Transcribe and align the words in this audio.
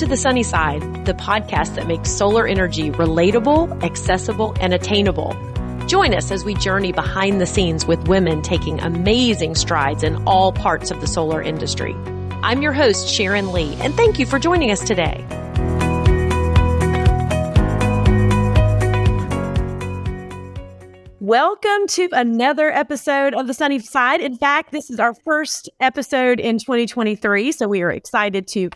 to 0.00 0.06
the 0.06 0.16
Sunny 0.16 0.42
Side, 0.42 0.80
the 1.04 1.12
podcast 1.12 1.74
that 1.74 1.86
makes 1.86 2.10
solar 2.10 2.46
energy 2.46 2.90
relatable, 2.90 3.82
accessible, 3.82 4.56
and 4.58 4.72
attainable. 4.72 5.36
Join 5.86 6.14
us 6.14 6.30
as 6.30 6.42
we 6.42 6.54
journey 6.54 6.90
behind 6.90 7.38
the 7.38 7.44
scenes 7.44 7.84
with 7.84 8.08
women 8.08 8.40
taking 8.40 8.80
amazing 8.80 9.56
strides 9.56 10.02
in 10.02 10.26
all 10.26 10.52
parts 10.52 10.90
of 10.90 11.02
the 11.02 11.06
solar 11.06 11.42
industry. 11.42 11.94
I'm 12.42 12.62
your 12.62 12.72
host, 12.72 13.08
Sharon 13.08 13.52
Lee, 13.52 13.74
and 13.80 13.92
thank 13.92 14.18
you 14.18 14.24
for 14.24 14.38
joining 14.38 14.70
us 14.70 14.82
today. 14.82 15.22
Welcome 21.18 21.88
to 21.88 22.08
another 22.12 22.70
episode 22.70 23.34
of 23.34 23.46
The 23.46 23.52
Sunny 23.52 23.80
Side. 23.80 24.22
In 24.22 24.38
fact, 24.38 24.72
this 24.72 24.88
is 24.88 24.98
our 24.98 25.12
first 25.12 25.68
episode 25.78 26.40
in 26.40 26.58
2023. 26.58 27.52
So 27.52 27.68
we 27.68 27.82
are 27.82 27.90
excited 27.90 28.48
to 28.48 28.70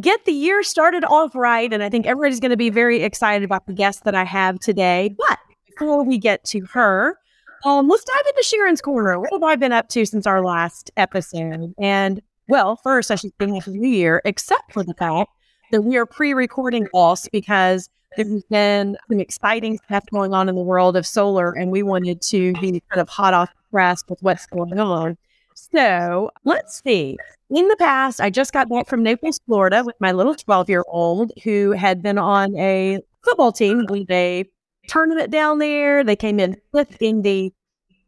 get 0.00 0.24
the 0.24 0.32
year 0.32 0.62
started 0.62 1.04
off 1.04 1.34
right. 1.34 1.72
And 1.72 1.82
I 1.82 1.88
think 1.88 2.06
everybody's 2.06 2.40
going 2.40 2.50
to 2.50 2.56
be 2.56 2.70
very 2.70 3.02
excited 3.02 3.44
about 3.44 3.66
the 3.66 3.72
guest 3.72 4.04
that 4.04 4.14
I 4.14 4.24
have 4.24 4.58
today. 4.60 5.14
But 5.16 5.38
before 5.66 6.04
we 6.04 6.18
get 6.18 6.44
to 6.44 6.66
her, 6.72 7.18
um, 7.64 7.88
let's 7.88 8.04
dive 8.04 8.26
into 8.28 8.42
Sharon's 8.42 8.80
Corner. 8.80 9.18
What 9.18 9.32
have 9.32 9.42
I 9.42 9.56
been 9.56 9.72
up 9.72 9.88
to 9.90 10.04
since 10.06 10.26
our 10.26 10.44
last 10.44 10.90
episode? 10.96 11.74
And 11.78 12.22
well, 12.48 12.76
first, 12.76 13.10
I 13.10 13.16
should 13.16 13.32
say 13.40 13.50
Happy 13.50 13.72
New 13.72 13.88
Year, 13.88 14.22
except 14.24 14.72
for 14.72 14.82
the 14.82 14.94
fact 14.94 15.30
that 15.70 15.82
we 15.82 15.96
are 15.96 16.06
pre 16.06 16.32
recording 16.32 16.88
us 16.94 17.28
because 17.30 17.90
there's 18.16 18.42
been 18.44 18.96
some 19.08 19.20
exciting 19.20 19.78
stuff 19.84 20.04
going 20.12 20.32
on 20.32 20.48
in 20.48 20.54
the 20.54 20.62
world 20.62 20.96
of 20.96 21.06
solar, 21.06 21.52
and 21.52 21.70
we 21.70 21.82
wanted 21.82 22.22
to 22.22 22.52
be 22.54 22.82
kind 22.90 23.00
of 23.00 23.08
hot 23.08 23.34
off 23.34 23.50
the 23.50 23.70
press 23.70 24.02
with 24.08 24.22
what's 24.22 24.46
going 24.46 24.78
on. 24.78 25.18
So 25.54 26.30
let's 26.44 26.82
see. 26.82 27.18
In 27.50 27.66
the 27.68 27.76
past, 27.76 28.20
I 28.20 28.30
just 28.30 28.52
got 28.52 28.68
back 28.68 28.86
from 28.86 29.02
Naples, 29.02 29.40
Florida 29.46 29.82
with 29.84 29.96
my 30.00 30.12
little 30.12 30.34
12 30.34 30.68
year 30.68 30.84
old 30.88 31.32
who 31.44 31.72
had 31.72 32.02
been 32.02 32.18
on 32.18 32.54
a 32.56 32.98
football 33.24 33.52
team 33.52 33.86
with 33.88 34.10
a 34.10 34.44
tournament 34.88 35.30
down 35.30 35.58
there. 35.58 36.04
They 36.04 36.16
came 36.16 36.40
in 36.40 36.56
fifth 36.74 37.00
in 37.00 37.22
the 37.22 37.52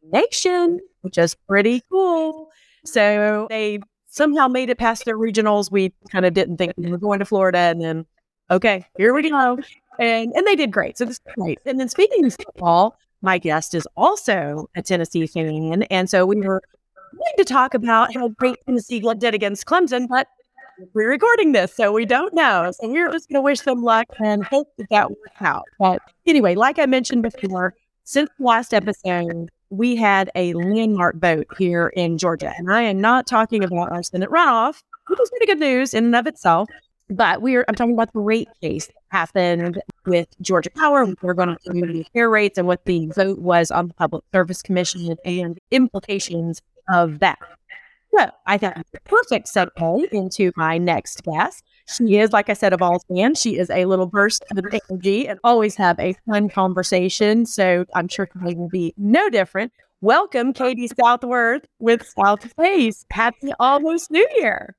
nation, 0.02 0.80
which 1.00 1.16
is 1.16 1.34
pretty 1.48 1.82
cool. 1.90 2.50
So 2.84 3.46
they 3.48 3.80
somehow 4.06 4.48
made 4.48 4.68
it 4.68 4.78
past 4.78 5.04
their 5.04 5.16
regionals. 5.16 5.70
We 5.70 5.94
kind 6.10 6.26
of 6.26 6.34
didn't 6.34 6.58
think 6.58 6.74
we 6.76 6.90
were 6.90 6.98
going 6.98 7.20
to 7.20 7.24
Florida. 7.24 7.58
And 7.58 7.80
then, 7.80 8.06
okay, 8.50 8.84
here 8.98 9.14
we 9.14 9.28
go 9.28 9.58
and 10.00 10.32
and 10.34 10.46
they 10.46 10.56
did 10.56 10.72
great. 10.72 10.98
So 10.98 11.04
this 11.04 11.16
is 11.16 11.34
great. 11.36 11.58
And 11.66 11.78
then 11.78 11.88
speaking 11.88 12.24
of 12.24 12.34
football, 12.34 12.96
my 13.22 13.38
guest 13.38 13.74
is 13.74 13.86
also 13.96 14.68
a 14.74 14.82
Tennessee 14.82 15.26
fan, 15.26 15.84
and 15.84 16.08
so 16.10 16.26
we 16.26 16.40
were 16.40 16.62
going 17.12 17.34
to 17.38 17.44
talk 17.44 17.74
about 17.74 18.14
how 18.14 18.28
great 18.28 18.56
Tennessee 18.66 19.00
did 19.18 19.34
against 19.34 19.66
Clemson, 19.66 20.08
but 20.08 20.28
we're 20.94 21.10
recording 21.10 21.52
this, 21.52 21.74
so 21.74 21.92
we 21.92 22.06
don't 22.06 22.34
know. 22.34 22.70
So 22.72 22.88
we're 22.88 23.10
just 23.12 23.28
going 23.28 23.38
to 23.38 23.42
wish 23.42 23.60
them 23.60 23.82
luck 23.82 24.06
and 24.18 24.44
hope 24.44 24.68
that 24.78 24.88
that 24.90 25.10
works 25.10 25.40
out. 25.40 25.64
But 25.78 26.00
anyway, 26.26 26.54
like 26.54 26.78
I 26.78 26.86
mentioned 26.86 27.22
before, 27.22 27.74
since 28.04 28.30
the 28.38 28.44
last 28.44 28.72
episode, 28.72 29.50
we 29.70 29.94
had 29.94 30.30
a 30.34 30.52
landmark 30.54 31.16
vote 31.16 31.46
here 31.58 31.88
in 31.88 32.18
Georgia, 32.18 32.52
and 32.56 32.72
I 32.72 32.82
am 32.82 33.00
not 33.00 33.26
talking 33.26 33.62
about 33.62 33.92
our 33.92 34.02
Senate 34.02 34.30
runoff, 34.30 34.82
which 35.06 35.20
is 35.20 35.30
pretty 35.30 35.46
good 35.46 35.60
news 35.60 35.94
in 35.94 36.06
and 36.06 36.16
of 36.16 36.26
itself. 36.26 36.68
But 37.08 37.42
we're 37.42 37.64
I'm 37.66 37.74
talking 37.74 37.94
about 37.94 38.12
the 38.12 38.20
rate 38.20 38.48
case 38.62 38.86
that 38.86 38.94
happened 39.08 39.82
with 40.06 40.28
Georgia 40.40 40.70
Power. 40.70 41.06
We're 41.22 41.34
going 41.34 41.48
to 41.48 41.58
community 41.68 42.06
care 42.14 42.30
rates 42.30 42.56
and 42.56 42.68
what 42.68 42.84
the 42.84 43.08
vote 43.08 43.40
was 43.40 43.72
on 43.72 43.88
the 43.88 43.94
Public 43.94 44.22
Service 44.32 44.62
Commission 44.62 45.16
and 45.24 45.58
implications 45.72 46.62
of 46.92 47.20
that. 47.20 47.38
So 48.16 48.28
I 48.46 48.58
thought 48.58 48.84
perfect 49.04 49.46
segue 49.46 50.08
into 50.12 50.52
my 50.56 50.78
next 50.78 51.22
guest. 51.22 51.64
She 51.88 52.18
is, 52.18 52.32
like 52.32 52.48
I 52.48 52.54
said, 52.54 52.72
a 52.72 52.76
Vols 52.76 53.04
fan. 53.08 53.34
She 53.34 53.56
is 53.56 53.70
a 53.70 53.84
little 53.84 54.06
burst 54.06 54.44
of 54.50 54.64
energy 54.90 55.28
and 55.28 55.38
always 55.44 55.76
have 55.76 55.98
a 56.00 56.14
fun 56.28 56.48
conversation. 56.48 57.46
So 57.46 57.84
I'm 57.94 58.08
sure 58.08 58.26
today 58.26 58.54
will 58.54 58.68
be 58.68 58.94
no 58.96 59.28
different. 59.30 59.72
Welcome, 60.00 60.52
Katie 60.52 60.88
Southworth 60.88 61.66
with 61.78 62.02
Southface. 62.16 63.04
Happy 63.10 63.52
almost 63.60 64.10
New 64.10 64.26
Year. 64.36 64.74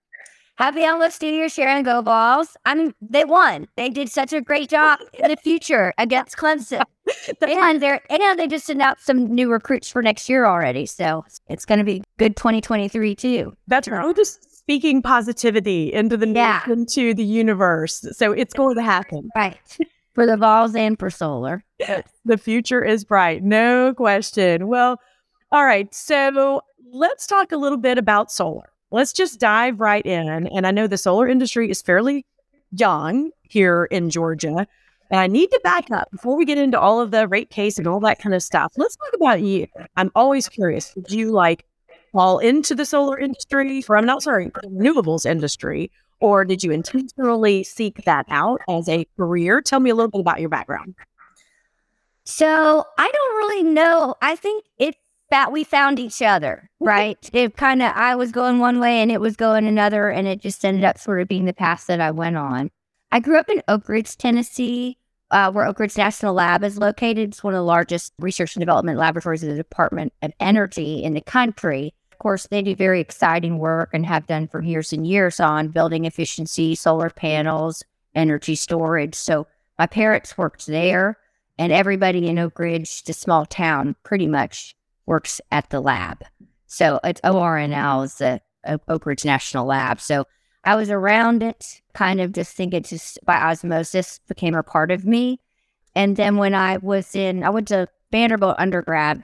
Happy 0.61 0.85
almost 0.85 1.23
Year, 1.23 1.49
Sharon 1.49 1.81
Go 1.81 2.03
Vols. 2.03 2.55
I 2.67 2.75
mean, 2.75 2.94
they 3.01 3.25
won. 3.25 3.67
They 3.77 3.89
did 3.89 4.09
such 4.09 4.31
a 4.31 4.41
great 4.41 4.69
job 4.69 4.99
in 5.16 5.31
the 5.31 5.35
future 5.38 5.91
against 5.97 6.38
Clemson. 6.38 6.83
and 7.41 7.81
they 7.81 7.99
and 8.11 8.39
they 8.39 8.45
just 8.45 8.69
announced 8.69 9.03
some 9.07 9.25
new 9.25 9.51
recruits 9.51 9.89
for 9.89 10.03
next 10.03 10.29
year 10.29 10.45
already. 10.45 10.85
So 10.85 11.25
it's 11.47 11.66
going 11.66 11.79
to 11.79 11.83
be 11.83 12.03
good 12.19 12.35
2023 12.35 13.16
too. 13.16 13.53
That's 13.66 13.88
right. 13.88 14.05
We're 14.05 14.13
just 14.13 14.55
speaking 14.55 15.01
positivity 15.01 15.91
into 15.91 16.16
the 16.16 16.27
yeah. 16.27 16.61
into 16.69 17.16
the 17.16 17.25
universe. 17.25 18.05
So 18.11 18.31
it's 18.31 18.53
going 18.53 18.75
to 18.75 18.83
happen. 18.83 19.29
Right. 19.35 19.57
For 20.13 20.28
the 20.28 20.38
Vols 20.38 20.75
and 20.75 20.99
for 20.99 21.09
solar. 21.09 21.63
the 22.23 22.38
future 22.38 22.83
is 22.83 23.03
bright. 23.03 23.41
No 23.43 23.95
question. 23.95 24.67
Well, 24.67 24.99
all 25.51 25.66
right. 25.66 25.91
So 25.91 26.61
let's 26.91 27.25
talk 27.25 27.51
a 27.51 27.57
little 27.57 27.79
bit 27.79 27.97
about 27.97 28.31
solar 28.31 28.72
let's 28.91 29.13
just 29.13 29.40
dive 29.40 29.79
right 29.79 30.06
in. 30.06 30.47
And 30.47 30.68
I 30.68 30.72
know 30.72 30.88
the 30.88 30.97
solar 30.97 31.28
industry 31.28 31.69
is 31.69 31.81
fairly 31.81 32.25
young 32.72 33.31
here 33.44 33.85
in 33.85 34.09
Georgia. 34.09 34.68
And 35.09 35.19
I 35.19 35.28
need 35.28 35.52
to 35.52 35.59
back 35.63 35.91
up 35.91 36.09
before 36.12 36.38
we 36.38 36.46
get 36.46 36.57
into 36.57 36.79
all 36.79 37.02
of 37.02 37.12
the 37.12 37.28
rate 37.28 37.50
case 37.50 37.78
and 37.78 37.88
all 37.88 38.00
that 38.02 38.19
kind 38.19 38.34
of 38.34 38.41
stuff. 38.41 38.72
Let's 38.78 38.96
talk 38.96 39.13
about 39.13 39.41
you. 39.41 39.68
I'm 39.97 40.12
always 40.16 40.47
curious. 40.47 40.94
Did 40.94 41.12
you 41.12 41.31
like 41.31 41.66
fall 42.13 42.40
into 42.40 42.75
the 42.75 42.85
solar 42.85 43.18
industry, 43.19 43.84
or 43.90 43.97
I'm 43.97 44.06
not 44.06 44.24
sorry, 44.24 44.50
renewables 44.50 45.25
industry, 45.25 45.91
or 46.19 46.46
did 46.46 46.63
you 46.63 46.72
intentionally 46.72 47.63
seek 47.63 48.03
that 48.06 48.25
out 48.29 48.62
as 48.69 48.88
a 48.88 49.06
career? 49.18 49.62
Tell 49.62 49.79
me 49.79 49.90
a 49.90 49.96
little 49.96 50.12
bit 50.12 50.22
about 50.22 50.40
your 50.40 50.50
background. 50.50 50.96
So 52.23 52.85
I 52.97 53.12
don't 53.12 53.38
really 53.38 53.63
know. 53.63 54.16
I 54.22 54.35
think 54.35 54.66
it 54.78 54.96
that 55.31 55.52
we 55.52 55.64
found 55.64 55.97
each 55.97 56.22
other, 56.22 56.69
right? 56.80 57.18
it 57.34 57.58
kind 57.58 57.81
of, 57.81 57.92
I 57.96 58.16
was 58.16 58.31
going 58.31 58.59
one 58.59 58.80
way 58.80 59.02
and 59.02 59.12
it 59.12 59.19
was 59.19 59.36
going 59.36 59.66
another, 59.66 60.09
and 60.09 60.28
it 60.28 60.42
just 60.42 60.64
ended 60.64 60.84
up 60.84 60.97
sort 60.97 61.22
of 61.22 61.28
being 61.28 61.46
the 61.46 61.53
path 61.53 61.88
that 61.88 62.00
I 62.00 62.12
went 62.12 62.38
on. 62.38 62.69
I 63.12 63.19
grew 63.19 63.40
up 63.40 63.50
in 63.50 63.64
Oak 63.68 63.90
Ridge, 63.90 64.16
Tennessee, 64.18 64.97
uh, 65.31 65.52
where 65.52 65.66
Oak 65.66 65.80
Ridge 65.80 65.97
National 65.97 66.34
Lab 66.34 66.64
is 66.64 66.78
located. 66.78 67.30
It's 67.30 67.44
one 67.44 67.53
of 67.53 67.58
the 67.58 67.64
largest 67.64 68.14
research 68.20 68.56
and 68.56 68.62
development 68.62 69.00
laboratories 69.00 69.44
in 69.44 69.50
the 69.50 69.56
Department 69.56 70.14
of 70.22 70.31
Energy 70.40 71.03
in 71.03 71.14
the 71.14 71.22
country. 71.22 71.94
Of 72.12 72.20
course, 72.20 72.47
they 72.47 72.62
do 72.62 72.75
very 72.75 73.00
exciting 73.00 73.58
work 73.58 73.90
and 73.94 74.06
have 74.06 74.28
done 74.28 74.47
for 74.47 74.62
years 74.62 74.94
and 74.94 75.08
years 75.08 75.40
on 75.40 75.70
building 75.70 76.06
efficiency, 76.06 76.75
solar 76.75 77.09
panels, 77.09 77.84
energy 78.14 78.56
storage. 78.56 79.16
So 79.16 79.47
my 79.80 79.88
parents 79.88 80.38
worked 80.38 80.68
there, 80.68 81.18
and 81.58 81.72
everybody 81.72 82.28
in 82.28 82.38
Oak 82.38 82.59
Ridge, 82.59 83.03
the 83.03 83.14
small 83.14 83.46
town, 83.46 83.96
pretty 84.03 84.28
much 84.28 84.75
works 85.06 85.41
at 85.51 85.69
the 85.69 85.79
lab. 85.79 86.23
So 86.67 87.00
it's 87.03 87.22
ORNL 87.22 88.06
is 88.06 88.16
the 88.16 88.41
Oak 88.88 89.06
Ridge 89.06 89.25
National 89.25 89.66
Lab. 89.66 90.00
So 90.00 90.25
I 90.63 90.75
was 90.75 90.89
around 90.89 91.44
it, 91.44 91.81
kind 91.94 92.22
of 92.22 92.31
just 92.31 92.56
think 92.56 92.73
it 92.73 92.85
just 92.85 93.19
by 93.25 93.35
osmosis 93.35 94.19
became 94.28 94.56
a 94.56 94.63
part 94.63 94.91
of 94.91 95.06
me. 95.06 95.40
And 95.95 96.16
then 96.16 96.38
when 96.38 96.53
I 96.53 96.78
was 96.78 97.16
in, 97.16 97.44
I 97.44 97.50
went 97.50 97.67
to 97.69 97.88
Vanderbilt 98.11 98.56
undergrad 98.59 99.23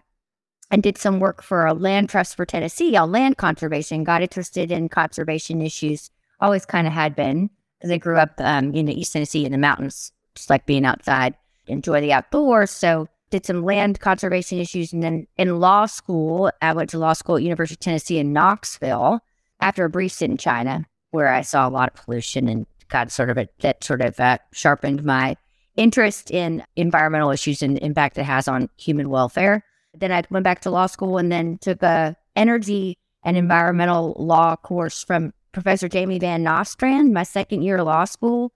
and 0.71 0.83
did 0.83 0.97
some 0.97 1.19
work 1.19 1.41
for 1.41 1.65
a 1.65 1.73
land 1.73 2.09
trust 2.09 2.35
for 2.35 2.45
Tennessee 2.45 2.95
on 2.97 3.11
land 3.11 3.37
conservation, 3.37 4.03
got 4.03 4.21
interested 4.21 4.71
in 4.71 4.89
conservation 4.89 5.61
issues, 5.61 6.09
always 6.41 6.65
kind 6.65 6.87
of 6.87 6.93
had 6.93 7.15
been 7.15 7.49
because 7.77 7.91
I 7.91 7.97
grew 7.97 8.17
up 8.17 8.33
um, 8.39 8.73
in 8.73 8.85
the 8.85 8.99
East 8.99 9.13
Tennessee 9.13 9.45
in 9.45 9.51
the 9.51 9.57
mountains, 9.57 10.11
just 10.35 10.49
like 10.49 10.65
being 10.65 10.85
outside, 10.85 11.35
enjoy 11.67 12.01
the 12.01 12.13
outdoors. 12.13 12.71
So 12.71 13.07
did 13.29 13.45
some 13.45 13.63
land 13.63 13.99
conservation 13.99 14.59
issues. 14.59 14.93
And 14.93 15.03
then 15.03 15.27
in 15.37 15.59
law 15.59 15.85
school, 15.85 16.51
I 16.61 16.73
went 16.73 16.89
to 16.91 16.99
law 16.99 17.13
school 17.13 17.37
at 17.37 17.43
University 17.43 17.75
of 17.75 17.79
Tennessee 17.79 18.19
in 18.19 18.33
Knoxville 18.33 19.19
after 19.59 19.85
a 19.85 19.89
brief 19.89 20.13
stint 20.13 20.31
in 20.31 20.37
China, 20.37 20.85
where 21.11 21.27
I 21.27 21.41
saw 21.41 21.67
a 21.67 21.69
lot 21.69 21.89
of 21.89 22.05
pollution 22.05 22.47
and 22.47 22.65
got 22.89 23.11
sort 23.11 23.29
of 23.29 23.37
a, 23.37 23.47
that 23.59 23.83
sort 23.83 24.01
of 24.01 24.19
uh, 24.19 24.37
sharpened 24.53 25.03
my 25.03 25.35
interest 25.75 26.31
in 26.31 26.63
environmental 26.75 27.31
issues 27.31 27.61
and 27.61 27.77
impact 27.79 28.17
it 28.17 28.23
has 28.23 28.47
on 28.47 28.69
human 28.77 29.09
welfare. 29.09 29.63
Then 29.93 30.11
I 30.11 30.23
went 30.29 30.43
back 30.43 30.61
to 30.61 30.69
law 30.69 30.87
school 30.87 31.17
and 31.17 31.31
then 31.31 31.57
took 31.59 31.83
a 31.83 32.15
energy 32.35 32.97
and 33.23 33.35
environmental 33.35 34.15
law 34.17 34.55
course 34.55 35.03
from 35.03 35.33
Professor 35.51 35.87
Jamie 35.87 36.19
Van 36.19 36.43
Nostrand, 36.43 37.13
my 37.13 37.23
second 37.23 37.63
year 37.63 37.77
of 37.77 37.87
law 37.87 38.05
school, 38.05 38.53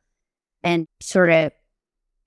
and 0.63 0.88
sort 1.00 1.30
of 1.30 1.51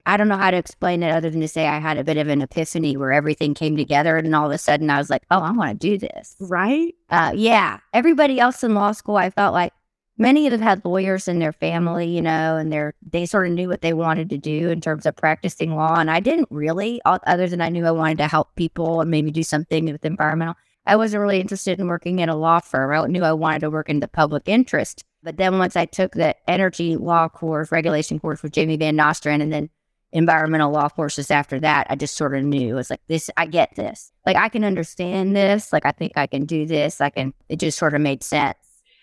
I 0.06 0.16
don't 0.16 0.28
know 0.28 0.36
how 0.36 0.50
to 0.50 0.56
explain 0.56 1.02
it 1.02 1.10
other 1.10 1.30
than 1.30 1.40
to 1.40 1.48
say 1.48 1.66
I 1.66 1.78
had 1.78 1.96
a 1.96 2.04
bit 2.04 2.18
of 2.18 2.28
an 2.28 2.42
epiphany 2.42 2.96
where 2.96 3.12
everything 3.12 3.54
came 3.54 3.76
together 3.76 4.16
and 4.16 4.34
all 4.34 4.46
of 4.46 4.52
a 4.52 4.58
sudden 4.58 4.90
I 4.90 4.98
was 4.98 5.08
like, 5.08 5.22
oh, 5.30 5.40
I 5.40 5.50
want 5.52 5.80
to 5.80 5.88
do 5.88 5.98
this. 5.98 6.36
Right? 6.40 6.94
Uh, 7.08 7.32
yeah. 7.34 7.78
Everybody 7.92 8.38
else 8.38 8.62
in 8.62 8.74
law 8.74 8.92
school, 8.92 9.16
I 9.16 9.30
felt 9.30 9.54
like 9.54 9.72
many 10.18 10.46
of 10.46 10.50
them 10.50 10.60
had 10.60 10.84
lawyers 10.84 11.26
in 11.26 11.38
their 11.38 11.52
family, 11.52 12.06
you 12.06 12.20
know, 12.20 12.56
and 12.56 12.70
they're, 12.70 12.92
they 13.02 13.24
sort 13.24 13.46
of 13.46 13.54
knew 13.54 13.68
what 13.68 13.80
they 13.80 13.94
wanted 13.94 14.28
to 14.30 14.38
do 14.38 14.68
in 14.68 14.80
terms 14.80 15.06
of 15.06 15.16
practicing 15.16 15.74
law. 15.74 15.98
And 15.98 16.10
I 16.10 16.20
didn't 16.20 16.48
really, 16.50 17.00
other 17.04 17.48
than 17.48 17.62
I 17.62 17.70
knew 17.70 17.86
I 17.86 17.90
wanted 17.90 18.18
to 18.18 18.28
help 18.28 18.54
people 18.56 19.00
and 19.00 19.10
maybe 19.10 19.30
do 19.30 19.42
something 19.42 19.86
with 19.86 20.04
environmental. 20.04 20.56
I 20.86 20.96
wasn't 20.96 21.22
really 21.22 21.40
interested 21.40 21.80
in 21.80 21.86
working 21.86 22.18
in 22.18 22.28
a 22.28 22.36
law 22.36 22.60
firm. 22.60 22.92
I 22.92 23.06
knew 23.06 23.22
I 23.22 23.32
wanted 23.32 23.60
to 23.60 23.70
work 23.70 23.88
in 23.88 24.00
the 24.00 24.08
public 24.08 24.42
interest. 24.46 25.02
But 25.22 25.38
then 25.38 25.58
once 25.58 25.76
I 25.76 25.86
took 25.86 26.12
the 26.12 26.36
energy 26.48 26.96
law 26.96 27.30
course, 27.30 27.72
regulation 27.72 28.20
course 28.20 28.42
with 28.42 28.52
Jamie 28.52 28.76
Van 28.76 28.94
Nostrand, 28.94 29.42
and 29.42 29.50
then 29.50 29.70
environmental 30.14 30.70
law 30.70 30.88
courses 30.88 31.30
after 31.30 31.60
that, 31.60 31.86
I 31.90 31.96
just 31.96 32.16
sort 32.16 32.34
of 32.36 32.44
knew 32.44 32.78
it's 32.78 32.88
like 32.88 33.02
this, 33.08 33.28
I 33.36 33.46
get 33.46 33.74
this. 33.76 34.12
Like 34.24 34.36
I 34.36 34.48
can 34.48 34.64
understand 34.64 35.36
this. 35.36 35.72
Like 35.72 35.84
I 35.84 35.90
think 35.90 36.12
I 36.16 36.26
can 36.26 36.46
do 36.46 36.64
this. 36.64 37.00
I 37.00 37.10
can, 37.10 37.34
it 37.48 37.58
just 37.58 37.76
sort 37.76 37.94
of 37.94 38.00
made 38.00 38.22
sense. 38.22 38.56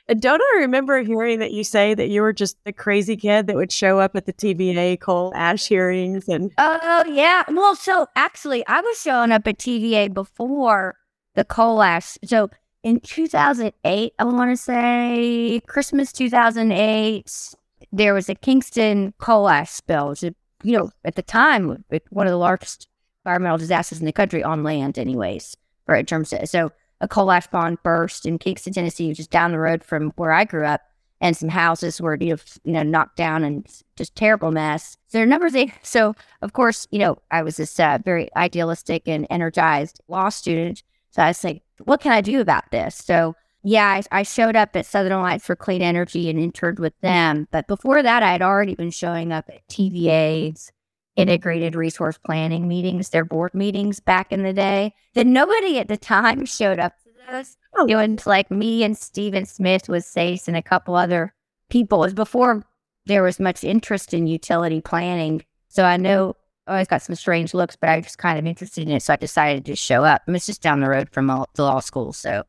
And 0.08 0.22
don't 0.22 0.42
I 0.42 0.62
remember 0.62 1.02
hearing 1.04 1.40
that 1.40 1.52
you 1.52 1.64
say 1.64 1.94
that 1.94 2.10
you 2.10 2.22
were 2.22 2.34
just 2.34 2.58
the 2.64 2.74
crazy 2.74 3.16
kid 3.16 3.48
that 3.48 3.56
would 3.56 3.72
show 3.72 4.00
up 4.00 4.16
at 4.16 4.26
the 4.26 4.34
TVA 4.34 5.00
coal 5.00 5.32
ash 5.36 5.68
hearings 5.68 6.28
and 6.28 6.52
Oh 6.58 7.04
yeah. 7.08 7.44
Well, 7.50 7.76
so 7.76 8.08
actually 8.16 8.66
I 8.68 8.82
was 8.82 9.00
showing 9.00 9.32
up 9.32 9.48
at 9.48 9.60
TVA 9.60 10.14
before 10.14 10.96
the 11.36 11.46
coal 11.46 11.84
ash. 11.84 12.18
So 12.26 12.50
in 12.84 13.00
2008, 13.02 14.14
I 14.18 14.24
want 14.24 14.52
to 14.52 14.58
say 14.58 15.62
Christmas 15.68 16.12
2008, 16.12 17.56
there 17.92 18.14
was 18.14 18.28
a 18.28 18.36
Kingston 18.36 19.14
coal 19.20 19.48
ash 19.48 19.70
spill. 19.70 20.10
Which, 20.10 20.24
you 20.64 20.78
know, 20.78 20.92
at 21.06 21.16
the 21.16 21.22
time, 21.22 21.84
one 22.10 22.28
of 22.28 22.32
the 22.32 22.38
largest 22.38 22.88
environmental 23.26 23.58
disasters 23.58 24.00
in 24.00 24.06
the 24.06 24.12
country 24.12 24.44
on 24.44 24.64
land, 24.64 24.98
anyways, 24.98 25.56
right? 25.88 26.02
In 26.02 26.06
terms 26.06 26.34
of 26.34 26.48
so 26.50 26.72
a 27.00 27.08
coal 27.08 27.32
ash 27.32 27.50
pond 27.50 27.78
burst 27.84 28.26
in 28.26 28.38
Kingston, 28.38 28.74
Tennessee, 28.74 29.10
which 29.10 29.20
is 29.20 29.28
down 29.28 29.52
the 29.52 29.60
road 29.60 29.84
from 29.84 30.12
where 30.16 30.32
I 30.32 30.46
grew 30.46 30.66
up, 30.66 30.82
and 31.20 31.36
some 31.38 31.50
houses 31.50 32.02
were 32.02 32.18
you 32.20 32.32
know, 32.32 32.38
you 32.64 32.74
know 32.74 32.84
knocked 32.84 33.18
down 33.18 33.44
and 33.44 33.68
just 33.96 34.16
terrible 34.16 34.52
mess. 34.52 34.98
So 35.08 35.18
there 35.18 35.24
are 35.24 35.28
numbers. 35.28 35.56
Of, 35.56 35.70
so 35.84 36.16
of 36.42 36.54
course, 36.54 36.88
you 36.92 37.00
know, 37.00 37.18
I 37.32 37.44
was 37.44 37.58
this 37.58 37.80
uh, 37.80 38.00
very 38.04 38.30
idealistic 38.36 39.08
and 39.08 39.28
energized 39.30 40.02
law 40.08 40.30
student. 40.30 40.84
So 41.12 41.22
I 41.22 41.28
was 41.28 41.44
like, 41.44 41.62
what 41.84 42.00
can 42.00 42.14
I 42.14 42.22
do 42.22 42.40
about 42.40 42.72
this? 42.72 42.96
So 42.96 43.36
yeah, 43.64 44.02
I, 44.12 44.20
I, 44.20 44.24
showed 44.24 44.56
up 44.56 44.76
at 44.76 44.86
Southern 44.86 45.12
Alliance 45.12 45.46
for 45.46 45.56
Clean 45.56 45.82
Energy 45.82 46.30
and 46.30 46.40
interned 46.40 46.80
with 46.80 47.00
them. 47.02 47.48
But 47.52 47.68
before 47.68 48.02
that, 48.02 48.24
I 48.24 48.32
had 48.32 48.42
already 48.42 48.76
been 48.76 48.92
showing 48.92 49.32
up 49.32 49.46
at 49.50 49.68
TVA's 49.68 50.72
integrated 51.16 51.76
resource 51.76 52.18
planning 52.18 52.68
meetings, 52.68 53.10
their 53.10 53.26
board 53.26 53.54
meetings 53.54 54.00
back 54.00 54.32
in 54.32 54.44
the 54.44 54.54
day. 54.54 54.94
That 55.14 55.28
nobody 55.28 55.80
at 55.80 55.88
the 55.88 55.98
time 55.98 56.46
showed 56.46 56.80
up 56.80 56.94
to 57.04 57.10
those. 57.30 57.58
Oh. 57.76 57.86
It 57.86 57.96
was 57.96 58.26
like 58.26 58.50
me 58.52 58.84
and 58.84 58.98
Stephen 58.98 59.46
Smith 59.46 59.88
with 59.88 60.06
SACE 60.06 60.48
and 60.48 60.58
a 60.58 60.62
couple 60.62 60.96
other 60.96 61.34
people. 61.70 62.04
It 62.04 62.08
was 62.08 62.14
before 62.14 62.64
there 63.06 63.24
was 63.24 63.40
much 63.40 63.64
interest 63.64 64.14
in 64.14 64.28
utility 64.28 64.82
planning. 64.82 65.44
So 65.70 65.84
I 65.84 65.98
know 65.98 66.36
I 66.68 66.74
always 66.74 66.88
got 66.88 67.02
some 67.02 67.16
strange 67.16 67.54
looks, 67.54 67.76
but 67.76 67.90
I 67.90 67.98
was 67.98 68.06
just 68.06 68.18
kind 68.18 68.38
of 68.38 68.46
interested 68.46 68.88
in 68.88 68.94
it. 68.94 69.04
So 69.04 69.14
I 69.14 69.18
decided 69.18 69.66
to 69.66 69.76
show 69.76 70.04
up. 70.04 70.28
Mean, 70.28 70.36
it's 70.36 70.46
just 70.46 70.62
down 70.62 70.80
the 70.80 70.90
road 70.90 71.10
from 71.12 71.28
the 71.28 71.64
law 71.64 71.80
school. 71.80 72.14
So, 72.14 72.44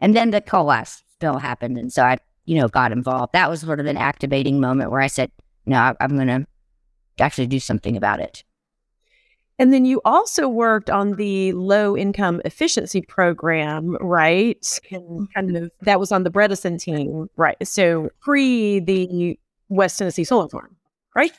and 0.00 0.14
then 0.14 0.30
the 0.30 0.40
coal 0.40 0.72
bill 1.20 1.38
happened. 1.38 1.78
And 1.78 1.92
so 1.92 2.02
I, 2.02 2.18
you 2.44 2.60
know, 2.60 2.68
got 2.68 2.92
involved. 2.92 3.32
That 3.32 3.50
was 3.50 3.60
sort 3.60 3.80
of 3.80 3.86
an 3.86 3.96
activating 3.96 4.60
moment 4.60 4.90
where 4.90 5.00
I 5.00 5.06
said, 5.06 5.30
no, 5.64 5.76
I, 5.76 5.94
I'm 6.00 6.14
going 6.16 6.28
to 6.28 6.46
actually 7.18 7.46
do 7.46 7.60
something 7.60 7.96
about 7.96 8.20
it. 8.20 8.44
And 9.58 9.72
then 9.72 9.86
you 9.86 10.02
also 10.04 10.48
worked 10.48 10.90
on 10.90 11.12
the 11.12 11.52
low 11.52 11.96
income 11.96 12.42
efficiency 12.44 13.00
program, 13.00 13.96
right? 14.00 14.80
And 14.90 15.32
kind 15.32 15.56
of 15.56 15.70
that 15.80 15.98
was 15.98 16.12
on 16.12 16.24
the 16.24 16.30
Bredesen 16.30 16.78
team, 16.78 17.30
right? 17.36 17.56
So 17.66 18.10
pre 18.20 18.80
the 18.80 19.38
West 19.70 19.98
Tennessee 19.98 20.24
Solar 20.24 20.48
Farm, 20.48 20.76
right? 21.14 21.32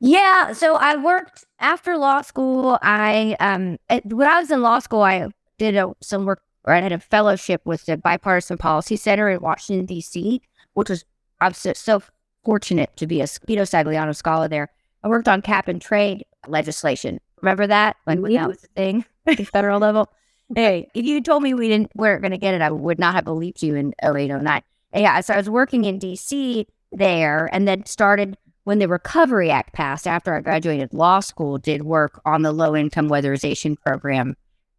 Yeah. 0.00 0.52
So 0.52 0.74
I 0.74 0.96
worked 0.96 1.44
after 1.60 1.96
law 1.96 2.22
school. 2.22 2.78
I 2.82 3.36
um 3.38 3.78
when 4.06 4.26
I 4.26 4.40
was 4.40 4.50
in 4.50 4.60
law 4.60 4.80
school, 4.80 5.02
I 5.02 5.28
did 5.58 5.76
a, 5.76 5.92
some 6.00 6.24
work. 6.26 6.42
Or 6.64 6.74
I 6.74 6.80
had 6.80 6.92
a 6.92 6.98
fellowship 6.98 7.62
with 7.64 7.86
the 7.86 7.96
Bipartisan 7.96 8.58
Policy 8.58 8.96
Center 8.96 9.28
in 9.28 9.40
Washington 9.40 9.86
D.C., 9.86 10.40
which 10.74 10.88
was 10.88 11.04
I'm 11.40 11.54
so, 11.54 11.72
so 11.72 12.02
fortunate 12.44 12.96
to 12.96 13.06
be 13.06 13.20
a 13.20 13.24
Pito 13.24 13.62
Sagliano 13.62 14.14
scholar 14.14 14.48
there. 14.48 14.68
I 15.02 15.08
worked 15.08 15.28
on 15.28 15.42
cap 15.42 15.68
and 15.68 15.82
trade 15.82 16.24
legislation. 16.46 17.20
Remember 17.40 17.66
that 17.66 17.96
when, 18.04 18.22
when 18.22 18.34
that 18.34 18.48
was 18.48 18.64
a 18.64 18.68
thing 18.68 19.04
at 19.26 19.36
the 19.38 19.44
federal 19.44 19.80
level? 19.80 20.08
Hey, 20.54 20.88
if 20.94 21.04
you 21.04 21.20
told 21.20 21.42
me 21.42 21.54
we 21.54 21.68
didn't 21.68 21.90
weren't 21.96 22.22
going 22.22 22.32
to 22.32 22.38
get 22.38 22.54
it, 22.54 22.62
I 22.62 22.70
would 22.70 22.98
not 22.98 23.14
have 23.14 23.24
believed 23.24 23.62
you 23.62 23.74
in 23.74 23.94
0809. 24.02 24.62
Yeah, 24.94 25.20
so 25.20 25.34
I 25.34 25.38
was 25.38 25.48
working 25.48 25.84
in 25.84 25.98
D.C. 25.98 26.66
there, 26.92 27.48
and 27.52 27.66
then 27.66 27.86
started 27.86 28.36
when 28.64 28.78
the 28.78 28.86
Recovery 28.86 29.50
Act 29.50 29.72
passed 29.72 30.06
after 30.06 30.34
I 30.34 30.40
graduated 30.40 30.92
law 30.92 31.20
school. 31.20 31.58
Did 31.58 31.82
work 31.82 32.20
on 32.24 32.42
the 32.42 32.52
low 32.52 32.76
income 32.76 33.08
weatherization 33.08 33.80
program, 33.80 34.36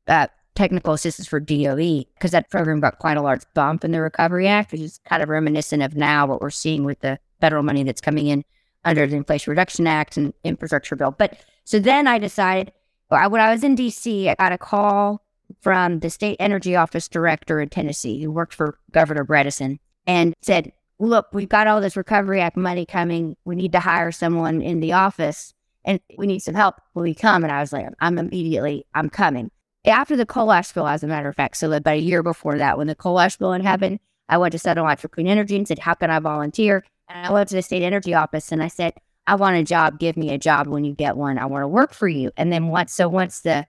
uh, 0.07 0.27
technical 0.55 0.93
assistance 0.93 1.27
for 1.27 1.39
DOE, 1.39 2.05
because 2.13 2.31
that 2.31 2.49
program 2.49 2.79
got 2.79 2.99
quite 2.99 3.17
a 3.17 3.21
large 3.21 3.43
bump 3.53 3.83
in 3.83 3.91
the 3.91 4.01
Recovery 4.01 4.47
Act, 4.47 4.71
which 4.71 4.81
is 4.81 4.99
kind 5.05 5.23
of 5.23 5.29
reminiscent 5.29 5.81
of 5.81 5.95
now 5.95 6.27
what 6.27 6.41
we're 6.41 6.49
seeing 6.49 6.83
with 6.83 6.99
the 6.99 7.19
federal 7.41 7.63
money 7.63 7.83
that's 7.83 8.01
coming 8.01 8.27
in 8.27 8.43
under 8.85 9.07
the 9.07 9.15
Inflation 9.15 9.51
Reduction 9.51 9.87
Act 9.87 10.17
and 10.17 10.33
infrastructure 10.43 10.95
bill. 10.95 11.11
But 11.11 11.37
so 11.63 11.79
then 11.79 12.07
I 12.07 12.19
decided 12.19 12.71
when 13.07 13.41
I 13.41 13.51
was 13.51 13.63
in 13.63 13.75
DC, 13.75 14.27
I 14.27 14.35
got 14.35 14.51
a 14.51 14.57
call 14.57 15.23
from 15.61 15.99
the 15.99 16.09
state 16.09 16.37
energy 16.39 16.75
office 16.75 17.07
director 17.07 17.59
in 17.59 17.69
Tennessee 17.69 18.21
who 18.21 18.31
worked 18.31 18.53
for 18.53 18.79
Governor 18.91 19.25
Bredesen 19.25 19.79
and 20.07 20.33
said, 20.41 20.71
Look, 20.99 21.27
we've 21.33 21.49
got 21.49 21.67
all 21.67 21.81
this 21.81 21.97
Recovery 21.97 22.39
Act 22.39 22.55
money 22.55 22.85
coming. 22.85 23.35
We 23.45 23.55
need 23.55 23.71
to 23.73 23.79
hire 23.79 24.11
someone 24.11 24.61
in 24.61 24.79
the 24.79 24.93
office 24.93 25.53
and 25.83 25.99
we 26.17 26.27
need 26.27 26.39
some 26.39 26.55
help. 26.55 26.75
Will 26.93 27.07
you 27.07 27.15
come? 27.15 27.43
And 27.43 27.51
I 27.51 27.59
was 27.59 27.73
like, 27.73 27.87
I'm 27.99 28.17
immediately, 28.17 28.85
I'm 28.93 29.09
coming. 29.09 29.51
After 29.85 30.15
the 30.15 30.25
coal 30.25 30.51
ash 30.51 30.71
bill, 30.71 30.87
as 30.87 31.03
a 31.03 31.07
matter 31.07 31.27
of 31.27 31.35
fact, 31.35 31.57
so 31.57 31.71
about 31.71 31.95
a 31.95 31.99
year 31.99 32.23
before 32.23 32.57
that, 32.57 32.77
when 32.77 32.87
the 32.87 32.95
coal 32.95 33.19
ash 33.19 33.35
bill 33.35 33.51
had 33.51 33.59
mm-hmm. 33.59 33.67
happened, 33.67 33.99
I 34.29 34.37
went 34.37 34.53
to 34.53 34.59
Southern 34.59 34.95
for 34.95 35.09
Clean 35.09 35.27
Energy 35.27 35.57
and 35.57 35.67
said, 35.67 35.79
How 35.79 35.93
can 35.93 36.09
I 36.09 36.19
volunteer? 36.19 36.85
And 37.09 37.27
I 37.27 37.31
went 37.31 37.49
to 37.49 37.55
the 37.55 37.61
state 37.61 37.83
energy 37.83 38.13
office 38.13 38.51
and 38.51 38.63
I 38.63 38.69
said, 38.69 38.93
I 39.27 39.35
want 39.35 39.57
a 39.57 39.63
job. 39.63 39.99
Give 39.99 40.15
me 40.17 40.31
a 40.31 40.37
job 40.37 40.67
when 40.67 40.83
you 40.83 40.93
get 40.93 41.17
one. 41.17 41.37
I 41.37 41.45
want 41.45 41.63
to 41.63 41.67
work 41.67 41.93
for 41.93 42.07
you. 42.07 42.31
And 42.37 42.51
then 42.51 42.67
once, 42.67 42.93
so 42.93 43.07
once 43.09 43.41
the 43.41 43.67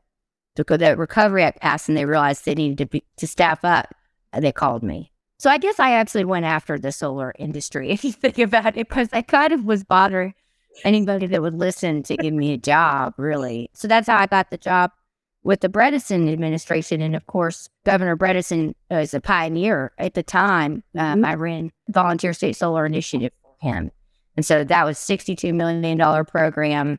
the, 0.57 0.63
the 0.65 0.97
Recovery 0.97 1.43
Act 1.43 1.61
passed 1.61 1.89
and 1.89 1.99
they 1.99 2.05
realized 2.05 2.45
they 2.45 2.55
needed 2.55 2.79
to 2.79 2.87
be 2.87 3.05
to 3.17 3.27
staff 3.27 3.65
up, 3.65 3.93
uh, 4.33 4.39
they 4.39 4.53
called 4.53 4.85
me. 4.85 5.11
So 5.39 5.51
I 5.51 5.59
guess 5.59 5.81
I 5.81 5.93
actually 5.93 6.25
went 6.25 6.45
after 6.45 6.79
the 6.79 6.93
solar 6.93 7.35
industry. 7.39 7.91
If 7.91 8.05
you 8.05 8.13
think 8.13 8.39
about 8.39 8.77
it, 8.77 8.89
because 8.89 9.09
I 9.13 9.23
kind 9.23 9.53
of 9.53 9.65
was 9.65 9.83
bothering 9.83 10.35
anybody 10.85 11.27
that 11.27 11.43
would 11.43 11.55
listen 11.55 12.05
to 12.05 12.17
give 12.17 12.33
me 12.33 12.53
a 12.53 12.57
job, 12.57 13.15
really. 13.17 13.71
So 13.75 13.89
that's 13.89 14.07
how 14.07 14.19
I 14.19 14.27
got 14.27 14.51
the 14.51 14.59
job 14.59 14.93
with 15.45 15.61
the 15.61 15.69
Bredesen 15.69 16.33
administration. 16.33 17.01
And 17.01 17.15
of 17.15 17.27
course, 17.27 17.69
Governor 17.85 18.17
Bredesen 18.17 18.75
is 18.91 19.15
a 19.15 19.21
pioneer 19.21 19.93
at 19.99 20.15
the 20.15 20.23
time. 20.23 20.83
Um, 20.99 21.19
mm-hmm. 21.19 21.25
I 21.25 21.35
ran 21.35 21.71
Volunteer 21.89 22.33
State 22.33 22.57
Solar 22.57 22.87
Initiative 22.87 23.33
for 23.43 23.55
him. 23.61 23.93
And 24.37 24.45
so 24.45 24.65
that 24.65 24.85
was 24.85 24.99
$62 24.99 25.55
million 25.55 26.25
program. 26.25 26.99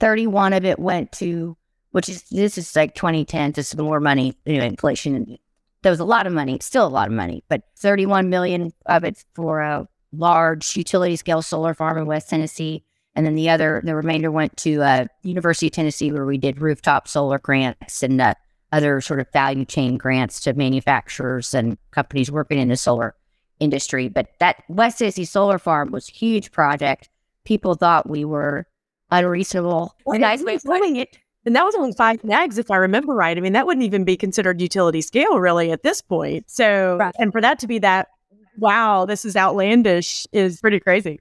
31 0.00 0.52
of 0.54 0.64
it 0.64 0.78
went 0.78 1.12
to, 1.12 1.56
which 1.90 2.08
is, 2.08 2.22
this 2.30 2.56
is 2.56 2.74
like 2.74 2.94
2010, 2.94 3.52
just 3.52 3.76
more 3.76 4.00
money, 4.00 4.36
you 4.46 4.58
know, 4.58 4.64
inflation. 4.64 5.36
There 5.82 5.90
was 5.90 6.00
a 6.00 6.04
lot 6.04 6.26
of 6.26 6.32
money, 6.32 6.58
still 6.62 6.86
a 6.86 6.88
lot 6.88 7.08
of 7.08 7.12
money, 7.12 7.44
but 7.48 7.62
31 7.76 8.30
million 8.30 8.72
of 8.86 9.04
it 9.04 9.22
for 9.34 9.60
a 9.60 9.86
large 10.12 10.76
utility 10.76 11.16
scale 11.16 11.42
solar 11.42 11.74
farm 11.74 11.98
in 11.98 12.06
West 12.06 12.30
Tennessee. 12.30 12.84
And 13.16 13.24
then 13.24 13.34
the 13.36 13.48
other, 13.48 13.80
the 13.84 13.94
remainder 13.94 14.30
went 14.30 14.56
to 14.58 14.82
uh, 14.82 15.06
University 15.22 15.68
of 15.68 15.72
Tennessee, 15.72 16.10
where 16.10 16.24
we 16.24 16.38
did 16.38 16.60
rooftop 16.60 17.06
solar 17.06 17.38
grants 17.38 18.02
and 18.02 18.20
uh, 18.20 18.34
other 18.72 19.00
sort 19.00 19.20
of 19.20 19.30
value 19.32 19.64
chain 19.64 19.96
grants 19.96 20.40
to 20.40 20.52
manufacturers 20.54 21.54
and 21.54 21.78
companies 21.92 22.30
working 22.30 22.58
in 22.58 22.68
the 22.68 22.76
solar 22.76 23.14
industry. 23.60 24.08
But 24.08 24.30
that 24.40 24.64
West 24.68 24.98
Tennessee 24.98 25.24
solar 25.24 25.58
farm 25.58 25.92
was 25.92 26.08
a 26.08 26.12
huge 26.12 26.50
project. 26.50 27.08
People 27.44 27.76
thought 27.76 28.08
we 28.08 28.24
were 28.24 28.66
unreasonable. 29.10 29.94
Well, 30.04 30.18
nice 30.18 30.42
way 30.42 30.56
of 30.56 30.64
putting 30.64 30.96
it. 30.96 31.16
And 31.46 31.54
that 31.54 31.64
was 31.64 31.74
only 31.74 31.92
five 31.92 32.22
megs, 32.22 32.58
if 32.58 32.70
I 32.70 32.76
remember 32.76 33.14
right. 33.14 33.36
I 33.36 33.40
mean, 33.40 33.52
that 33.52 33.66
wouldn't 33.66 33.84
even 33.84 34.04
be 34.04 34.16
considered 34.16 34.60
utility 34.60 35.02
scale, 35.02 35.38
really, 35.38 35.70
at 35.70 35.82
this 35.82 36.00
point. 36.00 36.50
So, 36.50 36.96
right. 36.98 37.14
and 37.18 37.32
for 37.32 37.40
that 37.42 37.58
to 37.60 37.66
be 37.66 37.78
that, 37.80 38.08
wow, 38.56 39.04
this 39.04 39.24
is 39.24 39.36
outlandish, 39.36 40.26
is 40.32 40.60
pretty 40.60 40.80
crazy. 40.80 41.20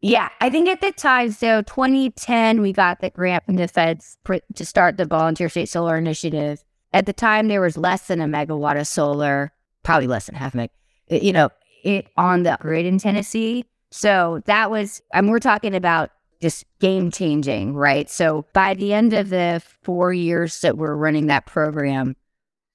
Yeah, 0.00 0.28
I 0.40 0.48
think 0.48 0.68
at 0.68 0.80
the 0.80 0.92
time, 0.92 1.32
so 1.32 1.62
2010, 1.62 2.60
we 2.60 2.72
got 2.72 3.00
the 3.00 3.10
grant 3.10 3.44
from 3.44 3.56
the 3.56 3.66
feds 3.66 4.16
to 4.54 4.64
start 4.64 4.96
the 4.96 5.04
Volunteer 5.04 5.48
State 5.48 5.68
Solar 5.68 5.96
Initiative. 5.96 6.62
At 6.92 7.06
the 7.06 7.12
time, 7.12 7.48
there 7.48 7.60
was 7.60 7.76
less 7.76 8.06
than 8.06 8.20
a 8.20 8.26
megawatt 8.26 8.78
of 8.78 8.86
solar, 8.86 9.52
probably 9.82 10.06
less 10.06 10.26
than 10.26 10.36
half 10.36 10.54
meg, 10.54 10.70
uh, 11.10 11.16
you 11.16 11.32
know, 11.32 11.50
it 11.82 12.06
on 12.16 12.44
the 12.44 12.56
grid 12.60 12.86
in 12.86 12.98
Tennessee. 12.98 13.64
So 13.90 14.40
that 14.46 14.70
was, 14.70 15.02
and 15.12 15.28
we're 15.28 15.40
talking 15.40 15.74
about 15.74 16.10
just 16.40 16.64
game 16.78 17.10
changing, 17.10 17.74
right? 17.74 18.08
So 18.08 18.46
by 18.52 18.74
the 18.74 18.92
end 18.92 19.12
of 19.12 19.30
the 19.30 19.60
four 19.82 20.12
years 20.12 20.60
that 20.60 20.78
we're 20.78 20.94
running 20.94 21.26
that 21.26 21.46
program, 21.46 22.14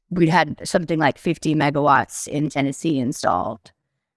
we'd 0.09 0.29
had 0.29 0.67
something 0.67 0.99
like 0.99 1.17
50 1.17 1.55
megawatts 1.55 2.27
in 2.27 2.49
Tennessee 2.49 2.99
installed 2.99 3.71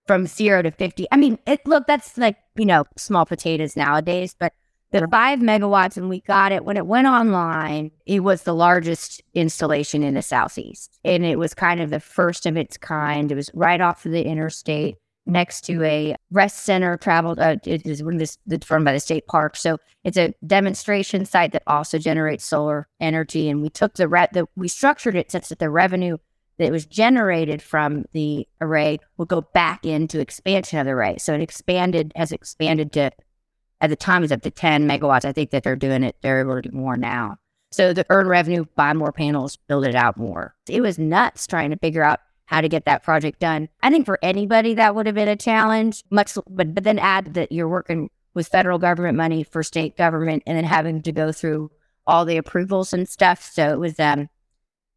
from 0.06 0.26
zero 0.26 0.62
to 0.62 0.70
50. 0.70 1.06
I 1.10 1.16
mean, 1.16 1.38
it, 1.46 1.60
look, 1.66 1.86
that's 1.86 2.16
like, 2.16 2.36
you 2.56 2.66
know, 2.66 2.84
small 2.96 3.26
potatoes 3.26 3.76
nowadays, 3.76 4.34
but 4.38 4.52
the 4.92 5.06
five 5.10 5.40
megawatts 5.40 5.96
and 5.96 6.08
we 6.08 6.20
got 6.20 6.52
it 6.52 6.64
when 6.64 6.76
it 6.76 6.86
went 6.86 7.06
online, 7.06 7.90
it 8.06 8.20
was 8.20 8.44
the 8.44 8.54
largest 8.54 9.22
installation 9.34 10.02
in 10.02 10.14
the 10.14 10.22
Southeast. 10.22 10.98
And 11.04 11.24
it 11.24 11.38
was 11.38 11.54
kind 11.54 11.80
of 11.80 11.90
the 11.90 12.00
first 12.00 12.46
of 12.46 12.56
its 12.56 12.76
kind. 12.76 13.30
It 13.30 13.34
was 13.34 13.50
right 13.52 13.80
off 13.80 14.06
of 14.06 14.12
the 14.12 14.24
interstate. 14.24 14.96
next 15.26 15.62
to 15.62 15.82
a 15.82 16.14
rest 16.30 16.64
center. 16.64 16.96
Traveled. 16.96 17.38
Uh, 17.38 17.56
it 17.64 17.84
is 17.84 18.02
one 18.02 18.14
of 18.14 18.20
this 18.20 18.38
it's 18.46 18.70
run 18.70 18.84
by 18.84 18.92
the 18.92 19.00
state 19.00 19.26
park, 19.26 19.56
so 19.56 19.76
it's 20.04 20.16
a 20.16 20.32
demonstration 20.46 21.24
site 21.24 21.52
that 21.52 21.64
also 21.66 21.98
generates 21.98 22.44
solar 22.44 22.88
energy. 23.00 23.50
And 23.50 23.60
we 23.60 23.68
took 23.68 23.94
the 23.94 24.08
re- 24.08 24.28
the 24.32 24.46
we 24.54 24.68
structured 24.68 25.16
it 25.16 25.32
such 25.32 25.48
that 25.48 25.58
the 25.58 25.68
revenue 25.68 26.18
that 26.58 26.72
was 26.72 26.86
generated 26.86 27.62
from 27.62 28.04
the 28.12 28.46
array 28.60 28.98
will 29.16 29.26
go 29.26 29.42
back 29.42 29.84
into 29.84 30.20
expansion 30.20 30.78
of 30.78 30.86
the 30.86 30.92
array. 30.92 31.16
So 31.18 31.34
it 31.34 31.42
expanded 31.42 32.12
has 32.16 32.32
expanded 32.32 32.92
to 32.92 33.10
at 33.80 33.90
the 33.90 33.96
time 33.96 34.22
it 34.22 34.24
was 34.24 34.32
up 34.32 34.42
to 34.42 34.50
10 34.50 34.88
megawatts. 34.88 35.24
I 35.24 35.32
think 35.32 35.50
that 35.50 35.62
they're 35.62 35.76
doing 35.76 36.02
it, 36.02 36.16
they're 36.22 36.40
able 36.40 36.60
to 36.60 36.68
do 36.68 36.76
more 36.76 36.96
now. 36.96 37.36
So 37.72 37.92
the 37.92 38.06
earn 38.08 38.26
revenue, 38.26 38.64
buy 38.74 38.94
more 38.94 39.12
panels, 39.12 39.56
build 39.56 39.86
it 39.86 39.94
out 39.94 40.16
more. 40.16 40.54
It 40.68 40.80
was 40.80 40.98
nuts 40.98 41.46
trying 41.46 41.70
to 41.70 41.76
figure 41.76 42.02
out 42.02 42.20
how 42.46 42.60
to 42.60 42.68
get 42.68 42.84
that 42.84 43.02
project 43.02 43.40
done. 43.40 43.68
I 43.82 43.90
think 43.90 44.06
for 44.06 44.18
anybody 44.22 44.74
that 44.74 44.94
would 44.94 45.06
have 45.06 45.14
been 45.14 45.28
a 45.28 45.36
challenge, 45.36 46.04
much 46.10 46.32
but 46.48 46.74
but 46.74 46.84
then 46.84 46.98
add 46.98 47.34
that 47.34 47.52
you're 47.52 47.68
working 47.68 48.08
with 48.34 48.48
federal 48.48 48.78
government 48.78 49.16
money 49.16 49.42
for 49.42 49.62
state 49.62 49.96
government 49.96 50.42
and 50.46 50.56
then 50.56 50.64
having 50.64 51.02
to 51.02 51.12
go 51.12 51.32
through 51.32 51.70
all 52.06 52.24
the 52.24 52.36
approvals 52.36 52.92
and 52.92 53.08
stuff. 53.08 53.42
So 53.42 53.72
it 53.72 53.78
was 53.78 53.98
um 53.98 54.28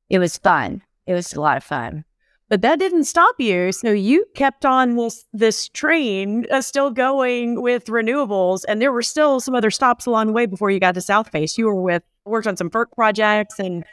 it 0.09 0.19
was 0.19 0.37
fun. 0.37 0.83
It 1.09 1.13
was 1.13 1.33
a 1.33 1.41
lot 1.41 1.57
of 1.57 1.63
fun. 1.63 2.05
But 2.49 2.61
that 2.61 2.77
didn't 2.77 3.05
stop 3.05 3.35
you. 3.39 3.71
So 3.71 3.91
you 3.91 4.25
kept 4.35 4.63
on 4.63 4.95
this 4.95 5.25
this 5.33 5.69
train 5.69 6.45
uh, 6.51 6.61
still 6.61 6.91
going 6.91 7.63
with 7.63 7.85
renewables, 7.85 8.63
and 8.67 8.79
there 8.79 8.91
were 8.91 9.01
still 9.01 9.39
some 9.39 9.55
other 9.55 9.71
stops 9.71 10.05
along 10.05 10.27
the 10.27 10.33
way 10.33 10.45
before 10.45 10.69
you 10.69 10.79
got 10.79 10.93
to 10.93 10.99
Southface. 10.99 11.57
You 11.57 11.65
were 11.65 11.81
with 11.81 12.03
worked 12.25 12.45
on 12.45 12.57
some 12.57 12.69
FERC 12.69 12.91
projects 12.95 13.59
and 13.59 13.83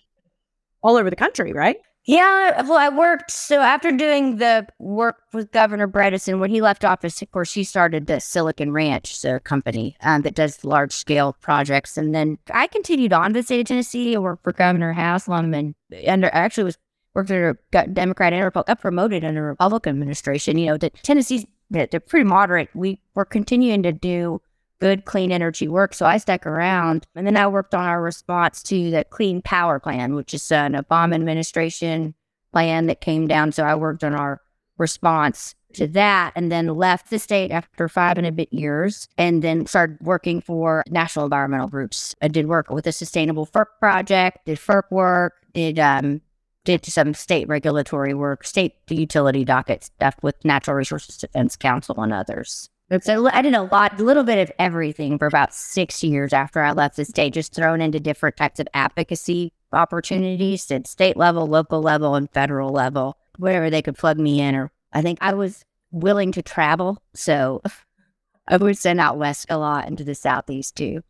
all 0.83 0.97
over 0.97 1.09
the 1.09 1.17
country, 1.17 1.55
right? 1.55 1.77
Yeah, 2.07 2.63
well, 2.63 2.79
I 2.79 2.89
worked. 2.89 3.33
So 3.33 3.61
after 3.61 3.91
doing 3.91 4.37
the 4.37 4.67
work 4.79 5.17
with 5.33 5.51
Governor 5.51 5.89
Bredesen, 5.89 6.39
when 6.39 6.51
he 6.51 6.61
left 6.61 6.85
office, 6.85 7.21
of 7.21 7.33
course, 7.33 7.53
he 7.53 7.65
started 7.65 8.07
the 8.07 8.21
Silicon 8.21 8.73
Ranch 8.73 9.17
so 9.17 9.41
company 9.41 9.97
um, 10.03 10.23
that 10.23 10.37
does 10.37 10.65
large 10.65 10.93
scale 10.93 11.37
projects. 11.41 11.97
And 11.97 12.15
then 12.15 12.39
I 12.53 12.69
continued 12.69 13.13
on 13.13 13.33
to 13.33 13.41
the 13.41 13.43
state 13.43 13.61
of 13.61 13.67
Tennessee. 13.67 14.15
I 14.15 14.21
worked 14.21 14.45
for 14.45 14.53
Governor 14.53 14.93
Haslam 14.93 15.53
and 15.53 15.75
under 16.07 16.31
actually 16.33 16.65
was 16.65 16.79
worked 17.17 17.31
under 17.31 17.59
Democrat 17.93 18.33
and 18.33 18.45
Republican, 18.45 18.75
got 18.75 18.81
promoted 18.81 19.25
under 19.25 19.43
Republican 19.43 19.91
administration. 19.91 20.59
You 20.59 20.67
know, 20.67 20.77
that 20.77 20.95
Tennessee's 21.03 21.47
they're 21.71 21.89
pretty 21.99 22.25
moderate. 22.25 22.69
We 22.75 23.01
were 23.17 23.25
continuing 23.25 23.83
to 23.83 23.93
do 23.93 24.41
good 24.79 25.05
clean 25.05 25.33
energy 25.33 25.67
work, 25.67 25.95
so 25.95 26.07
I 26.07 26.19
stuck 26.19 26.47
around, 26.47 27.07
and 27.17 27.27
then 27.27 27.37
I 27.37 27.49
worked 27.49 27.75
on 27.75 27.85
our 27.85 28.01
response 28.01 28.63
to 28.65 28.91
the 28.91 29.05
Clean 29.05 29.43
Power 29.43 29.81
Plan, 29.81 30.15
which 30.15 30.33
is 30.35 30.53
an 30.53 30.75
Obama 30.75 31.15
administration 31.15 32.15
plan 32.53 32.87
that 32.87 33.01
came 33.01 33.27
down. 33.27 33.51
So 33.51 33.65
I 33.65 33.75
worked 33.75 34.05
on 34.05 34.15
our 34.15 34.41
response 34.79 35.55
to 35.75 35.87
that 35.89 36.33
and 36.37 36.53
then 36.53 36.69
left 36.69 37.11
the 37.11 37.19
state 37.19 37.51
after 37.51 37.89
five 37.89 38.19
and 38.19 38.27
a 38.27 38.33
bit 38.33 38.53
years 38.53 39.09
and 39.19 39.43
then 39.43 39.67
started 39.67 39.99
working 40.01 40.41
for 40.41 40.85
national 40.89 41.25
environmental 41.25 41.69
groups. 41.69 42.15
I 42.23 42.29
did 42.29 42.47
work 42.47 42.71
with 42.71 42.87
a 42.87 42.93
sustainable 42.93 43.47
FERC 43.47 43.67
project, 43.81 44.47
did 44.47 44.59
FERC 44.59 44.85
work, 44.91 45.35
did 45.53 45.79
um, 45.79 46.21
did 46.67 46.85
some 46.85 47.15
state 47.15 47.49
regulatory 47.49 48.13
work, 48.13 48.45
state 48.45 48.75
utility 48.91 49.45
docket 49.45 49.85
stuff 49.85 50.17
with 50.21 50.35
Natural 50.45 50.77
Resources 50.77 51.17
Defense 51.17 51.57
Council 51.57 52.03
and 52.03 52.13
others. 52.13 52.69
So 53.01 53.29
I 53.33 53.43
did 53.43 53.55
a 53.55 53.63
lot, 53.63 53.99
a 53.99 54.05
little 54.05 54.23
bit 54.23 54.39
of 54.39 54.53
everything 54.59 55.19
for 55.19 55.27
about 55.27 55.55
six 55.55 56.05
years 56.05 56.33
after 56.33 56.61
I 56.61 56.73
left 56.73 56.97
the 56.97 57.05
state, 57.05 57.33
just 57.33 57.55
thrown 57.55 57.81
into 57.81 57.99
different 57.99 58.37
types 58.37 58.61
of 58.61 58.69
advocacy 58.75 59.53
opportunities 59.73 60.71
at 60.71 60.87
state 60.87 61.17
level, 61.17 61.47
local 61.47 61.81
level, 61.81 62.15
and 62.15 62.31
federal 62.31 62.71
level, 62.71 63.17
wherever 63.39 63.71
they 63.71 63.83
could 63.83 63.97
plug 63.97 64.19
me 64.19 64.41
in. 64.41 64.55
Or 64.55 64.71
I 64.93 65.03
think 65.03 65.19
I 65.21 65.35
was 65.35 65.65
willing 65.91 66.31
to 66.33 66.43
travel. 66.43 67.03
So 67.15 67.63
I 68.49 68.57
would 68.57 68.79
send 68.79 69.01
out 69.01 69.19
west 69.19 69.47
a 69.49 69.59
lot 69.59 69.89
into 69.89 70.05
the 70.05 70.15
southeast 70.15 70.77
too. 70.77 71.03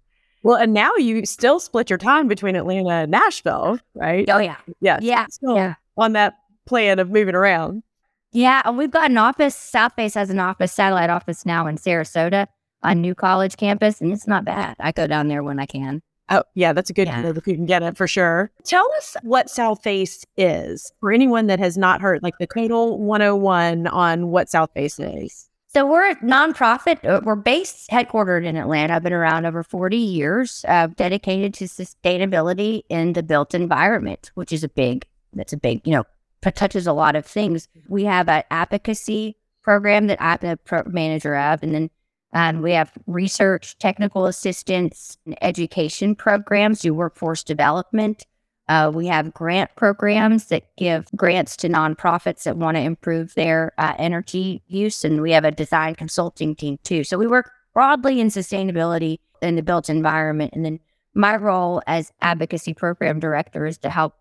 Well, 0.47 0.59
and 0.59 0.73
now 0.73 0.95
you 0.95 1.27
still 1.27 1.59
split 1.59 1.91
your 1.91 1.99
time 1.99 2.29
between 2.29 2.55
Atlanta 2.55 2.91
and 2.91 3.11
Nashville, 3.11 3.81
right? 3.97 4.31
Oh 4.31 4.39
yeah, 4.39 4.55
yeah, 4.81 5.01
yeah, 5.03 5.27
yeah. 5.43 5.75
On 5.97 6.13
that 6.13 6.35
plan 6.67 7.01
of 7.01 7.11
moving 7.11 7.35
around. 7.35 7.83
Yeah, 8.31 8.71
we've 8.71 8.93
got 8.93 9.11
an 9.11 9.19
office. 9.19 9.57
Southface 9.57 10.15
has 10.15 10.31
an 10.31 10.39
office, 10.39 10.73
satellite 10.73 11.11
office 11.11 11.45
now 11.45 11.67
in 11.67 11.79
Sarasota 11.79 12.47
on 12.85 13.01
New 13.01 13.13
College 13.13 13.57
campus, 13.57 14.01
and 14.01 14.13
it's 14.13 14.29
not 14.29 14.45
bad. 14.45 14.77
I 14.79 14.93
go 14.93 15.09
down 15.09 15.27
there 15.27 15.43
when 15.43 15.59
I 15.59 15.67
can. 15.67 16.01
Oh, 16.29 16.45
yeah, 16.55 16.73
that's 16.73 16.91
a 16.91 16.93
good 16.93 17.09
yeah. 17.09 17.27
if 17.27 17.45
you 17.45 17.57
can 17.57 17.67
get 17.67 17.83
it 17.83 17.97
for 17.97 18.07
sure. 18.07 18.53
Tell 18.63 18.89
us 18.99 19.17
what 19.23 19.49
Southface 19.49 20.25
is 20.37 20.93
for 21.01 21.11
anyone 21.11 21.49
that 21.49 21.59
has 21.59 21.77
not 21.77 22.01
heard, 22.01 22.23
like 22.23 22.39
the 22.39 22.47
total 22.47 23.01
101 23.01 23.89
on 23.89 24.29
what 24.29 24.47
Southface 24.47 25.25
is. 25.25 25.51
So 25.69 25.85
we're 25.87 26.11
a 26.11 26.17
nonprofit. 26.17 27.05
Uh, 27.05 27.21
we're 27.25 27.35
based, 27.35 27.91
headquartered 27.91 28.45
in 28.45 28.57
Atlanta. 28.57 28.95
I've 28.95 29.03
been 29.03 29.13
around 29.13 29.47
over 29.47 29.63
40 29.63 29.97
years, 29.97 30.65
uh, 30.69 30.87
dedicated 30.89 31.55
to 31.55 31.65
sustainability 31.65 32.83
in 32.89 33.13
the 33.13 33.23
built 33.23 33.55
environment, 33.55 34.31
which 34.35 34.53
is 34.53 34.65
a 34.65 34.69
big, 34.69 35.07
that's 35.33 35.53
a 35.53 35.57
big, 35.57 35.87
you 35.87 35.93
know, 35.93 36.05
touches 36.53 36.87
a 36.87 36.93
lot 36.93 37.17
of 37.17 37.27
things. 37.27 37.69
We 37.89 38.05
have 38.05 38.29
an 38.29 38.45
advocacy 38.51 39.37
program 39.63 40.07
that 40.07 40.23
I'm 40.23 40.39
the 40.41 40.57
pro- 40.65 40.85
manager 40.87 41.37
of, 41.37 41.63
and 41.63 41.75
then 41.75 41.91
um, 42.33 42.63
we 42.63 42.73
have 42.73 42.93
research, 43.07 43.77
technical 43.79 44.27
assistance, 44.27 45.19
and 45.27 45.37
education 45.43 46.15
programs, 46.15 46.81
do 46.81 46.95
workforce 46.95 47.43
development. 47.43 48.27
Uh, 48.69 48.91
we 48.93 49.07
have 49.07 49.33
grant 49.33 49.71
programs 49.77 50.47
that 50.47 50.65
give 50.77 51.07
grants 51.15 51.57
to 51.57 51.69
nonprofits 51.69 52.43
that 52.43 52.57
want 52.57 52.77
to 52.77 52.81
improve 52.81 53.35
their 53.35 53.73
uh, 53.79 53.95
energy 53.99 54.63
use. 54.67 55.05
And 55.05 55.21
we 55.23 55.33
have 55.33 55.45
a 55.45 55.53
design 55.53 55.95
consulting 55.95 56.57
team 56.57 56.79
too. 56.83 57.05
So 57.05 57.17
we 57.17 57.29
work 57.29 57.51
broadly 57.73 58.21
in 58.21 58.29
sustainability 58.29 59.19
in 59.41 59.55
the 59.55 59.63
built 59.63 59.89
environment. 59.89 60.53
And 60.53 60.65
then 60.65 60.81
my 61.15 61.37
role 61.37 61.81
as 61.87 62.13
advocacy 62.21 62.75
program 62.75 63.21
director 63.21 63.67
is 63.67 63.79
to 63.79 63.91
help 63.91 64.15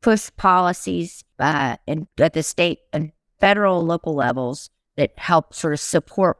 push 0.00 0.30
policies 0.36 1.24
uh, 1.38 1.76
in, 1.86 2.08
at 2.18 2.32
the 2.32 2.42
state 2.42 2.80
and 2.92 3.12
federal, 3.38 3.82
local 3.82 4.14
levels 4.14 4.70
that 4.96 5.12
help 5.16 5.54
sort 5.54 5.72
of 5.72 5.80
support 5.80 6.38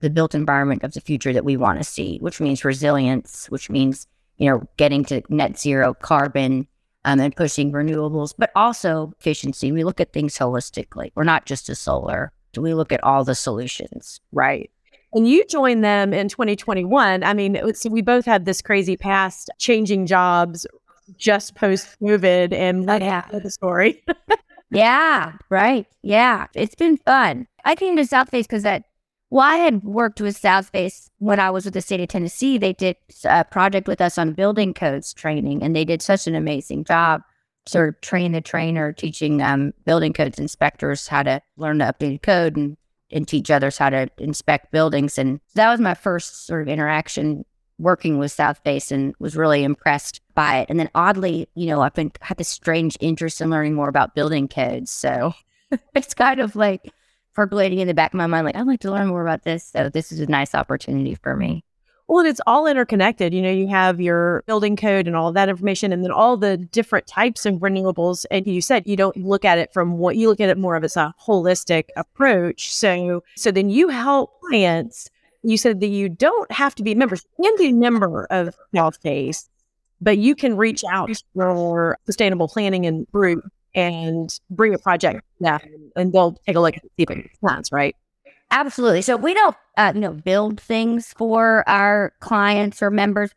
the 0.00 0.10
built 0.10 0.34
environment 0.34 0.82
of 0.82 0.92
the 0.92 1.00
future 1.00 1.32
that 1.32 1.44
we 1.44 1.56
want 1.56 1.78
to 1.78 1.84
see, 1.84 2.18
which 2.18 2.40
means 2.40 2.64
resilience, 2.64 3.46
which 3.48 3.70
means 3.70 4.06
you 4.36 4.50
know 4.50 4.66
getting 4.76 5.04
to 5.04 5.22
net 5.28 5.58
zero 5.58 5.94
carbon 5.94 6.66
um, 7.04 7.20
and 7.20 7.34
pushing 7.34 7.72
renewables, 7.72 8.34
but 8.36 8.50
also 8.54 9.12
efficiency. 9.18 9.72
We 9.72 9.84
look 9.84 10.00
at 10.00 10.12
things 10.12 10.36
holistically. 10.38 11.12
We're 11.14 11.24
not 11.24 11.46
just 11.46 11.68
a 11.68 11.74
solar. 11.74 12.32
We 12.56 12.74
look 12.74 12.92
at 12.92 13.02
all 13.02 13.24
the 13.24 13.34
solutions. 13.34 14.20
Right. 14.32 14.70
And 15.14 15.28
you 15.28 15.44
joined 15.46 15.84
them 15.84 16.14
in 16.14 16.28
2021. 16.28 17.22
I 17.22 17.34
mean, 17.34 17.74
so 17.74 17.90
we 17.90 18.02
both 18.02 18.24
had 18.24 18.44
this 18.44 18.62
crazy 18.62 18.96
past 18.96 19.50
changing 19.58 20.06
jobs 20.06 20.66
just 21.16 21.54
post 21.54 21.96
COVID 22.00 22.52
and 22.52 22.88
oh, 22.88 22.96
yeah. 22.96 23.26
the 23.30 23.50
story. 23.50 24.02
yeah, 24.70 25.32
right. 25.50 25.86
Yeah, 26.02 26.46
it's 26.54 26.74
been 26.74 26.96
fun. 26.96 27.46
I 27.64 27.74
came 27.74 27.96
to 27.96 28.02
Southface 28.02 28.44
because 28.44 28.62
that 28.62 28.84
well, 29.32 29.46
I 29.46 29.56
had 29.56 29.82
worked 29.82 30.20
with 30.20 30.36
South 30.36 30.70
Southface 30.70 31.08
when 31.16 31.40
I 31.40 31.48
was 31.48 31.64
with 31.64 31.72
the 31.72 31.80
state 31.80 32.00
of 32.00 32.08
Tennessee. 32.08 32.58
They 32.58 32.74
did 32.74 32.96
a 33.24 33.46
project 33.46 33.88
with 33.88 34.02
us 34.02 34.18
on 34.18 34.34
building 34.34 34.74
codes 34.74 35.14
training, 35.14 35.62
and 35.62 35.74
they 35.74 35.86
did 35.86 36.02
such 36.02 36.26
an 36.26 36.34
amazing 36.34 36.84
job, 36.84 37.22
sort 37.64 37.88
of 37.88 38.00
train 38.02 38.32
the 38.32 38.42
trainer, 38.42 38.92
teaching 38.92 39.40
um, 39.40 39.72
building 39.86 40.12
codes 40.12 40.38
inspectors 40.38 41.08
how 41.08 41.22
to 41.22 41.40
learn 41.56 41.78
the 41.78 41.86
updated 41.86 42.20
code 42.20 42.58
and, 42.58 42.76
and 43.10 43.26
teach 43.26 43.50
others 43.50 43.78
how 43.78 43.88
to 43.88 44.06
inspect 44.18 44.70
buildings. 44.70 45.16
And 45.16 45.40
that 45.54 45.70
was 45.70 45.80
my 45.80 45.94
first 45.94 46.46
sort 46.46 46.60
of 46.60 46.68
interaction 46.68 47.46
working 47.78 48.18
with 48.18 48.32
South 48.32 48.62
Southface 48.62 48.92
and 48.92 49.14
was 49.18 49.34
really 49.34 49.64
impressed 49.64 50.20
by 50.34 50.58
it. 50.58 50.66
And 50.68 50.78
then 50.78 50.90
oddly, 50.94 51.48
you 51.54 51.68
know, 51.68 51.80
I've 51.80 51.94
been 51.94 52.12
had 52.20 52.36
this 52.36 52.50
strange 52.50 52.98
interest 53.00 53.40
in 53.40 53.48
learning 53.48 53.72
more 53.72 53.88
about 53.88 54.14
building 54.14 54.46
codes. 54.46 54.90
So 54.90 55.32
it's 55.94 56.12
kind 56.12 56.38
of 56.38 56.54
like 56.54 56.92
percolating 57.34 57.78
in 57.78 57.88
the 57.88 57.94
back 57.94 58.12
of 58.12 58.18
my 58.18 58.26
mind, 58.26 58.46
like, 58.46 58.56
I'd 58.56 58.66
like 58.66 58.80
to 58.80 58.90
learn 58.90 59.08
more 59.08 59.22
about 59.22 59.44
this. 59.44 59.64
So 59.64 59.88
this 59.88 60.12
is 60.12 60.20
a 60.20 60.26
nice 60.26 60.54
opportunity 60.54 61.14
for 61.14 61.36
me. 61.36 61.64
Well, 62.08 62.20
and 62.20 62.28
it's 62.28 62.40
all 62.46 62.66
interconnected. 62.66 63.32
You 63.32 63.40
know, 63.40 63.50
you 63.50 63.68
have 63.68 64.00
your 64.00 64.42
building 64.46 64.76
code 64.76 65.06
and 65.06 65.16
all 65.16 65.32
that 65.32 65.48
information, 65.48 65.92
and 65.92 66.04
then 66.04 66.10
all 66.10 66.36
the 66.36 66.56
different 66.56 67.06
types 67.06 67.46
of 67.46 67.54
renewables. 67.54 68.26
And 68.30 68.46
you 68.46 68.60
said 68.60 68.86
you 68.86 68.96
don't 68.96 69.16
look 69.16 69.44
at 69.44 69.58
it 69.58 69.72
from 69.72 69.98
what 69.98 70.16
you 70.16 70.28
look 70.28 70.40
at 70.40 70.50
it 70.50 70.58
more 70.58 70.76
of 70.76 70.84
as 70.84 70.96
a 70.96 71.14
holistic 71.26 71.84
approach. 71.96 72.74
So, 72.74 73.22
so 73.36 73.50
then 73.50 73.70
you 73.70 73.88
help 73.88 74.40
clients. 74.40 75.08
You 75.42 75.56
said 75.56 75.80
that 75.80 75.88
you 75.88 76.08
don't 76.08 76.50
have 76.52 76.74
to 76.74 76.82
be 76.82 76.94
members. 76.94 77.24
You 77.38 77.50
can 77.50 77.56
be 77.56 77.70
a 77.70 77.72
member 77.72 78.26
of 78.26 78.54
Southface, 78.74 79.48
but 80.00 80.18
you 80.18 80.34
can 80.34 80.56
reach 80.56 80.84
out 80.84 81.10
for 81.34 81.98
sustainable 82.04 82.48
planning 82.48 82.84
and 82.84 83.06
group 83.10 83.44
and 83.74 84.38
bring 84.50 84.74
a 84.74 84.78
project 84.78 85.22
yeah, 85.40 85.58
and 85.96 86.12
they'll 86.12 86.32
take 86.46 86.56
a 86.56 86.60
look 86.60 86.76
at 86.76 86.82
the 86.96 87.06
plans, 87.40 87.70
right? 87.72 87.96
Absolutely. 88.50 89.02
So 89.02 89.16
we 89.16 89.34
don't, 89.34 89.56
uh, 89.76 89.92
you 89.94 90.00
know, 90.00 90.12
build 90.12 90.60
things 90.60 91.14
for 91.16 91.66
our 91.68 92.12
clients 92.20 92.82
or 92.82 92.90
members. 92.90 93.30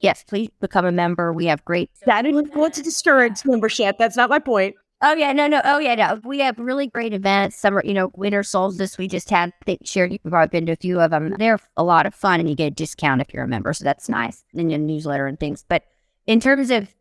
Yes, 0.00 0.24
please 0.26 0.48
become 0.60 0.84
a 0.84 0.92
member. 0.92 1.32
We 1.32 1.46
have 1.46 1.64
great. 1.64 1.90
I 2.10 2.22
didn't 2.22 2.56
want 2.56 2.74
to 2.74 2.82
discourage 2.82 3.44
membership. 3.44 3.96
That's 3.98 4.16
not 4.16 4.30
my 4.30 4.38
point. 4.38 4.74
Oh 5.04 5.14
yeah, 5.14 5.32
no, 5.32 5.46
no. 5.46 5.60
Oh 5.64 5.78
yeah, 5.78 5.94
no. 5.94 6.20
We 6.24 6.38
have 6.40 6.58
really 6.58 6.86
great 6.86 7.12
events. 7.12 7.56
Summer, 7.56 7.82
you 7.84 7.92
know, 7.92 8.10
winter 8.14 8.42
solstice. 8.42 8.96
We 8.96 9.08
just 9.08 9.30
had. 9.30 9.52
They 9.66 9.78
shared. 9.84 10.12
You've 10.12 10.22
probably 10.22 10.48
been 10.48 10.66
to 10.66 10.72
a 10.72 10.76
few 10.76 11.00
of 11.00 11.10
them. 11.10 11.34
They're 11.38 11.58
a 11.76 11.82
lot 11.82 12.06
of 12.06 12.14
fun, 12.14 12.40
and 12.40 12.48
you 12.48 12.54
get 12.54 12.66
a 12.68 12.70
discount 12.70 13.20
if 13.20 13.34
you're 13.34 13.44
a 13.44 13.48
member, 13.48 13.72
so 13.72 13.84
that's 13.84 14.08
nice. 14.08 14.44
And 14.54 14.70
your 14.70 14.78
newsletter 14.78 15.26
and 15.26 15.38
things. 15.38 15.64
But 15.68 15.84
in 16.26 16.40
terms 16.40 16.70
of 16.70 16.94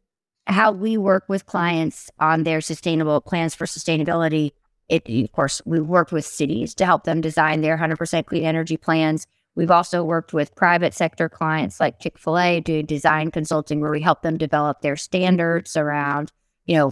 how 0.47 0.71
we 0.71 0.97
work 0.97 1.25
with 1.27 1.45
clients 1.45 2.09
on 2.19 2.43
their 2.43 2.61
sustainable 2.61 3.21
plans 3.21 3.55
for 3.55 3.65
sustainability, 3.65 4.51
it 4.89 5.07
of 5.07 5.31
course 5.31 5.61
we've 5.65 5.85
worked 5.85 6.11
with 6.11 6.25
cities 6.25 6.73
to 6.75 6.85
help 6.85 7.03
them 7.03 7.21
design 7.21 7.61
their 7.61 7.77
100% 7.77 8.25
clean 8.25 8.43
energy 8.43 8.77
plans. 8.77 9.27
We've 9.55 9.71
also 9.71 10.03
worked 10.03 10.33
with 10.33 10.55
private 10.55 10.93
sector 10.93 11.27
clients 11.29 11.79
like 11.79 11.99
Chick 11.99 12.17
Fil 12.17 12.39
A, 12.39 12.59
doing 12.61 12.85
design 12.85 13.31
consulting, 13.31 13.81
where 13.81 13.91
we 13.91 14.01
help 14.01 14.21
them 14.21 14.37
develop 14.37 14.81
their 14.81 14.95
standards 14.95 15.75
around, 15.75 16.31
you 16.65 16.77
know 16.77 16.91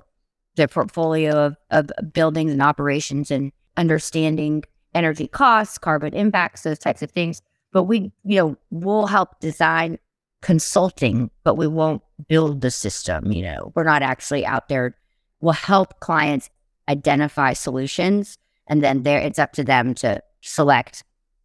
their 0.60 0.68
portfolio 0.68 1.46
of, 1.46 1.58
of 1.72 1.90
buildings 2.14 2.52
and 2.52 2.62
operations 2.62 3.32
and 3.32 3.52
understanding 3.78 4.64
energy 4.94 5.28
costs, 5.28 5.78
carbon 5.78 6.14
impacts, 6.14 6.64
those 6.64 6.78
types 6.78 7.02
of 7.02 7.12
things. 7.12 7.42
But 7.72 7.84
we, 7.84 8.12
you 8.26 8.40
know, 8.40 8.58
we'll 8.70 9.08
help 9.08 9.40
design 9.40 9.98
consulting, 10.42 11.30
but 11.44 11.56
we 11.56 11.68
won't 11.68 12.02
build 12.28 12.62
the 12.62 12.72
system. 12.72 13.32
You 13.32 13.44
know, 13.44 13.72
we're 13.76 13.84
not 13.84 14.02
actually 14.02 14.46
out 14.46 14.70
there. 14.70 14.96
We'll 15.42 15.54
help 15.54 16.00
clients 16.00 16.50
identify 16.88 17.54
solutions, 17.54 18.38
and 18.68 18.84
then 18.84 19.04
there 19.04 19.20
it's 19.20 19.40
up 19.40 19.54
to 19.54 19.64
them 19.64 19.94
to 19.96 20.22
select 20.42 21.04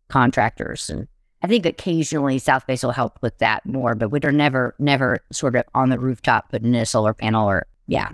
contractors. 0.08 0.90
And 0.90 1.08
I 1.42 1.46
think 1.46 1.66
occasionally 1.66 2.40
Southface 2.40 2.82
will 2.82 2.92
help 2.92 3.18
with 3.20 3.38
that 3.38 3.66
more, 3.66 3.94
but 3.94 4.10
we're 4.10 4.30
never, 4.30 4.74
never 4.78 5.18
sort 5.32 5.56
of 5.56 5.64
on 5.74 5.90
the 5.90 5.98
rooftop 5.98 6.50
putting 6.50 6.74
a 6.74 6.86
solar 6.86 7.12
panel 7.12 7.48
or 7.48 7.66
yeah. 7.86 8.10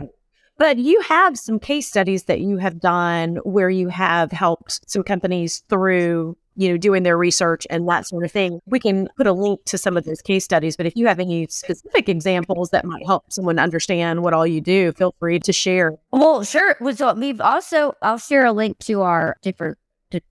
But 0.58 0.78
you 0.78 1.00
have 1.02 1.38
some 1.38 1.58
case 1.58 1.86
studies 1.88 2.24
that 2.24 2.40
you 2.40 2.58
have 2.58 2.80
done 2.80 3.36
where 3.44 3.70
you 3.70 3.88
have 3.88 4.30
helped 4.32 4.90
some 4.90 5.02
companies 5.02 5.62
through, 5.70 6.36
you 6.56 6.68
know, 6.68 6.76
doing 6.76 7.02
their 7.02 7.16
research 7.16 7.66
and 7.70 7.88
that 7.88 8.06
sort 8.06 8.24
of 8.24 8.32
thing. 8.32 8.60
We 8.66 8.80
can 8.80 9.08
put 9.16 9.26
a 9.26 9.32
link 9.32 9.64
to 9.66 9.78
some 9.78 9.96
of 9.96 10.04
those 10.04 10.20
case 10.20 10.44
studies, 10.44 10.76
but 10.76 10.86
if 10.86 10.94
you 10.96 11.06
have 11.06 11.20
any 11.20 11.46
specific 11.48 12.08
examples 12.08 12.70
that 12.70 12.84
might 12.84 13.06
help 13.06 13.32
someone 13.32 13.58
understand 13.58 14.22
what 14.22 14.34
all 14.34 14.46
you 14.46 14.60
do, 14.60 14.92
feel 14.92 15.14
free 15.18 15.38
to 15.40 15.52
share. 15.52 15.94
Well, 16.12 16.44
sure. 16.44 16.76
So 16.94 17.14
we've 17.14 17.40
also, 17.40 17.94
I'll 18.02 18.18
share 18.18 18.44
a 18.44 18.52
link 18.52 18.78
to 18.80 19.02
our 19.02 19.36
different 19.42 19.78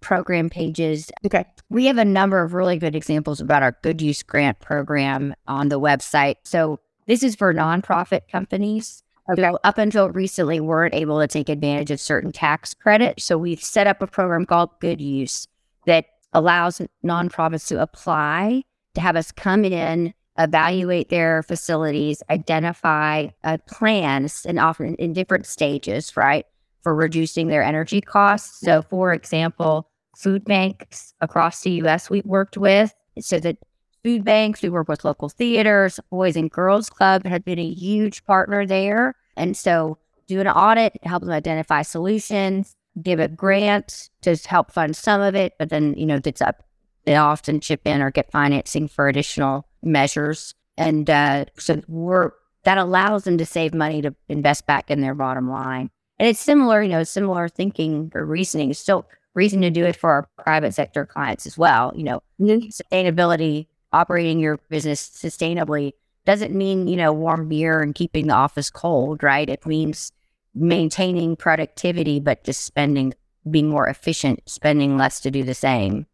program 0.01 0.49
pages. 0.49 1.09
Okay. 1.25 1.45
We 1.69 1.85
have 1.85 1.97
a 1.97 2.05
number 2.05 2.43
of 2.43 2.53
really 2.53 2.77
good 2.77 2.95
examples 2.95 3.39
about 3.39 3.63
our 3.63 3.77
good 3.81 4.01
use 4.01 4.23
grant 4.23 4.59
program 4.59 5.33
on 5.47 5.69
the 5.69 5.79
website. 5.79 6.35
So 6.43 6.79
this 7.07 7.23
is 7.23 7.35
for 7.35 7.53
nonprofit 7.53 8.21
companies 8.29 9.03
Okay. 9.31 9.51
Up 9.63 9.77
until 9.77 10.09
recently, 10.09 10.59
weren't 10.59 10.95
able 10.95 11.19
to 11.19 11.27
take 11.27 11.49
advantage 11.49 11.91
of 11.91 11.99
certain 11.99 12.31
tax 12.31 12.73
credits. 12.73 13.23
So 13.23 13.37
we've 13.37 13.61
set 13.61 13.85
up 13.85 14.01
a 14.01 14.07
program 14.07 14.45
called 14.45 14.71
Good 14.79 14.99
Use 14.99 15.47
that 15.89 16.05
allows 16.33 16.81
nonprofits 17.03 17.67
to 17.67 17.81
apply 17.81 18.63
to 18.95 19.01
have 19.01 19.15
us 19.15 19.31
come 19.31 19.65
in, 19.65 20.13
evaluate 20.37 21.09
their 21.09 21.43
facilities, 21.43 22.23
identify 22.29 23.27
plans, 23.67 24.45
and 24.45 24.59
often 24.59 24.95
in 24.95 25.13
different 25.13 25.45
stages, 25.45 26.15
right, 26.15 26.45
for 26.81 26.95
reducing 26.95 27.47
their 27.47 27.63
energy 27.63 27.99
costs. 27.99 28.61
So, 28.61 28.81
for 28.83 29.11
example, 29.11 29.89
food 30.15 30.45
banks 30.45 31.13
across 31.19 31.61
the 31.61 31.71
US 31.83 32.09
we've 32.09 32.25
worked 32.25 32.57
with. 32.57 32.93
So 33.19 33.39
that 33.39 33.57
food 34.03 34.23
banks, 34.23 34.61
we 34.61 34.69
work 34.69 34.87
with 34.87 35.03
local 35.03 35.29
theaters, 35.29 35.99
Boys 36.09 36.35
and 36.35 36.49
Girls 36.49 36.89
Club 36.89 37.25
have 37.25 37.43
been 37.43 37.59
a 37.59 37.73
huge 37.73 38.23
partner 38.25 38.65
there. 38.65 39.15
And 39.35 39.57
so 39.57 39.97
do 40.27 40.39
an 40.39 40.47
audit, 40.47 40.93
help 41.03 41.23
them 41.23 41.31
identify 41.31 41.81
solutions, 41.81 42.75
give 43.01 43.19
a 43.19 43.27
grant 43.27 44.09
to 44.21 44.35
help 44.35 44.71
fund 44.71 44.95
some 44.95 45.21
of 45.21 45.35
it, 45.35 45.53
but 45.57 45.69
then, 45.69 45.93
you 45.95 46.05
know, 46.05 46.19
it's 46.23 46.41
up. 46.41 46.63
They 47.05 47.15
often 47.15 47.59
chip 47.59 47.81
in 47.85 48.01
or 48.01 48.11
get 48.11 48.31
financing 48.31 48.87
for 48.87 49.07
additional 49.07 49.67
measures. 49.81 50.53
And 50.77 51.09
uh, 51.09 51.45
so 51.57 51.81
we're, 51.87 52.31
that 52.63 52.77
allows 52.77 53.23
them 53.23 53.37
to 53.37 53.45
save 53.45 53.73
money 53.73 54.01
to 54.01 54.15
invest 54.27 54.67
back 54.67 54.91
in 54.91 55.01
their 55.01 55.15
bottom 55.15 55.49
line. 55.49 55.89
And 56.17 56.27
it's 56.27 56.39
similar, 56.39 56.83
you 56.83 56.89
know, 56.89 57.03
similar 57.03 57.47
thinking 57.47 58.11
or 58.13 58.25
reasoning. 58.25 58.71
It's 58.71 58.79
still 58.79 59.07
reason 59.33 59.61
to 59.61 59.69
do 59.69 59.85
it 59.85 59.95
for 59.95 60.09
our 60.09 60.29
private 60.37 60.73
sector 60.73 61.05
clients 61.05 61.45
as 61.45 61.57
well. 61.57 61.93
You 61.95 62.03
know, 62.03 62.23
mm-hmm. 62.41 62.67
sustainability, 62.67 63.67
operating 63.93 64.39
your 64.39 64.57
business 64.69 65.09
sustainably 65.09 65.93
doesn't 66.25 66.53
mean, 66.53 66.87
you 66.87 66.97
know, 66.97 67.13
warm 67.13 67.47
beer 67.47 67.81
and 67.81 67.95
keeping 67.95 68.27
the 68.27 68.33
office 68.33 68.69
cold, 68.69 69.23
right? 69.23 69.49
It 69.49 69.65
means 69.65 70.11
maintaining 70.59 71.35
productivity, 71.35 72.19
but 72.19 72.43
just 72.43 72.63
spending, 72.63 73.13
being 73.49 73.69
more 73.69 73.87
efficient, 73.87 74.41
spending 74.47 74.97
less 74.97 75.19
to 75.21 75.31
do 75.31 75.43
the 75.43 75.53
same. 75.53 76.05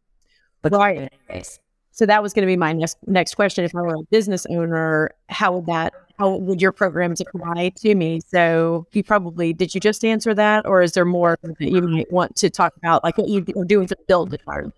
But 0.62 0.74
right. 0.74 1.12
Anyways. 1.30 1.60
So 1.92 2.06
that 2.06 2.22
was 2.22 2.34
going 2.34 2.42
to 2.42 2.48
be 2.48 2.58
my 2.58 2.74
next 2.74 2.98
next 3.08 3.36
question. 3.36 3.64
If 3.64 3.74
I 3.74 3.82
were 3.82 3.96
a 3.96 4.04
business 4.12 4.46
owner, 4.50 5.12
how 5.30 5.54
would 5.54 5.66
that 5.68 5.94
how 6.20 6.36
would 6.36 6.62
your 6.62 6.72
programs 6.72 7.22
apply 7.22 7.70
to 7.78 7.96
me? 7.96 8.20
So 8.28 8.86
you 8.92 9.04
probably 9.04 9.54
did 9.54 9.74
you 9.74 9.80
just 9.80 10.04
answer 10.04 10.34
that, 10.34 10.66
or 10.66 10.82
is 10.82 10.94
there 10.94 11.06
more 11.06 11.38
that 11.42 11.56
you 11.60 11.82
might 11.82 12.12
want 12.12 12.36
to 12.38 12.50
talk 12.50 12.76
about, 12.78 13.04
like 13.04 13.18
what 13.18 13.30
you 13.30 13.46
are 13.58 13.66
doing 13.66 13.88
to 13.88 13.98
build 14.08 14.32
the 14.32 14.38
card? 14.38 14.72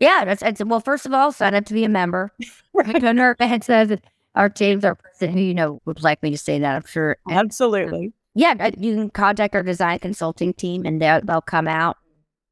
Yeah, 0.00 0.24
that's, 0.24 0.42
that's 0.42 0.64
well. 0.64 0.80
First 0.80 1.06
of 1.06 1.12
all, 1.12 1.32
sign 1.32 1.54
up 1.54 1.66
to 1.66 1.74
be 1.74 1.84
a 1.84 1.88
member. 1.88 2.32
right. 2.74 3.04
Our 4.34 4.50
person 4.94 5.30
who 5.30 5.40
you 5.40 5.54
know 5.54 5.80
would 5.84 6.02
like 6.02 6.22
me 6.22 6.30
to 6.30 6.38
say 6.38 6.58
that, 6.58 6.76
I'm 6.76 6.86
sure. 6.86 7.16
Absolutely. 7.30 8.12
Yeah, 8.34 8.54
uh, 8.60 8.70
you 8.78 8.94
can 8.94 9.10
contact 9.10 9.54
our 9.54 9.62
design 9.62 9.98
consulting 9.98 10.54
team, 10.54 10.86
and 10.86 11.02
they'll, 11.02 11.20
they'll 11.20 11.40
come 11.40 11.66
out, 11.66 11.96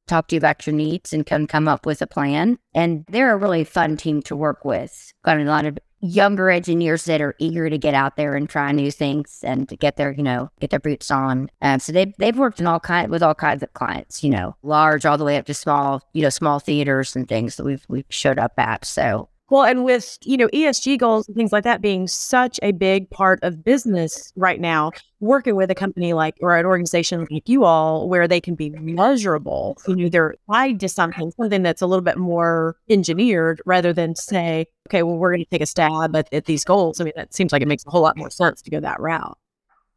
talk 0.06 0.28
to 0.28 0.34
you 0.34 0.38
about 0.38 0.66
your 0.66 0.74
needs, 0.74 1.12
and 1.12 1.24
come 1.24 1.46
come 1.46 1.68
up 1.68 1.86
with 1.86 2.02
a 2.02 2.06
plan. 2.06 2.58
And 2.74 3.04
they're 3.08 3.32
a 3.32 3.38
really 3.38 3.64
fun 3.64 3.96
team 3.96 4.22
to 4.22 4.36
work 4.36 4.64
with. 4.64 5.12
Got 5.24 5.38
a 5.38 5.44
lot 5.44 5.66
of 5.66 5.78
younger 6.00 6.50
engineers 6.50 7.04
that 7.04 7.20
are 7.20 7.34
eager 7.38 7.68
to 7.68 7.78
get 7.78 7.94
out 7.94 8.16
there 8.16 8.34
and 8.34 8.48
try 8.48 8.70
new 8.70 8.90
things 8.90 9.40
and 9.42 9.68
to 9.68 9.76
get 9.76 9.96
their, 9.96 10.12
you 10.12 10.22
know, 10.22 10.48
get 10.60 10.70
their 10.70 10.78
boots 10.78 11.10
on. 11.10 11.50
And 11.60 11.82
so 11.82 11.92
they've 11.92 12.12
they've 12.18 12.38
worked 12.38 12.60
in 12.60 12.66
all 12.66 12.80
kind 12.80 13.10
with 13.10 13.22
all 13.22 13.34
kinds 13.34 13.62
of 13.62 13.72
clients, 13.74 14.22
you 14.22 14.30
know, 14.30 14.56
large 14.62 15.06
all 15.06 15.18
the 15.18 15.24
way 15.24 15.36
up 15.36 15.46
to 15.46 15.54
small, 15.54 16.02
you 16.12 16.22
know, 16.22 16.30
small 16.30 16.60
theaters 16.60 17.16
and 17.16 17.28
things 17.28 17.56
that 17.56 17.64
we've 17.64 17.84
we've 17.88 18.04
showed 18.08 18.38
up 18.38 18.52
at. 18.58 18.84
So 18.84 19.28
well, 19.50 19.64
and 19.64 19.84
with, 19.84 20.18
you 20.22 20.36
know, 20.36 20.48
ESG 20.48 20.98
goals 20.98 21.26
and 21.26 21.36
things 21.36 21.52
like 21.52 21.64
that 21.64 21.80
being 21.80 22.06
such 22.06 22.60
a 22.62 22.72
big 22.72 23.08
part 23.08 23.38
of 23.42 23.64
business 23.64 24.30
right 24.36 24.60
now, 24.60 24.90
working 25.20 25.56
with 25.56 25.70
a 25.70 25.74
company 25.74 26.12
like 26.12 26.36
or 26.42 26.56
an 26.56 26.66
organization 26.66 27.26
like 27.30 27.48
you 27.48 27.64
all 27.64 28.08
where 28.08 28.28
they 28.28 28.40
can 28.40 28.54
be 28.54 28.70
measurable, 28.70 29.78
you 29.86 29.96
know, 29.96 30.08
they're 30.10 30.34
tied 30.50 30.80
to 30.80 30.88
something, 30.88 31.30
something 31.32 31.62
that's 31.62 31.80
a 31.80 31.86
little 31.86 32.02
bit 32.02 32.18
more 32.18 32.76
engineered 32.90 33.62
rather 33.64 33.92
than 33.92 34.14
say, 34.14 34.66
okay, 34.88 35.02
well, 35.02 35.16
we're 35.16 35.32
going 35.32 35.44
to 35.44 35.50
take 35.50 35.62
a 35.62 35.66
stab 35.66 36.14
at, 36.14 36.28
at 36.32 36.44
these 36.44 36.64
goals. 36.64 37.00
I 37.00 37.04
mean, 37.04 37.14
it 37.16 37.32
seems 37.32 37.50
like 37.50 37.62
it 37.62 37.68
makes 37.68 37.86
a 37.86 37.90
whole 37.90 38.02
lot 38.02 38.18
more 38.18 38.30
sense 38.30 38.60
to 38.62 38.70
go 38.70 38.80
that 38.80 39.00
route. 39.00 39.38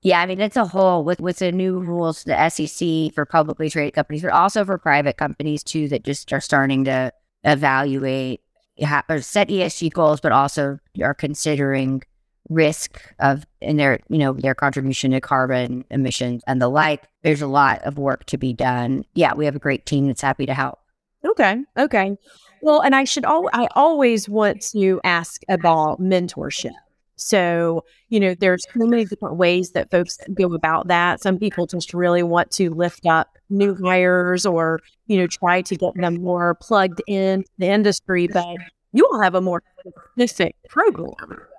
Yeah, 0.03 0.19
I 0.19 0.25
mean 0.25 0.41
it's 0.41 0.57
a 0.57 0.65
whole 0.65 1.03
with 1.03 1.19
with 1.19 1.37
the 1.37 1.51
new 1.51 1.79
rules, 1.79 2.23
the 2.23 2.49
SEC 2.49 3.13
for 3.13 3.23
publicly 3.23 3.69
traded 3.69 3.93
companies, 3.93 4.23
but 4.23 4.31
also 4.31 4.65
for 4.65 4.79
private 4.79 5.17
companies 5.17 5.63
too 5.63 5.87
that 5.89 6.03
just 6.03 6.33
are 6.33 6.41
starting 6.41 6.85
to 6.85 7.11
evaluate 7.43 8.41
have, 8.85 9.05
or 9.09 9.21
set 9.21 9.49
ESG 9.49 9.93
goals, 9.93 10.21
but 10.21 10.31
also 10.31 10.79
are 11.01 11.13
considering 11.13 12.03
risk 12.49 13.01
of 13.19 13.45
in 13.61 13.77
their 13.77 13.99
you 14.09 14.17
know 14.17 14.33
their 14.33 14.55
contribution 14.55 15.11
to 15.11 15.21
carbon 15.21 15.85
emissions 15.89 16.43
and 16.47 16.61
the 16.61 16.67
like. 16.67 17.03
There's 17.23 17.41
a 17.41 17.47
lot 17.47 17.81
of 17.83 17.97
work 17.97 18.25
to 18.25 18.37
be 18.37 18.53
done. 18.53 19.05
Yeah, 19.13 19.33
we 19.33 19.45
have 19.45 19.55
a 19.55 19.59
great 19.59 19.85
team 19.85 20.07
that's 20.07 20.21
happy 20.21 20.45
to 20.45 20.53
help. 20.53 20.79
Okay. 21.25 21.63
Okay. 21.77 22.17
Well, 22.61 22.81
and 22.81 22.95
I 22.95 23.03
should 23.03 23.25
all 23.25 23.49
I 23.53 23.67
always 23.75 24.27
want 24.27 24.61
to 24.71 24.99
ask 25.03 25.41
about 25.49 25.99
mentorship. 25.99 26.73
So, 27.21 27.83
you 28.09 28.19
know, 28.19 28.33
there's 28.33 28.65
so 28.73 28.85
many 28.85 29.05
different 29.05 29.37
ways 29.37 29.71
that 29.71 29.91
folks 29.91 30.17
go 30.33 30.53
about 30.53 30.87
that. 30.87 31.21
Some 31.21 31.37
people 31.37 31.67
just 31.67 31.93
really 31.93 32.23
want 32.23 32.51
to 32.51 32.71
lift 32.71 33.05
up 33.05 33.37
new 33.49 33.75
hires 33.75 34.45
or, 34.45 34.79
you 35.07 35.17
know, 35.17 35.27
try 35.27 35.61
to 35.61 35.75
get 35.75 35.93
them 35.95 36.21
more 36.21 36.55
plugged 36.55 37.01
in 37.07 37.45
the 37.57 37.67
industry. 37.67 38.27
But 38.27 38.57
you 38.91 39.07
all 39.11 39.21
have 39.21 39.35
a 39.35 39.41
more 39.41 39.61
specific 40.13 40.55
program. 40.67 41.15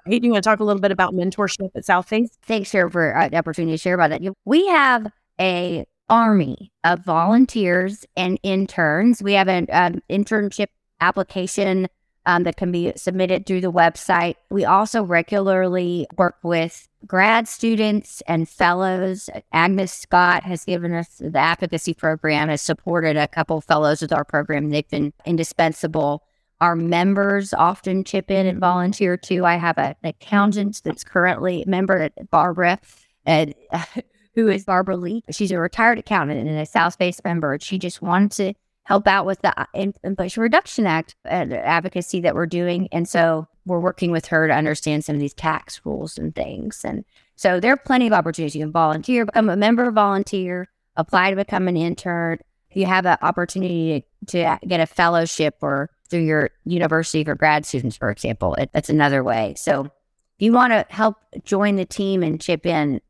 Right? 0.07 0.22
You 0.22 0.33
want 0.33 0.42
to 0.42 0.51
talk 0.51 0.61
a 0.61 0.64
little 0.64 0.83
bit 0.83 0.90
about 0.90 1.14
mentorship 1.14 1.70
at 1.75 1.85
Southface? 1.85 2.31
Thanks, 2.42 2.70
Sarah, 2.70 2.90
for 2.90 3.16
uh, 3.16 3.29
the 3.29 3.37
opportunity 3.37 3.75
to 3.75 3.79
share 3.79 3.94
about 3.94 4.11
that. 4.11 4.22
We 4.44 4.66
have 4.66 5.07
a 5.40 5.87
army 6.09 6.72
of 6.85 7.05
volunteers 7.05 8.05
and 8.16 8.38
interns. 8.42 9.22
We 9.22 9.35
have 9.35 9.48
an 9.48 9.66
um, 9.72 10.03
internship 10.11 10.66
application 11.01 11.88
um, 12.26 12.44
that 12.44 12.56
can 12.56 12.70
be 12.70 12.92
submitted 12.96 13.46
through 13.46 13.61
the 13.61 13.72
website. 13.72 14.37
We 14.50 14.64
also 14.64 15.02
regularly 15.02 16.06
work 16.16 16.37
with 16.42 16.88
grad 17.06 17.48
students 17.48 18.22
and 18.26 18.48
fellows. 18.48 19.28
Agnes 19.52 19.92
Scott 19.92 20.44
has 20.44 20.64
given 20.64 20.94
us 20.94 21.16
the 21.18 21.38
advocacy 21.38 21.94
program, 21.94 22.48
has 22.48 22.62
supported 22.62 23.16
a 23.16 23.28
couple 23.28 23.61
fellows 23.61 24.02
with 24.02 24.12
our 24.12 24.24
program. 24.24 24.70
They've 24.70 24.88
been 24.88 25.12
indispensable. 25.24 26.22
Our 26.61 26.76
members 26.76 27.52
often 27.52 28.04
chip 28.04 28.30
in 28.30 28.46
and 28.46 28.61
volunteer 28.61 29.16
too. 29.16 29.44
I 29.44 29.56
have 29.56 29.78
a, 29.78 29.96
an 30.02 30.11
accountant 30.11 30.80
that's 30.85 31.02
currently 31.02 31.62
a 31.62 31.68
member 31.68 31.98
at 31.98 32.30
Barbara, 32.30 32.78
and 33.26 33.52
who 34.37 34.48
is 34.48 34.64
Barbara 34.64 34.96
Lee. 34.96 35.24
She's 35.30 35.50
a 35.50 35.58
retired 35.58 35.98
accountant 35.98 36.48
and 36.48 36.58
a 36.58 36.62
Southface 36.62 37.22
member. 37.24 37.58
She 37.61 37.78
just 37.78 38.00
wanted 38.00 38.30
to 38.32 38.54
help 38.85 39.07
out 39.07 39.27
with 39.27 39.40
the 39.42 39.59
uh, 39.59 39.66
Inflation 40.03 40.42
Reduction 40.42 40.87
Act 40.87 41.14
uh, 41.25 41.29
advocacy 41.29 42.21
that 42.21 42.35
we're 42.35 42.47
doing. 42.47 42.88
And 42.92 43.09
so 43.09 43.47
we're 43.64 43.81
working 43.81 44.11
with 44.11 44.27
her 44.27 44.49
to 44.49 44.55
understand 44.55 45.05
some 45.05 45.14
of 45.14 45.21
these 45.21 45.35
tax 45.35 45.81
rules 45.85 46.18
and 46.18 46.35
things. 46.35 46.85
And 46.85 47.05
so 47.37 47.61
there 47.61 47.73
are 47.73 47.77
plenty 47.77 48.07
of 48.07 48.12
opportunities. 48.12 48.57
You 48.57 48.64
can 48.64 48.73
volunteer, 48.73 49.25
become 49.25 49.49
a 49.49 49.57
member, 49.57 49.90
volunteer, 49.90 50.68
apply 50.97 51.31
to 51.31 51.37
become 51.37 51.68
an 51.68 51.77
intern. 51.77 52.38
You 52.73 52.87
have 52.87 53.07
an 53.07 53.18
opportunity 53.23 54.07
to, 54.27 54.59
to 54.59 54.66
get 54.66 54.81
a 54.81 54.87
fellowship 54.87 55.57
or 55.61 55.90
through 56.12 56.21
your 56.21 56.51
university 56.64 57.25
for 57.25 57.35
grad 57.35 57.64
students, 57.64 57.97
for 57.97 58.11
example, 58.11 58.55
it, 58.57 58.71
that's 58.73 58.90
another 58.90 59.25
way. 59.25 59.55
So 59.57 59.87
if 59.87 59.90
you 60.38 60.53
want 60.53 60.73
to 60.73 60.85
help 60.90 61.16
join 61.42 61.77
the 61.77 61.87
team 61.87 62.23
and 62.23 62.40
chip 62.40 62.66
in, 62.66 63.01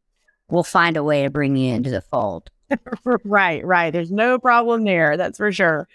we'll 0.49 0.63
find 0.63 0.97
a 0.97 1.03
way 1.03 1.25
to 1.25 1.31
bring 1.31 1.57
you 1.57 1.75
into 1.75 1.91
the 1.91 2.01
fold. 2.01 2.51
right, 3.25 3.65
right. 3.65 3.91
There's 3.91 4.11
no 4.11 4.39
problem 4.39 4.85
there. 4.85 5.17
That's 5.17 5.39
for 5.39 5.53
sure. 5.53 5.89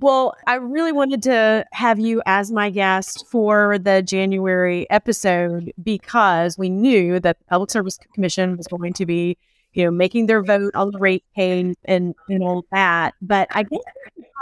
Well, 0.00 0.34
I 0.46 0.56
really 0.56 0.92
wanted 0.92 1.22
to 1.22 1.64
have 1.72 1.98
you 1.98 2.20
as 2.26 2.50
my 2.50 2.68
guest 2.68 3.24
for 3.30 3.78
the 3.78 4.02
January 4.02 4.88
episode 4.90 5.72
because 5.82 6.58
we 6.58 6.68
knew 6.68 7.18
that 7.20 7.38
the 7.38 7.44
Public 7.46 7.70
Service 7.70 7.98
Commission 8.12 8.58
was 8.58 8.66
going 8.66 8.92
to 8.92 9.06
be, 9.06 9.38
you 9.72 9.84
know, 9.84 9.90
making 9.90 10.26
their 10.26 10.42
vote 10.42 10.74
on 10.74 10.90
the 10.90 10.98
rate 10.98 11.24
case 11.34 11.76
and, 11.86 12.14
and 12.28 12.42
all 12.42 12.66
that. 12.72 13.14
But 13.22 13.48
I 13.52 13.62
guess 13.62 13.80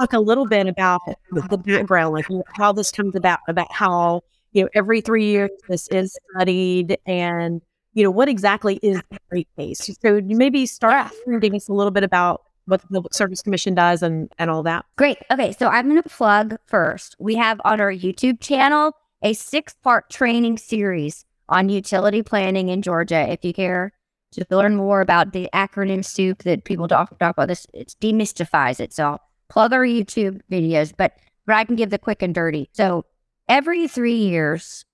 talk 0.01 0.13
a 0.13 0.19
little 0.19 0.47
bit 0.47 0.67
about 0.67 1.03
the 1.31 1.59
background, 1.59 2.15
like 2.15 2.27
how 2.55 2.73
this 2.73 2.91
comes 2.91 3.15
about, 3.15 3.39
about 3.47 3.71
how, 3.71 4.23
you 4.53 4.65
know, 4.65 4.69
every 4.75 5.01
three 5.03 5.27
years 5.27 5.51
this 5.69 5.87
is 5.89 6.19
studied 6.35 6.99
and 7.07 7.63
you 7.95 8.03
know, 8.03 8.11
what 8.11 8.29
exactly 8.29 8.79
is 8.83 9.01
the 9.11 9.19
rate 9.31 9.49
case? 9.57 9.91
So 10.03 10.21
maybe 10.25 10.67
start 10.67 11.13
and 11.27 11.41
give 11.41 11.55
us 11.55 11.69
a 11.69 11.73
little 11.73 11.93
bit 11.93 12.05
about 12.05 12.43
what 12.67 12.81
the 12.83 12.89
Public 12.89 13.15
Service 13.15 13.43
Commission 13.43 13.75
does 13.75 14.03
and, 14.03 14.31
and 14.39 14.51
all 14.51 14.63
that. 14.65 14.85
Great. 14.97 15.19
Okay. 15.31 15.53
So 15.53 15.69
I'm 15.69 15.89
going 15.89 16.03
to 16.03 16.09
plug 16.09 16.57
first. 16.67 17.17
We 17.19 17.35
have 17.37 17.61
on 17.65 17.81
our 17.81 17.93
YouTube 17.93 18.41
channel 18.41 18.93
a 19.23 19.33
six 19.33 19.75
part 19.83 20.11
training 20.11 20.59
series 20.59 21.25
on 21.49 21.69
utility 21.69 22.23
planning 22.23 22.69
in 22.69 22.83
Georgia. 22.83 23.31
If 23.31 23.45
you 23.45 23.53
care 23.53 23.93
to 24.33 24.45
learn 24.51 24.77
more 24.77 25.01
about 25.01 25.33
the 25.33 25.49
acronym 25.55 26.05
soup 26.05 26.43
that 26.43 26.65
people 26.65 26.89
talk, 26.89 27.17
talk 27.19 27.37
about, 27.37 27.49
this 27.49 27.67
it 27.73 27.95
demystifies 28.01 28.81
it. 28.81 28.93
So 28.93 29.05
I'll 29.05 29.21
plug 29.49 29.73
our 29.73 29.85
YouTube 29.85 30.41
videos, 30.51 30.93
but, 30.97 31.13
but 31.47 31.57
I 31.57 31.65
can 31.65 31.77
give 31.77 31.91
the 31.91 31.99
quick 31.99 32.23
and 32.23 32.35
dirty. 32.35 32.69
So 32.73 33.05
every 33.49 33.87
three 33.87 34.17
years, 34.17 34.85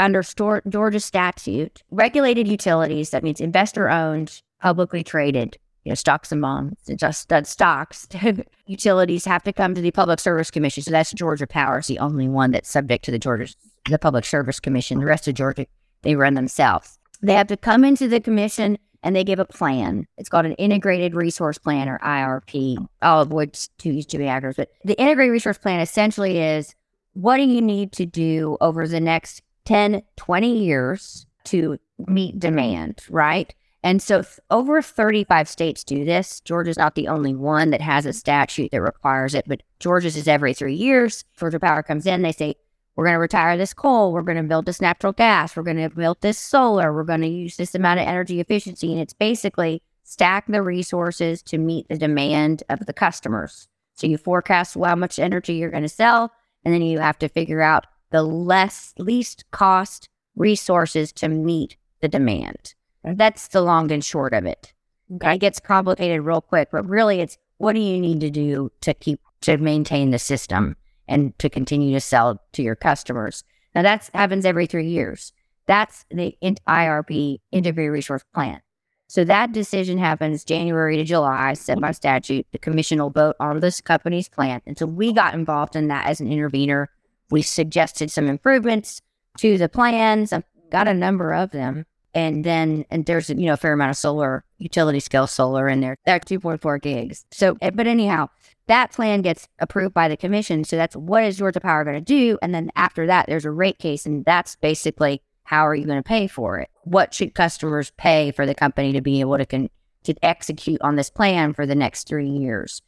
under 0.00 0.22
Georgia 0.68 0.98
statute, 0.98 1.82
regulated 1.90 2.48
utilities, 2.48 3.10
that 3.10 3.22
means 3.22 3.40
investor 3.40 3.88
owned, 3.88 4.42
publicly 4.60 5.04
traded, 5.04 5.58
you 5.84 5.90
know, 5.90 5.94
stocks 5.94 6.32
and 6.32 6.42
bonds, 6.42 6.80
just 6.96 7.28
that 7.28 7.46
stocks, 7.46 8.08
utilities 8.66 9.24
have 9.24 9.42
to 9.44 9.52
come 9.52 9.74
to 9.74 9.80
the 9.80 9.90
Public 9.90 10.18
Service 10.18 10.50
Commission. 10.50 10.82
So 10.82 10.90
that's 10.90 11.12
Georgia 11.12 11.46
Power 11.46 11.78
is 11.78 11.86
the 11.86 11.98
only 11.98 12.28
one 12.28 12.50
that's 12.50 12.68
subject 12.68 13.04
to 13.04 13.10
the 13.10 13.18
Georgia, 13.18 13.52
the 13.88 13.98
Public 13.98 14.24
Service 14.24 14.58
Commission. 14.58 14.98
The 14.98 15.06
rest 15.06 15.28
of 15.28 15.34
Georgia, 15.34 15.66
they 16.02 16.16
run 16.16 16.34
themselves. 16.34 16.98
They 17.22 17.34
have 17.34 17.48
to 17.48 17.56
come 17.56 17.84
into 17.84 18.08
the 18.08 18.20
commission 18.20 18.78
and 19.02 19.14
they 19.14 19.24
give 19.24 19.38
a 19.38 19.44
plan. 19.44 20.06
It's 20.16 20.28
called 20.28 20.46
an 20.46 20.54
integrated 20.54 21.14
resource 21.14 21.58
plan 21.58 21.88
or 21.88 21.98
IRP, 21.98 22.86
all 23.02 23.22
of 23.22 23.32
which 23.32 23.68
to 23.78 23.92
use 23.92 24.06
to 24.06 24.18
be. 24.18 24.24
But 24.24 24.70
the 24.84 24.98
integrated 24.98 25.32
resource 25.32 25.58
plan 25.58 25.80
essentially 25.80 26.38
is 26.38 26.74
what 27.12 27.36
do 27.36 27.42
you 27.42 27.60
need 27.60 27.92
to 27.92 28.06
do 28.06 28.56
over 28.60 28.86
the 28.86 29.00
next 29.00 29.42
10, 29.64 30.02
20 30.16 30.58
years 30.58 31.26
to 31.44 31.78
meet 32.06 32.38
demand, 32.38 33.02
right? 33.08 33.54
And 33.82 34.02
so 34.02 34.22
over 34.50 34.82
35 34.82 35.48
states 35.48 35.84
do 35.84 36.04
this. 36.04 36.40
Georgia's 36.40 36.76
not 36.76 36.94
the 36.94 37.08
only 37.08 37.34
one 37.34 37.70
that 37.70 37.80
has 37.80 38.04
a 38.04 38.12
statute 38.12 38.70
that 38.72 38.82
requires 38.82 39.34
it, 39.34 39.46
but 39.46 39.62
Georgia's 39.78 40.16
is 40.16 40.28
every 40.28 40.52
three 40.52 40.74
years. 40.74 41.24
Georgia 41.38 41.58
Power 41.58 41.82
comes 41.82 42.06
in, 42.06 42.22
they 42.22 42.32
say, 42.32 42.56
we're 42.94 43.04
going 43.04 43.14
to 43.14 43.20
retire 43.20 43.56
this 43.56 43.72
coal, 43.72 44.12
we're 44.12 44.20
going 44.20 44.36
to 44.36 44.42
build 44.42 44.66
this 44.66 44.80
natural 44.80 45.14
gas, 45.14 45.56
we're 45.56 45.62
going 45.62 45.78
to 45.78 45.88
build 45.88 46.20
this 46.20 46.38
solar, 46.38 46.92
we're 46.92 47.04
going 47.04 47.22
to 47.22 47.28
use 47.28 47.56
this 47.56 47.74
amount 47.74 48.00
of 48.00 48.06
energy 48.06 48.40
efficiency. 48.40 48.92
And 48.92 49.00
it's 49.00 49.14
basically 49.14 49.82
stack 50.04 50.46
the 50.48 50.60
resources 50.60 51.42
to 51.44 51.56
meet 51.56 51.88
the 51.88 51.96
demand 51.96 52.62
of 52.68 52.84
the 52.84 52.92
customers. 52.92 53.68
So 53.94 54.06
you 54.06 54.18
forecast 54.18 54.76
how 54.82 54.96
much 54.96 55.18
energy 55.18 55.54
you're 55.54 55.70
going 55.70 55.84
to 55.84 55.88
sell, 55.88 56.32
and 56.64 56.74
then 56.74 56.82
you 56.82 56.98
have 56.98 57.18
to 57.20 57.28
figure 57.28 57.62
out 57.62 57.86
the 58.10 58.22
less 58.22 58.94
least 58.98 59.44
cost 59.50 60.08
resources 60.36 61.12
to 61.12 61.28
meet 61.28 61.76
the 62.00 62.08
demand. 62.08 62.74
That's 63.04 63.48
the 63.48 63.62
long 63.62 63.90
and 63.92 64.04
short 64.04 64.32
of 64.32 64.44
it. 64.46 64.72
Okay. 65.14 65.34
It 65.34 65.38
gets 65.38 65.60
complicated 65.60 66.22
real 66.22 66.40
quick, 66.40 66.68
but 66.70 66.88
really 66.88 67.20
it's 67.20 67.38
what 67.58 67.74
do 67.74 67.80
you 67.80 68.00
need 68.00 68.20
to 68.20 68.30
do 68.30 68.70
to 68.82 68.94
keep 68.94 69.20
to 69.42 69.56
maintain 69.56 70.10
the 70.10 70.18
system 70.18 70.76
and 71.08 71.36
to 71.38 71.48
continue 71.48 71.92
to 71.94 72.00
sell 72.00 72.40
to 72.52 72.62
your 72.62 72.76
customers. 72.76 73.42
Now 73.74 73.82
that 73.82 74.08
happens 74.14 74.44
every 74.44 74.66
three 74.66 74.88
years. 74.88 75.32
That's 75.66 76.04
the 76.10 76.36
IRP 76.42 77.38
integrated 77.52 77.92
resource 77.92 78.24
plan. 78.34 78.60
So 79.08 79.24
that 79.24 79.52
decision 79.52 79.98
happens 79.98 80.44
January 80.44 80.96
to 80.96 81.04
July, 81.04 81.54
set 81.54 81.80
by 81.80 81.88
mm-hmm. 81.88 81.94
statute. 81.94 82.46
The 82.52 82.58
commission 82.58 83.00
will 83.00 83.10
vote 83.10 83.34
on 83.40 83.58
this 83.58 83.80
company's 83.80 84.28
plan. 84.28 84.62
And 84.66 84.78
so 84.78 84.86
we 84.86 85.12
got 85.12 85.34
involved 85.34 85.74
in 85.74 85.88
that 85.88 86.06
as 86.06 86.20
an 86.20 86.30
intervener 86.30 86.90
we 87.30 87.42
suggested 87.42 88.10
some 88.10 88.28
improvements 88.28 89.00
to 89.38 89.58
the 89.58 89.68
plans. 89.68 90.32
I've 90.32 90.44
got 90.70 90.88
a 90.88 90.94
number 90.94 91.32
of 91.34 91.50
them. 91.50 91.86
And 92.12 92.44
then, 92.44 92.84
and 92.90 93.06
there's, 93.06 93.30
you 93.30 93.46
know, 93.46 93.52
a 93.52 93.56
fair 93.56 93.72
amount 93.72 93.90
of 93.90 93.96
solar, 93.96 94.44
utility 94.58 94.98
scale 94.98 95.28
solar 95.28 95.68
in 95.68 95.80
there. 95.80 95.96
They're 96.04 96.18
2.4 96.18 96.82
gigs. 96.82 97.24
So, 97.30 97.56
eh, 97.60 97.70
but 97.70 97.86
anyhow, 97.86 98.28
that 98.66 98.92
plan 98.92 99.22
gets 99.22 99.46
approved 99.60 99.94
by 99.94 100.08
the 100.08 100.16
commission. 100.16 100.64
So 100.64 100.76
that's 100.76 100.96
what 100.96 101.22
is 101.22 101.38
Georgia 101.38 101.60
Power 101.60 101.84
going 101.84 101.96
to 101.96 102.00
do? 102.00 102.36
And 102.42 102.52
then 102.52 102.72
after 102.74 103.06
that, 103.06 103.26
there's 103.28 103.44
a 103.44 103.50
rate 103.50 103.78
case. 103.78 104.06
And 104.06 104.24
that's 104.24 104.56
basically 104.56 105.22
how 105.44 105.66
are 105.66 105.74
you 105.74 105.86
going 105.86 106.02
to 106.02 106.08
pay 106.08 106.26
for 106.26 106.58
it? 106.58 106.68
What 106.82 107.14
should 107.14 107.34
customers 107.34 107.92
pay 107.96 108.32
for 108.32 108.44
the 108.44 108.54
company 108.54 108.92
to 108.92 109.00
be 109.00 109.20
able 109.20 109.38
to, 109.38 109.46
con- 109.46 109.70
to 110.04 110.14
execute 110.22 110.80
on 110.82 110.96
this 110.96 111.10
plan 111.10 111.52
for 111.52 111.64
the 111.64 111.76
next 111.76 112.08
three 112.08 112.28
years? 112.28 112.82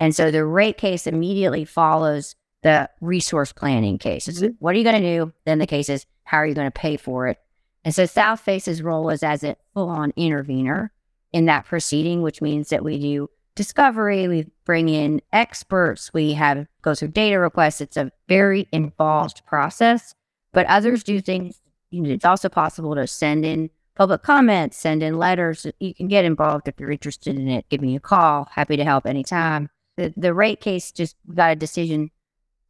And 0.00 0.14
so 0.14 0.30
the 0.30 0.44
rate 0.44 0.78
case 0.78 1.06
immediately 1.06 1.64
follows 1.64 2.34
the 2.62 2.88
resource 3.00 3.52
planning 3.52 3.98
case. 3.98 4.28
It's 4.28 4.40
mm-hmm. 4.40 4.54
what 4.58 4.74
are 4.74 4.78
you 4.78 4.84
going 4.84 5.02
to 5.02 5.16
do? 5.18 5.32
Then 5.44 5.58
the 5.58 5.66
case 5.66 5.88
is 5.88 6.06
how 6.24 6.38
are 6.38 6.46
you 6.46 6.54
going 6.54 6.66
to 6.66 6.70
pay 6.70 6.96
for 6.96 7.28
it? 7.28 7.38
And 7.84 7.94
so 7.94 8.06
Southface's 8.06 8.82
role 8.82 9.10
is 9.10 9.22
as 9.22 9.42
a 9.42 9.56
full 9.74 9.88
on 9.88 10.12
intervener 10.16 10.92
in 11.32 11.46
that 11.46 11.66
proceeding, 11.66 12.22
which 12.22 12.40
means 12.40 12.68
that 12.68 12.84
we 12.84 12.98
do 12.98 13.28
discovery, 13.54 14.28
we 14.28 14.46
bring 14.64 14.88
in 14.88 15.20
experts, 15.32 16.12
we 16.14 16.34
have 16.34 16.66
go 16.82 16.94
through 16.94 17.08
data 17.08 17.38
requests. 17.38 17.80
It's 17.80 17.96
a 17.96 18.12
very 18.28 18.68
involved 18.72 19.44
process, 19.46 20.14
but 20.52 20.66
others 20.66 21.02
do 21.02 21.20
things. 21.20 21.60
You 21.90 22.02
know, 22.02 22.10
it's 22.10 22.24
also 22.24 22.48
possible 22.48 22.94
to 22.94 23.06
send 23.06 23.44
in 23.44 23.70
public 23.94 24.22
comments, 24.22 24.78
send 24.78 25.02
in 25.02 25.18
letters. 25.18 25.66
You 25.80 25.94
can 25.94 26.08
get 26.08 26.24
involved 26.24 26.68
if 26.68 26.78
you're 26.78 26.90
interested 26.90 27.36
in 27.36 27.48
it. 27.48 27.68
Give 27.68 27.82
me 27.82 27.96
a 27.96 28.00
call. 28.00 28.48
Happy 28.52 28.76
to 28.76 28.84
help 28.84 29.06
anytime. 29.06 29.68
The, 29.96 30.14
the 30.16 30.32
rate 30.32 30.60
case 30.60 30.90
just 30.90 31.16
got 31.34 31.52
a 31.52 31.56
decision 31.56 32.10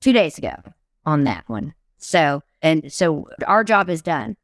two 0.03 0.13
days 0.13 0.37
ago 0.37 0.55
on 1.07 1.25
that 1.25 1.45
one. 1.49 1.75
So, 1.97 2.43
and 2.61 2.93
so 2.93 3.29
our 3.47 3.65
job 3.65 3.89
is 3.89 4.03
done 4.03 4.37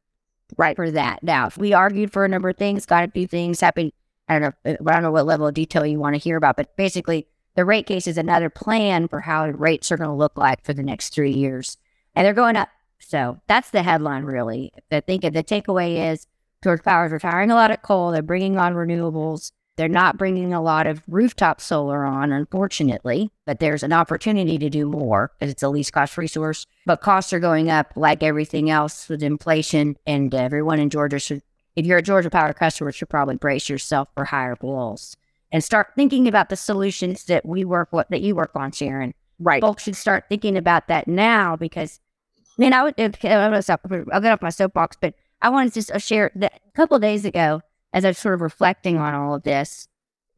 right 0.57 0.77
for 0.77 0.91
that. 0.91 1.23
Now, 1.23 1.51
we 1.59 1.73
argued 1.73 2.13
for 2.13 2.25
a 2.25 2.29
number 2.29 2.49
of 2.49 2.57
things, 2.57 2.87
got 2.87 3.09
a 3.09 3.11
few 3.11 3.27
things 3.27 3.61
happen. 3.61 3.93
I 4.29 4.39
don't 4.39 4.55
know, 4.65 4.73
uh, 4.73 4.77
I 4.87 4.93
don't 4.95 5.03
know 5.03 5.11
what 5.11 5.27
level 5.27 5.47
of 5.47 5.55
detail 5.55 5.85
you 5.85 5.99
want 5.99 6.15
to 6.15 6.21
hear 6.21 6.37
about, 6.37 6.57
but 6.57 6.77
basically, 6.77 7.27
the 7.55 7.65
rate 7.65 7.87
case 7.87 8.07
is 8.07 8.17
another 8.17 8.51
plan 8.51 9.09
for 9.09 9.21
how 9.21 9.49
rates 9.49 9.91
are 9.91 9.97
going 9.97 10.11
to 10.11 10.15
look 10.15 10.39
like 10.39 10.65
for 10.65 10.73
the 10.73 10.83
next 10.83 11.13
three 11.13 11.33
years, 11.33 11.77
and 12.15 12.25
they're 12.25 12.33
going 12.33 12.57
up. 12.57 12.69
So 13.01 13.41
that's 13.49 13.71
the 13.71 13.83
headline, 13.83 14.25
really. 14.25 14.73
I 14.93 15.01
think 15.01 15.23
the 15.23 15.31
takeaway 15.31 16.13
is 16.13 16.27
George 16.63 16.83
Power 16.83 17.07
is 17.07 17.13
retiring 17.13 17.51
a 17.51 17.55
lot 17.55 17.71
of 17.71 17.83
coal. 17.83 18.13
They're 18.13 18.23
bringing 18.23 18.59
on 18.59 18.75
renewables. 18.75 19.53
They're 19.79 19.87
not 19.87 20.19
bringing 20.19 20.53
a 20.53 20.61
lot 20.61 20.89
of 20.89 21.05
rooftop 21.07 21.61
solar 21.61 22.05
on, 22.05 22.33
unfortunately, 22.33 23.31
but 23.47 23.61
there's 23.61 23.85
an 23.85 23.93
opportunity 23.93 24.59
to 24.59 24.69
do 24.69 24.87
more 24.87 25.31
because 25.39 25.53
it's 25.53 25.63
a 25.63 25.69
least 25.69 25.93
cost 25.93 26.19
resource. 26.19 26.67
But 26.85 27.01
costs 27.01 27.33
are 27.33 27.39
going 27.39 27.71
up 27.71 27.93
like 27.95 28.25
everything 28.25 28.71
else 28.71 29.09
with 29.09 29.23
inflation, 29.23 29.97
and 30.05 30.35
everyone 30.35 30.81
in 30.81 30.91
Georgia 30.91 31.21
should, 31.21 31.43
if 31.77 31.87
you're 31.87 31.99
a 31.99 32.03
Georgia 32.03 32.29
Power 32.29 32.53
customer, 32.53 32.91
should 32.91 33.09
probably 33.09 33.37
brace 33.37 33.69
yourself 33.69 34.09
for 34.17 34.25
higher 34.25 34.57
bills 34.57 35.17
and 35.53 35.63
start 35.63 35.93
thinking 35.95 36.27
about 36.27 36.49
the 36.49 36.57
solutions 36.57 37.27
that 37.27 37.47
we 37.47 37.65
work 37.65 37.93
with, 37.93 38.09
that 38.09 38.21
you 38.21 38.35
work 38.35 38.51
on, 38.57 38.73
Sharon. 38.73 39.15
Right. 39.39 39.61
Folks 39.61 39.85
should 39.85 39.95
start 39.95 40.25
thinking 40.29 40.57
about 40.57 40.89
that 40.89 41.07
now 41.07 41.55
because, 41.55 42.01
I 42.37 42.63
mean, 42.63 42.73
I 42.73 42.83
would, 42.83 42.95
I'm 42.99 43.13
going 43.13 43.53
to 43.53 43.63
stop, 43.63 43.87
I'll 44.13 44.21
get 44.21 44.33
off 44.33 44.43
my 44.43 44.51
soapbox, 44.51 44.97
but 45.01 45.15
I 45.41 45.51
wanted 45.51 45.73
to 45.75 45.95
uh, 45.95 45.99
share 45.99 46.33
that 46.35 46.61
a 46.67 46.71
couple 46.73 46.99
days 46.99 47.25
ago, 47.25 47.63
as 47.93 48.05
I'm 48.05 48.15
sort 48.15 48.35
of 48.35 48.41
reflecting 48.41 48.99
on 48.99 49.15
all 49.15 49.35
of 49.35 49.43
this, 49.43 49.89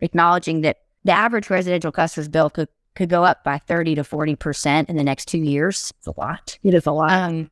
acknowledging 0.01 0.63
that 0.63 0.79
the 1.05 1.13
average 1.13 1.51
residential 1.51 1.93
customer's 1.93 2.29
bill 2.29 2.51
could, 2.51 2.69
could 2.95 3.09
go 3.09 3.25
up 3.25 3.45
by 3.45 3.59
30 3.59 3.97
to 3.97 4.03
40% 4.03 4.89
in 4.89 4.97
the 4.97 5.05
next 5.05 5.27
two 5.27 5.39
years. 5.39 5.93
It's 5.99 6.07
a 6.07 6.15
lot. 6.17 6.59
It 6.63 6.75
is 6.75 6.87
a 6.87 6.93
lot. 6.93 7.13
Um, 7.13 7.51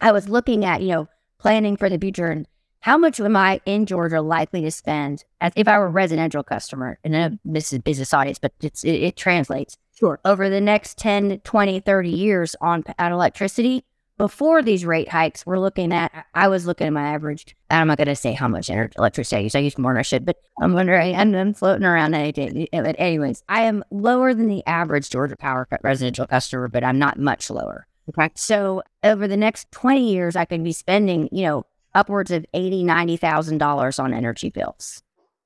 I 0.00 0.12
was 0.12 0.28
looking 0.28 0.64
at, 0.64 0.82
you 0.82 0.88
know, 0.88 1.08
planning 1.38 1.76
for 1.76 1.88
the 1.88 1.98
future 1.98 2.26
and 2.26 2.46
how 2.80 2.98
much 2.98 3.18
am 3.18 3.34
I 3.34 3.62
in 3.64 3.86
Georgia 3.86 4.20
likely 4.20 4.60
to 4.60 4.70
spend 4.70 5.24
as 5.40 5.54
if 5.56 5.66
I 5.66 5.78
were 5.78 5.86
a 5.86 5.90
residential 5.90 6.42
customer? 6.42 6.98
And 7.02 7.14
then 7.14 7.40
this 7.42 7.72
is 7.72 7.78
business 7.78 8.12
audience, 8.12 8.38
but 8.38 8.52
it's, 8.60 8.84
it, 8.84 8.92
it 8.92 9.16
translates. 9.16 9.78
Sure. 9.98 10.20
Over 10.22 10.50
the 10.50 10.60
next 10.60 10.98
10, 10.98 11.40
20, 11.40 11.80
30 11.80 12.10
years 12.10 12.54
on, 12.60 12.84
on 12.98 13.12
electricity, 13.12 13.86
before 14.18 14.62
these 14.62 14.84
rate 14.84 15.08
hikes, 15.08 15.44
we're 15.44 15.58
looking 15.58 15.92
at, 15.92 16.26
I 16.34 16.48
was 16.48 16.66
looking 16.66 16.86
at 16.86 16.92
my 16.92 17.08
average. 17.14 17.56
I'm 17.70 17.88
not 17.88 17.98
going 17.98 18.08
to 18.08 18.14
say 18.16 18.32
how 18.32 18.46
much 18.48 18.70
energy, 18.70 18.94
electricity 18.96 19.36
I 19.36 19.40
use. 19.40 19.54
I 19.54 19.58
use 19.60 19.76
more 19.78 19.92
than 19.92 19.98
I 19.98 20.02
should, 20.02 20.24
but 20.24 20.36
I'm 20.60 20.72
wondering, 20.72 21.16
I'm, 21.16 21.34
I'm 21.34 21.54
floating 21.54 21.84
around 21.84 22.14
anything. 22.14 22.68
Eh, 22.72 22.82
but 22.82 22.94
anyways, 22.98 23.42
I 23.48 23.62
am 23.62 23.84
lower 23.90 24.32
than 24.34 24.46
the 24.48 24.64
average 24.66 25.10
Georgia 25.10 25.36
Power 25.36 25.66
residential 25.82 26.26
customer, 26.26 26.68
but 26.68 26.84
I'm 26.84 26.98
not 26.98 27.18
much 27.18 27.50
lower. 27.50 27.86
Okay. 28.08 28.30
So 28.36 28.82
over 29.02 29.26
the 29.26 29.36
next 29.36 29.70
20 29.72 30.12
years, 30.12 30.36
I 30.36 30.44
could 30.44 30.62
be 30.62 30.72
spending, 30.72 31.28
you 31.32 31.44
know, 31.46 31.66
upwards 31.94 32.30
of 32.30 32.44
eighty, 32.54 32.82
ninety 32.82 33.16
thousand 33.16 33.58
dollars 33.58 33.98
on 33.98 34.12
energy 34.12 34.50
bills, 34.50 35.02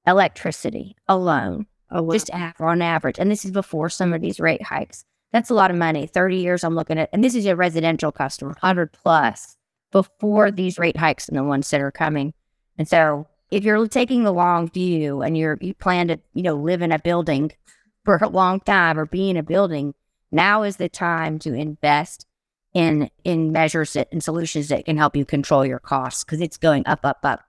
electricity 0.06 0.96
alone, 1.06 1.66
Oh, 1.90 2.02
wow. 2.02 2.14
just 2.14 2.30
on 2.58 2.82
average. 2.82 3.18
And 3.18 3.30
this 3.30 3.44
is 3.44 3.50
before 3.50 3.88
some 3.88 4.12
of 4.12 4.20
these 4.20 4.40
rate 4.40 4.62
hikes. 4.62 5.04
That's 5.32 5.50
a 5.50 5.54
lot 5.54 5.70
of 5.70 5.76
money. 5.76 6.06
30 6.06 6.36
years 6.36 6.64
I'm 6.64 6.74
looking 6.74 6.98
at, 6.98 7.10
and 7.12 7.22
this 7.22 7.34
is 7.34 7.46
a 7.46 7.56
residential 7.56 8.12
customer, 8.12 8.50
100 8.60 8.92
plus 8.92 9.56
before 9.92 10.50
these 10.50 10.78
rate 10.78 10.96
hikes 10.96 11.28
and 11.28 11.36
the 11.36 11.44
ones 11.44 11.68
that 11.70 11.80
are 11.80 11.90
coming. 11.90 12.32
And 12.78 12.88
so 12.88 13.26
if 13.50 13.64
you're 13.64 13.86
taking 13.88 14.24
the 14.24 14.32
long 14.32 14.70
view 14.70 15.22
and 15.22 15.36
you're, 15.36 15.58
you 15.60 15.74
plan 15.74 16.08
to, 16.08 16.20
you 16.34 16.42
know, 16.42 16.54
live 16.54 16.82
in 16.82 16.92
a 16.92 16.98
building 16.98 17.52
for 18.04 18.16
a 18.16 18.28
long 18.28 18.60
time 18.60 18.98
or 18.98 19.06
be 19.06 19.30
in 19.30 19.36
a 19.36 19.42
building, 19.42 19.94
now 20.30 20.62
is 20.62 20.76
the 20.76 20.88
time 20.88 21.38
to 21.40 21.54
invest 21.54 22.26
in, 22.74 23.10
in 23.24 23.52
measures 23.52 23.94
that, 23.94 24.08
and 24.12 24.22
solutions 24.22 24.68
that 24.68 24.84
can 24.84 24.96
help 24.96 25.16
you 25.16 25.24
control 25.24 25.64
your 25.64 25.78
costs 25.78 26.24
because 26.24 26.40
it's 26.40 26.56
going 26.56 26.86
up, 26.86 27.00
up, 27.04 27.18
up. 27.22 27.40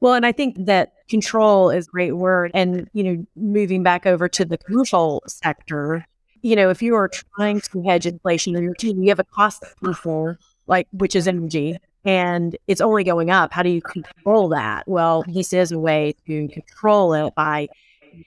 Well, 0.00 0.14
and 0.14 0.24
I 0.24 0.32
think 0.32 0.56
that 0.66 0.92
control 1.08 1.70
is 1.70 1.86
a 1.86 1.90
great 1.90 2.16
word. 2.16 2.50
And, 2.54 2.88
you 2.92 3.02
know, 3.02 3.26
moving 3.36 3.82
back 3.82 4.06
over 4.06 4.28
to 4.28 4.44
the 4.44 4.58
commercial 4.58 5.22
sector, 5.26 6.06
you 6.42 6.56
know, 6.56 6.70
if 6.70 6.82
you 6.82 6.94
are 6.94 7.08
trying 7.08 7.60
to 7.60 7.82
hedge 7.82 8.06
inflation 8.06 8.56
and 8.56 8.74
you 8.82 9.08
have 9.08 9.18
a 9.18 9.24
cost 9.24 9.64
before, 9.82 10.38
like 10.66 10.86
which 10.92 11.14
is 11.16 11.28
energy, 11.28 11.76
and 12.04 12.56
it's 12.66 12.80
only 12.80 13.04
going 13.04 13.30
up, 13.30 13.52
how 13.52 13.62
do 13.62 13.68
you 13.68 13.82
control 13.82 14.48
that? 14.48 14.88
Well, 14.88 15.24
this 15.28 15.52
is 15.52 15.72
a 15.72 15.78
way 15.78 16.14
to 16.26 16.48
control 16.48 17.12
it 17.14 17.34
by 17.34 17.68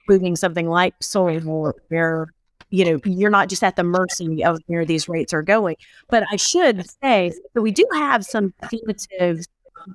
moving 0.08 0.36
something 0.36 0.70
like 0.70 0.94
solar, 1.02 1.74
where 1.90 2.28
you 2.70 2.86
know 2.86 3.00
you're 3.06 3.30
not 3.30 3.50
just 3.50 3.64
at 3.64 3.76
the 3.76 3.84
mercy 3.84 4.44
of 4.44 4.60
where 4.68 4.86
these 4.86 5.10
rates 5.10 5.34
are 5.34 5.42
going. 5.42 5.76
But 6.10 6.26
I 6.32 6.36
should 6.36 6.86
say 7.02 7.34
that 7.54 7.62
we 7.62 7.72
do 7.72 7.86
have 7.94 8.24
some 8.26 8.54
definitive 8.62 9.46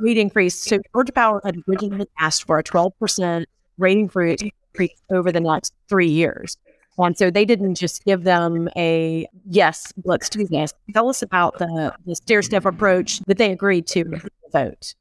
rate 0.00 0.18
increase. 0.18 0.56
So 0.56 0.78
Georgia 0.92 1.12
Power 1.12 1.40
had 1.44 1.56
originally 1.68 2.08
asked 2.18 2.44
for 2.44 2.58
a 2.58 2.64
12% 2.64 3.44
rate 3.78 4.42
increase 4.42 5.02
over 5.10 5.32
the 5.32 5.40
next 5.40 5.72
three 5.88 6.08
years. 6.08 6.56
And 6.98 7.16
so 7.16 7.30
they 7.30 7.44
didn't 7.44 7.76
just 7.76 8.04
give 8.04 8.24
them 8.24 8.68
a 8.76 9.26
yes, 9.48 9.92
let's 10.04 10.28
do 10.28 10.46
this. 10.46 10.74
Tell 10.92 11.08
us 11.08 11.22
about 11.22 11.58
the, 11.58 11.94
the 12.06 12.16
stair 12.16 12.42
step 12.42 12.64
approach 12.64 13.20
that 13.20 13.38
they 13.38 13.52
agreed 13.52 13.86
to 13.88 14.04
vote. 14.52 14.94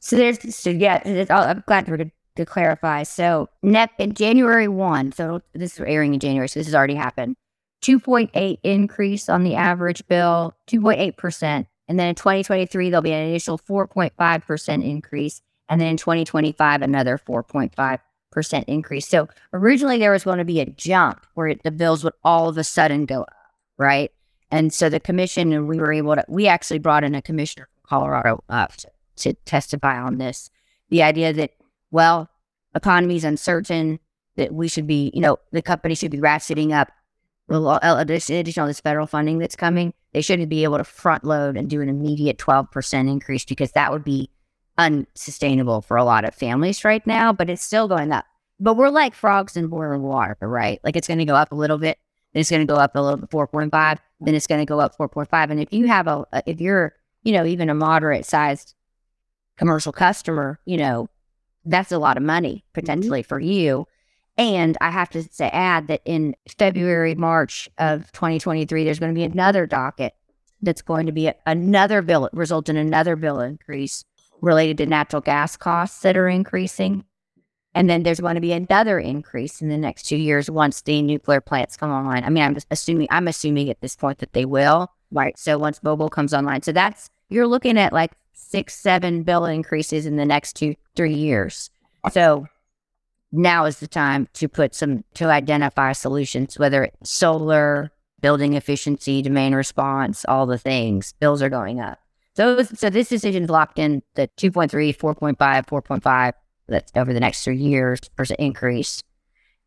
So 0.00 0.16
there's, 0.16 0.54
so 0.54 0.70
yeah, 0.70 1.00
I'm 1.30 1.62
glad 1.66 1.86
to, 1.86 2.10
to 2.36 2.44
clarify. 2.44 3.04
So 3.04 3.48
net 3.62 3.90
in 3.98 4.14
January 4.14 4.68
1, 4.68 5.12
so 5.12 5.40
this 5.54 5.74
is 5.74 5.80
airing 5.80 6.14
in 6.14 6.20
January, 6.20 6.48
so 6.48 6.60
this 6.60 6.66
has 6.66 6.74
already 6.74 6.96
happened. 6.96 7.36
2.8 7.82 8.58
increase 8.62 9.28
on 9.28 9.44
the 9.44 9.54
average 9.54 10.06
bill, 10.08 10.54
2.8%. 10.68 11.66
And 11.86 11.98
then 11.98 12.08
in 12.08 12.14
2023, 12.14 12.90
there'll 12.90 13.02
be 13.02 13.12
an 13.12 13.28
initial 13.28 13.58
4.5% 13.58 14.84
increase. 14.84 15.42
And 15.68 15.80
then 15.80 15.88
in 15.88 15.96
2025, 15.96 16.82
another 16.82 17.18
4.5 17.18 17.98
percent 18.34 18.68
increase. 18.68 19.08
So 19.08 19.28
originally 19.52 19.98
there 19.98 20.12
was 20.12 20.24
going 20.24 20.38
to 20.38 20.44
be 20.44 20.60
a 20.60 20.66
jump 20.66 21.26
where 21.34 21.54
the 21.54 21.70
bills 21.70 22.04
would 22.04 22.12
all 22.22 22.48
of 22.48 22.58
a 22.58 22.64
sudden 22.64 23.06
go 23.06 23.22
up, 23.22 23.36
right? 23.78 24.12
And 24.50 24.72
so 24.72 24.88
the 24.88 25.00
commission 25.00 25.52
and 25.52 25.68
we 25.68 25.78
were 25.78 25.92
able 25.92 26.14
to. 26.16 26.24
We 26.28 26.46
actually 26.46 26.80
brought 26.80 27.04
in 27.04 27.14
a 27.14 27.22
commissioner 27.22 27.68
from 27.72 27.88
Colorado 27.88 28.44
up 28.48 28.76
to, 28.76 28.90
to 29.16 29.32
testify 29.46 29.98
on 29.98 30.18
this. 30.18 30.50
The 30.90 31.02
idea 31.02 31.32
that 31.32 31.52
well, 31.90 32.28
economy 32.74 33.14
is 33.14 33.24
uncertain, 33.24 34.00
that 34.36 34.52
we 34.52 34.66
should 34.66 34.86
be, 34.86 35.12
you 35.14 35.20
know, 35.20 35.38
the 35.52 35.62
company 35.62 35.94
should 35.94 36.10
be 36.10 36.18
ratcheting 36.18 36.72
up. 36.72 36.90
Uh, 37.48 37.96
additional 37.98 38.66
this 38.66 38.80
federal 38.80 39.06
funding 39.06 39.38
that's 39.38 39.54
coming, 39.54 39.92
they 40.12 40.22
shouldn't 40.22 40.48
be 40.48 40.64
able 40.64 40.78
to 40.78 40.84
front 40.84 41.24
load 41.24 41.56
and 41.56 41.68
do 41.68 41.80
an 41.82 41.88
immediate 41.88 42.38
12% 42.38 43.08
increase 43.08 43.44
because 43.44 43.72
that 43.72 43.92
would 43.92 44.02
be 44.02 44.30
unsustainable 44.78 45.82
for 45.82 45.96
a 45.96 46.04
lot 46.04 46.24
of 46.24 46.34
families 46.34 46.84
right 46.84 47.06
now, 47.06 47.32
but 47.32 47.50
it's 47.50 47.64
still 47.64 47.88
going 47.88 48.12
up. 48.12 48.24
But 48.60 48.76
we're 48.76 48.90
like 48.90 49.14
frogs 49.14 49.56
in 49.56 49.68
boiling 49.68 50.02
water, 50.02 50.36
right? 50.40 50.80
Like 50.84 50.96
it's 50.96 51.08
going 51.08 51.18
to 51.18 51.24
go 51.24 51.34
up 51.34 51.52
a 51.52 51.56
little 51.56 51.78
bit, 51.78 51.98
then 52.32 52.40
it's 52.40 52.50
going 52.50 52.66
to 52.66 52.72
go 52.72 52.78
up 52.78 52.94
a 52.94 53.00
little 53.00 53.18
bit, 53.18 53.30
4.5, 53.30 53.98
then 54.20 54.34
it's 54.34 54.46
going 54.46 54.60
to 54.60 54.66
go 54.66 54.80
up 54.80 54.96
4.5. 54.96 55.50
And 55.50 55.60
if 55.60 55.72
you 55.72 55.86
have 55.86 56.06
a, 56.06 56.24
if 56.46 56.60
you're, 56.60 56.94
you 57.22 57.32
know, 57.32 57.44
even 57.44 57.70
a 57.70 57.74
moderate 57.74 58.26
sized 58.26 58.74
commercial 59.56 59.92
customer, 59.92 60.58
you 60.64 60.76
know, 60.76 61.08
that's 61.64 61.92
a 61.92 61.98
lot 61.98 62.16
of 62.16 62.22
money 62.22 62.64
potentially 62.74 63.22
mm-hmm. 63.22 63.28
for 63.28 63.40
you. 63.40 63.86
And 64.36 64.76
I 64.80 64.90
have 64.90 65.10
to 65.10 65.22
say, 65.22 65.48
add 65.52 65.86
that 65.88 66.02
in 66.04 66.34
February, 66.58 67.14
March 67.14 67.68
of 67.78 68.10
2023, 68.12 68.84
there's 68.84 68.98
going 68.98 69.14
to 69.14 69.18
be 69.18 69.24
another 69.24 69.64
docket 69.66 70.12
that's 70.60 70.82
going 70.82 71.06
to 71.06 71.12
be 71.12 71.28
a, 71.28 71.34
another 71.46 72.02
bill, 72.02 72.28
result 72.32 72.68
in 72.68 72.76
another 72.76 73.14
bill 73.14 73.40
increase 73.40 74.04
related 74.44 74.78
to 74.78 74.86
natural 74.86 75.22
gas 75.22 75.56
costs 75.56 76.00
that 76.02 76.16
are 76.16 76.28
increasing. 76.28 77.04
And 77.74 77.90
then 77.90 78.04
there's 78.04 78.20
going 78.20 78.36
to 78.36 78.40
be 78.40 78.52
another 78.52 79.00
increase 79.00 79.60
in 79.60 79.68
the 79.68 79.76
next 79.76 80.04
two 80.04 80.16
years 80.16 80.48
once 80.48 80.82
the 80.82 81.02
nuclear 81.02 81.40
plants 81.40 81.76
come 81.76 81.90
online. 81.90 82.22
I 82.22 82.30
mean, 82.30 82.44
I'm 82.44 82.56
assuming 82.70 83.08
I'm 83.10 83.26
assuming 83.26 83.68
at 83.68 83.80
this 83.80 83.96
point 83.96 84.18
that 84.18 84.32
they 84.32 84.44
will. 84.44 84.92
Right. 85.10 85.36
So 85.38 85.58
once 85.58 85.80
Vogtle 85.80 86.10
comes 86.10 86.32
online. 86.32 86.62
So 86.62 86.70
that's 86.72 87.10
you're 87.30 87.48
looking 87.48 87.78
at 87.78 87.92
like 87.92 88.12
six, 88.32 88.74
seven 88.74 89.24
bill 89.24 89.44
increases 89.46 90.06
in 90.06 90.16
the 90.16 90.24
next 90.24 90.54
two, 90.54 90.76
three 90.94 91.14
years. 91.14 91.70
So 92.12 92.46
now 93.32 93.64
is 93.64 93.80
the 93.80 93.88
time 93.88 94.28
to 94.34 94.48
put 94.48 94.74
some 94.74 95.02
to 95.14 95.26
identify 95.26 95.92
solutions, 95.92 96.58
whether 96.58 96.84
it's 96.84 97.10
solar, 97.10 97.90
building 98.20 98.54
efficiency, 98.54 99.20
demand 99.20 99.56
response, 99.56 100.24
all 100.28 100.46
the 100.46 100.58
things. 100.58 101.14
Bills 101.18 101.42
are 101.42 101.50
going 101.50 101.80
up. 101.80 101.98
So, 102.34 102.62
so 102.62 102.90
this 102.90 103.08
decision 103.08 103.44
is 103.44 103.50
locked 103.50 103.78
in 103.78 104.02
the 104.14 104.28
2.3, 104.36 104.96
4.5, 104.96 105.36
4.5. 105.36 106.32
That's 106.66 106.92
over 106.96 107.12
the 107.12 107.20
next 107.20 107.44
three 107.44 107.58
years 107.58 108.00
percent 108.16 108.40
increase, 108.40 109.02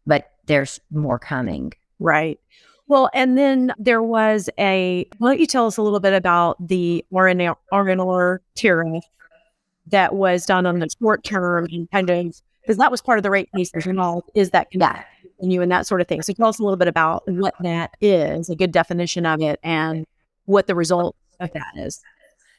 but 0.05 0.31
there's 0.47 0.79
more 0.91 1.19
coming. 1.19 1.73
Right. 1.99 2.39
Well, 2.87 3.09
and 3.13 3.37
then 3.37 3.73
there 3.77 4.01
was 4.01 4.49
a. 4.57 5.07
Why 5.17 5.31
don't 5.31 5.39
you 5.39 5.45
tell 5.45 5.67
us 5.67 5.77
a 5.77 5.81
little 5.81 5.99
bit 5.99 6.13
about 6.13 6.55
the 6.65 7.05
RNR 7.13 8.39
tariff 8.55 9.03
that 9.87 10.15
was 10.15 10.45
done 10.45 10.65
on 10.65 10.79
the 10.79 10.89
short 10.99 11.23
term 11.23 11.67
and 11.71 11.89
kind 11.91 12.09
of 12.09 12.41
because 12.61 12.77
that 12.77 12.91
was 12.91 13.01
part 13.01 13.19
of 13.19 13.23
the 13.23 13.29
rate 13.29 13.49
case 13.55 13.71
involved. 13.73 14.29
Is 14.35 14.49
that 14.51 14.67
yeah. 14.71 15.03
you 15.39 15.61
and 15.61 15.71
that 15.71 15.87
sort 15.87 16.01
of 16.01 16.07
thing? 16.07 16.21
So 16.21 16.33
tell 16.33 16.47
us 16.47 16.59
a 16.59 16.63
little 16.63 16.77
bit 16.77 16.87
about 16.87 17.23
what 17.27 17.53
that 17.61 17.91
is, 18.01 18.49
a 18.49 18.55
good 18.55 18.71
definition 18.71 19.25
of 19.25 19.41
it, 19.41 19.59
and 19.63 20.05
what 20.45 20.67
the 20.67 20.75
result 20.75 21.15
of 21.39 21.51
that 21.53 21.71
is. 21.77 22.01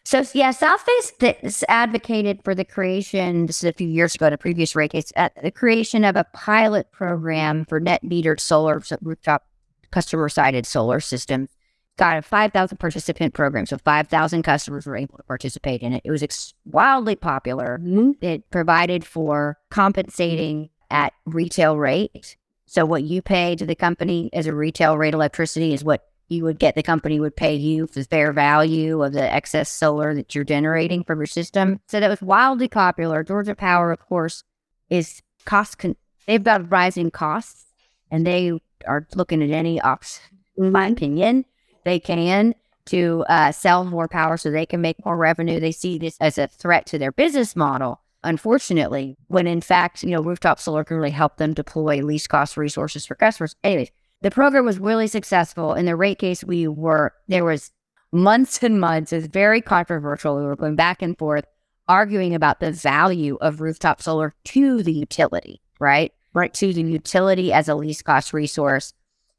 So 0.08 0.24
yeah, 0.32 0.52
Southface 0.52 1.64
advocated 1.68 2.40
for 2.42 2.54
the 2.54 2.64
creation. 2.64 3.44
This 3.44 3.58
is 3.58 3.68
a 3.68 3.74
few 3.74 3.86
years 3.86 4.14
ago 4.14 4.28
in 4.28 4.32
a 4.32 4.38
previous 4.38 4.74
rate 4.74 4.92
case. 4.92 5.12
At 5.16 5.34
the 5.42 5.50
creation 5.50 6.02
of 6.02 6.16
a 6.16 6.24
pilot 6.32 6.90
program 6.92 7.66
for 7.66 7.78
net 7.78 8.02
metered 8.02 8.40
solar 8.40 8.80
rooftop 9.02 9.44
customer 9.90 10.30
sided 10.30 10.64
solar 10.64 11.00
systems. 11.00 11.50
Got 11.98 12.16
a 12.16 12.22
5,000 12.22 12.78
participant 12.78 13.34
program. 13.34 13.66
So 13.66 13.76
5,000 13.76 14.42
customers 14.44 14.86
were 14.86 14.96
able 14.96 15.18
to 15.18 15.24
participate 15.24 15.82
in 15.82 15.92
it. 15.92 16.00
It 16.06 16.10
was 16.10 16.22
ex- 16.22 16.54
wildly 16.64 17.14
popular. 17.14 17.78
Mm-hmm. 17.78 18.12
It 18.24 18.50
provided 18.50 19.04
for 19.04 19.58
compensating 19.68 20.70
at 20.90 21.12
retail 21.26 21.76
rate. 21.76 22.38
So 22.64 22.86
what 22.86 23.02
you 23.02 23.20
pay 23.20 23.56
to 23.56 23.66
the 23.66 23.74
company 23.74 24.30
as 24.32 24.46
a 24.46 24.54
retail 24.54 24.96
rate 24.96 25.12
electricity 25.12 25.74
is 25.74 25.84
what 25.84 26.08
you 26.28 26.44
would 26.44 26.58
get 26.58 26.74
the 26.74 26.82
company 26.82 27.18
would 27.18 27.36
pay 27.36 27.54
you 27.54 27.86
for 27.86 28.00
the 28.00 28.04
fair 28.04 28.32
value 28.32 29.02
of 29.02 29.12
the 29.12 29.32
excess 29.32 29.70
solar 29.70 30.14
that 30.14 30.34
you're 30.34 30.44
generating 30.44 31.02
from 31.04 31.18
your 31.18 31.26
system. 31.26 31.80
So 31.88 32.00
that 32.00 32.10
was 32.10 32.22
wildly 32.22 32.68
popular. 32.68 33.24
Georgia 33.24 33.54
Power, 33.54 33.92
of 33.92 34.00
course, 34.00 34.44
is 34.90 35.22
cost. 35.44 35.78
Con- 35.78 35.96
they've 36.26 36.42
got 36.42 36.70
rising 36.70 37.10
costs, 37.10 37.66
and 38.10 38.26
they 38.26 38.60
are 38.86 39.06
looking 39.14 39.42
at 39.42 39.50
any 39.50 39.80
option. 39.80 40.22
In 40.56 40.72
my 40.72 40.88
opinion, 40.88 41.44
they 41.84 41.98
can 41.98 42.54
to 42.86 43.24
uh, 43.28 43.52
sell 43.52 43.84
more 43.84 44.08
power 44.08 44.36
so 44.36 44.50
they 44.50 44.66
can 44.66 44.80
make 44.80 45.04
more 45.04 45.16
revenue. 45.16 45.60
They 45.60 45.72
see 45.72 45.98
this 45.98 46.16
as 46.20 46.38
a 46.38 46.48
threat 46.48 46.86
to 46.86 46.98
their 46.98 47.12
business 47.12 47.54
model. 47.54 48.00
Unfortunately, 48.24 49.16
when 49.28 49.46
in 49.46 49.60
fact, 49.60 50.02
you 50.02 50.10
know, 50.10 50.22
rooftop 50.22 50.58
solar 50.58 50.84
can 50.84 50.96
really 50.96 51.10
help 51.10 51.36
them 51.36 51.54
deploy 51.54 52.00
least 52.02 52.28
cost 52.28 52.56
resources 52.56 53.06
for 53.06 53.14
customers. 53.14 53.54
Anyways, 53.62 53.90
the 54.22 54.30
program 54.30 54.64
was 54.64 54.78
really 54.78 55.06
successful. 55.06 55.74
In 55.74 55.86
the 55.86 55.96
rate 55.96 56.18
case, 56.18 56.42
we 56.42 56.66
were, 56.66 57.12
there 57.28 57.44
was 57.44 57.70
months 58.12 58.62
and 58.62 58.80
months. 58.80 59.12
It 59.12 59.16
was 59.16 59.26
very 59.26 59.60
controversial. 59.60 60.36
We 60.36 60.42
were 60.42 60.56
going 60.56 60.76
back 60.76 61.02
and 61.02 61.16
forth 61.16 61.44
arguing 61.88 62.34
about 62.34 62.60
the 62.60 62.72
value 62.72 63.38
of 63.40 63.60
rooftop 63.60 64.02
solar 64.02 64.34
to 64.44 64.82
the 64.82 64.92
utility, 64.92 65.60
right? 65.80 66.12
Right. 66.34 66.52
To 66.54 66.72
the 66.72 66.82
utility 66.82 67.52
as 67.52 67.68
a 67.68 67.74
least 67.74 68.04
cost 68.04 68.32
resource. 68.32 68.92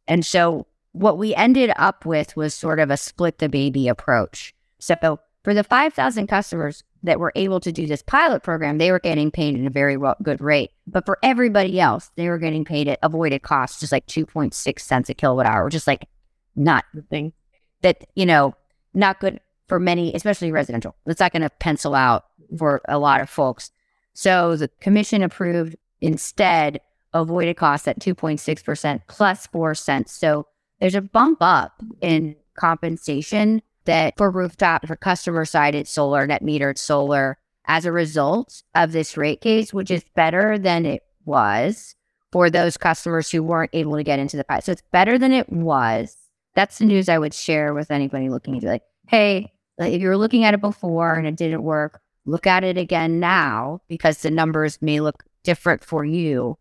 And 0.08 0.26
so 0.26 0.66
what 0.92 1.18
we 1.18 1.36
ended 1.36 1.72
up 1.76 2.06
with 2.06 2.36
was 2.36 2.54
sort 2.54 2.80
of 2.80 2.90
a 2.90 2.98
split 2.98 3.38
the 3.38 3.48
baby 3.48 3.88
approach. 3.88 4.54
So 4.80 5.20
for 5.44 5.54
the 5.54 5.64
5,000 5.64 6.28
customers 6.28 6.84
that 7.04 7.20
were 7.20 7.32
able 7.36 7.60
to 7.62 7.72
do 7.72 7.88
this 7.88 8.02
pilot 8.02 8.44
program, 8.44 8.78
they 8.78 8.92
were 8.92 9.00
getting 9.00 9.32
paid 9.32 9.58
at 9.58 9.66
a 9.66 9.70
very 9.70 9.96
well, 9.96 10.18
good 10.22 10.42
rate. 10.42 10.72
But 10.86 11.06
for 11.06 11.18
everybody 11.24 11.80
else, 11.80 12.12
they 12.16 12.28
were 12.28 12.38
getting 12.38 12.66
paid 12.66 12.88
at 12.88 13.00
avoided 13.02 13.42
costs, 13.42 13.80
just 13.80 13.92
like 13.92 14.06
2.6 14.08 14.80
cents 14.80 15.10
a 15.10 15.14
kilowatt 15.14 15.46
hour, 15.46 15.70
just 15.70 15.88
like 15.88 16.08
not 16.56 16.84
the 16.94 17.02
thing 17.04 17.34
that, 17.82 18.06
you 18.16 18.26
know, 18.26 18.54
not 18.94 19.20
good 19.20 19.40
for 19.68 19.80
many, 19.80 20.14
especially 20.14 20.52
residential. 20.52 20.96
It's 21.06 21.20
not 21.20 21.32
going 21.32 21.44
to 21.44 21.50
pencil 21.50 21.96
out 21.96 22.26
for 22.58 22.82
a 22.90 23.00
lot 23.00 23.22
of 23.22 23.30
folks. 23.30 23.72
So 24.14 24.58
the 24.58 24.68
commission 24.82 25.24
approved 25.24 25.78
instead 26.02 26.82
avoided 27.14 27.56
costs 27.56 27.88
at 27.88 28.00
2.6% 28.00 29.02
plus 29.08 29.48
4 29.48 29.76
cents. 29.76 30.12
So 30.12 30.48
there's 30.80 30.96
a 30.96 31.02
bump 31.02 31.38
up 31.42 31.82
in 32.02 32.36
compensation 32.56 33.62
that 33.90 34.14
for 34.18 34.30
rooftop, 34.30 34.86
for 34.86 34.96
customer 34.96 35.46
sided 35.46 35.88
solar, 35.88 36.28
net 36.28 36.44
metered 36.44 36.78
solar, 36.78 37.38
as 37.66 37.86
a 37.86 37.92
result 37.92 38.64
of 38.76 38.92
this 38.92 39.18
rate 39.18 39.42
case, 39.42 39.74
which 39.74 39.92
is 39.92 40.04
better 40.16 40.58
than 40.58 40.86
it 40.86 41.04
was 41.26 41.96
for 42.32 42.50
those 42.50 42.78
customers 42.78 43.32
who 43.32 43.42
weren't 43.42 43.72
able 43.74 43.96
to 43.96 44.04
get 44.04 44.20
into 44.20 44.38
the 44.38 44.44
pipe. 44.44 44.64
So 44.64 44.72
it's 44.72 44.84
better 44.92 45.18
than 45.18 45.32
it 45.32 45.52
was. 45.52 46.16
That's 46.56 46.78
the 46.78 46.86
news 46.86 47.10
I 47.10 47.18
would 47.18 47.34
share 47.34 47.74
with 47.74 47.90
anybody 47.90 48.30
looking 48.30 48.56
into 48.56 48.68
like, 48.68 48.84
hey, 49.08 49.52
if 49.80 50.02
you 50.02 50.08
were 50.08 50.18
looking 50.18 50.44
at 50.44 50.54
it 50.54 50.62
before 50.62 51.16
and 51.16 51.28
it 51.28 51.36
didn't 51.36 51.64
work, 51.64 52.00
look 52.26 52.46
at 52.46 52.64
it 52.64 52.78
again 52.78 53.20
now 53.20 53.82
because 53.88 54.20
the 54.20 54.30
numbers 54.32 54.82
may 54.82 55.00
look 55.00 55.24
different 55.44 55.84
for 55.84 56.06
you 56.06 56.58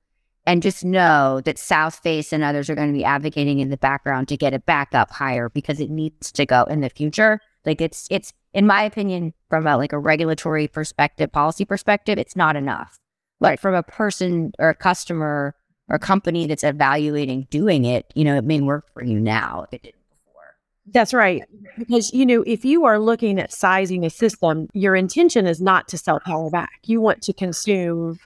and 0.49 0.63
just 0.63 0.83
know 0.83 1.43
that 1.45 1.57
Southface 1.57 2.33
and 2.33 2.43
others 2.43 2.71
are 2.71 2.75
going 2.75 2.89
to 2.89 2.99
be 2.99 3.05
advocating 3.05 3.59
in 3.59 3.69
the 3.69 3.77
background 3.77 4.29
to 4.29 4.37
get 4.37 4.55
it 4.55 4.65
back 4.65 4.95
up 4.95 5.11
higher 5.11 5.51
because 5.51 5.79
it 5.79 5.91
needs 5.91 6.33
to 6.33 6.47
go 6.47 6.65
in 6.65 6.81
the 6.81 6.89
future. 6.89 7.39
Like 7.67 7.83
it's 7.83 8.09
it's 8.11 8.33
in 8.55 8.67
my 8.67 8.83
opinion, 8.83 9.35
from 9.51 9.67
a 9.67 9.77
like 9.77 9.93
a 9.93 9.99
regulatory 9.99 10.67
perspective, 10.67 11.31
policy 11.31 11.67
perspective, 11.67 12.17
it's 12.17 12.35
not 12.35 12.57
enough. 12.57 12.99
But 13.41 13.61
from 13.61 13.75
a 13.75 13.83
person 13.83 14.53
or 14.59 14.71
a 14.71 14.75
customer 14.75 15.55
or 15.89 15.97
a 15.97 15.99
company 15.99 16.47
that's 16.47 16.65
evaluating 16.65 17.47
doing 17.51 17.85
it, 17.85 18.11
you 18.15 18.25
know, 18.25 18.37
it 18.37 18.45
may 18.45 18.63
work 18.63 18.87
for 18.95 19.05
you 19.05 19.21
now 19.21 19.67
if 19.69 19.75
it 19.75 19.83
didn't 19.83 20.01
before. 20.25 20.57
That's 20.87 21.13
right. 21.13 21.43
Because, 21.77 22.11
you 22.15 22.25
know, 22.25 22.43
if 22.47 22.65
you 22.65 22.87
are 22.87 22.99
looking 22.99 23.39
at 23.39 23.53
sizing 23.53 24.03
a 24.03 24.09
system, 24.09 24.69
your 24.73 24.97
intention 24.97 25.47
is 25.47 25.61
not 25.61 25.89
to 25.89 25.99
sell 25.99 26.21
power 26.21 26.49
back. 26.49 26.81
You 26.87 27.03
want 27.03 27.21
to 27.25 27.35
consume 27.35 28.19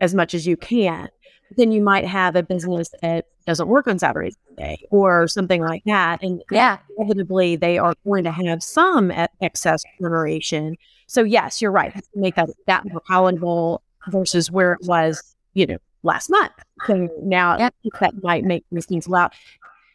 as 0.00 0.14
much 0.14 0.34
as 0.34 0.46
you 0.46 0.56
can 0.56 1.08
then 1.56 1.72
you 1.72 1.82
might 1.82 2.06
have 2.06 2.36
a 2.36 2.42
business 2.42 2.90
that 3.02 3.26
doesn't 3.46 3.68
work 3.68 3.86
on 3.86 3.98
Saturdays 3.98 4.36
day 4.56 4.86
or 4.90 5.28
something 5.28 5.62
like 5.62 5.82
that. 5.84 6.22
And 6.22 6.42
yeah, 6.50 6.78
inevitably 6.98 7.56
they 7.56 7.78
are 7.78 7.94
going 8.06 8.24
to 8.24 8.30
have 8.30 8.62
some 8.62 9.12
excess 9.40 9.82
generation. 10.00 10.76
So 11.06 11.22
yes, 11.22 11.60
you're 11.60 11.70
right. 11.70 11.94
Make 12.14 12.36
that 12.36 12.50
that 12.66 12.84
more 12.86 13.00
palatable 13.00 13.82
versus 14.08 14.50
where 14.50 14.72
it 14.72 14.80
was, 14.86 15.36
you 15.54 15.66
know, 15.66 15.78
last 16.02 16.30
month. 16.30 16.52
So 16.86 17.08
now 17.22 17.58
yeah. 17.58 17.70
that 18.00 18.22
might 18.22 18.44
make 18.44 18.64
these 18.70 18.86
things 18.86 19.06
allow 19.06 19.30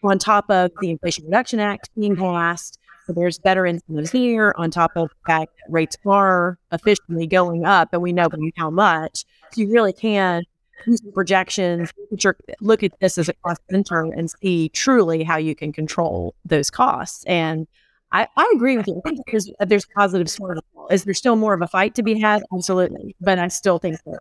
on 0.04 0.18
top 0.18 0.50
of 0.50 0.72
the 0.82 0.92
Inflation 0.92 1.26
Reduction 1.26 1.60
Act 1.60 1.90
being 1.98 2.16
passed. 2.16 2.78
So 3.06 3.14
there's 3.14 3.40
better 3.40 3.66
incentives 3.66 4.12
here 4.12 4.54
on 4.58 4.70
top 4.70 4.92
of 4.96 5.10
the 5.10 5.16
fact 5.26 5.52
that 5.58 5.72
rates 5.72 5.98
are 6.06 6.60
officially 6.72 7.26
going 7.26 7.66
up 7.66 7.90
and 7.92 8.02
we 8.02 8.14
know 8.14 8.30
how 8.56 8.70
much. 8.70 9.26
So 9.52 9.62
you 9.62 9.72
really 9.72 9.94
can 9.94 10.44
projections, 11.14 11.92
look 12.62 12.84
at 12.84 12.92
this 13.00 13.18
as 13.18 13.30
a 13.30 13.34
cost 13.46 13.62
center 13.70 14.02
and 14.02 14.32
see 14.32 14.70
truly 14.70 15.24
how 15.24 15.38
you 15.38 15.56
can 15.56 15.72
control 15.72 16.36
those 16.46 16.70
costs. 16.70 17.24
And 17.26 17.68
I, 18.12 18.28
I 18.36 18.52
agree 18.56 18.78
with 18.78 18.88
you. 18.88 19.02
I 19.06 19.10
think 19.10 19.22
there's, 19.30 19.52
there's 19.60 19.86
positive 19.96 20.30
sort 20.30 20.58
is 20.90 21.04
there 21.04 21.14
still 21.14 21.36
more 21.36 21.54
of 21.54 21.62
a 21.62 21.68
fight 21.68 21.96
to 21.96 22.04
be 22.04 22.20
had? 22.20 22.44
Absolutely. 22.54 23.16
But 23.22 23.40
I 23.40 23.48
still 23.48 23.78
think 23.78 24.02
that 24.06 24.20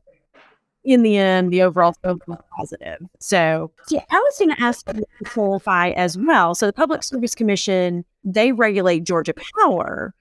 in 0.85 1.03
the 1.03 1.17
end, 1.17 1.53
the 1.53 1.63
overall 1.63 1.93
scope 1.95 2.23
was 2.27 2.39
positive. 2.57 2.99
So 3.19 3.71
yeah, 3.91 4.05
I 4.11 4.19
was 4.19 4.39
going 4.39 4.55
to 4.55 4.63
ask 4.63 4.87
you 4.95 5.03
to 5.03 5.25
qualify 5.31 5.91
as 5.91 6.17
well. 6.17 6.55
So 6.55 6.67
the 6.67 6.73
Public 6.73 7.03
Service 7.03 7.35
Commission, 7.35 8.05
they 8.25 8.53
regulate 8.53 9.05
Georgia 9.05 9.35
Power. 9.61 10.15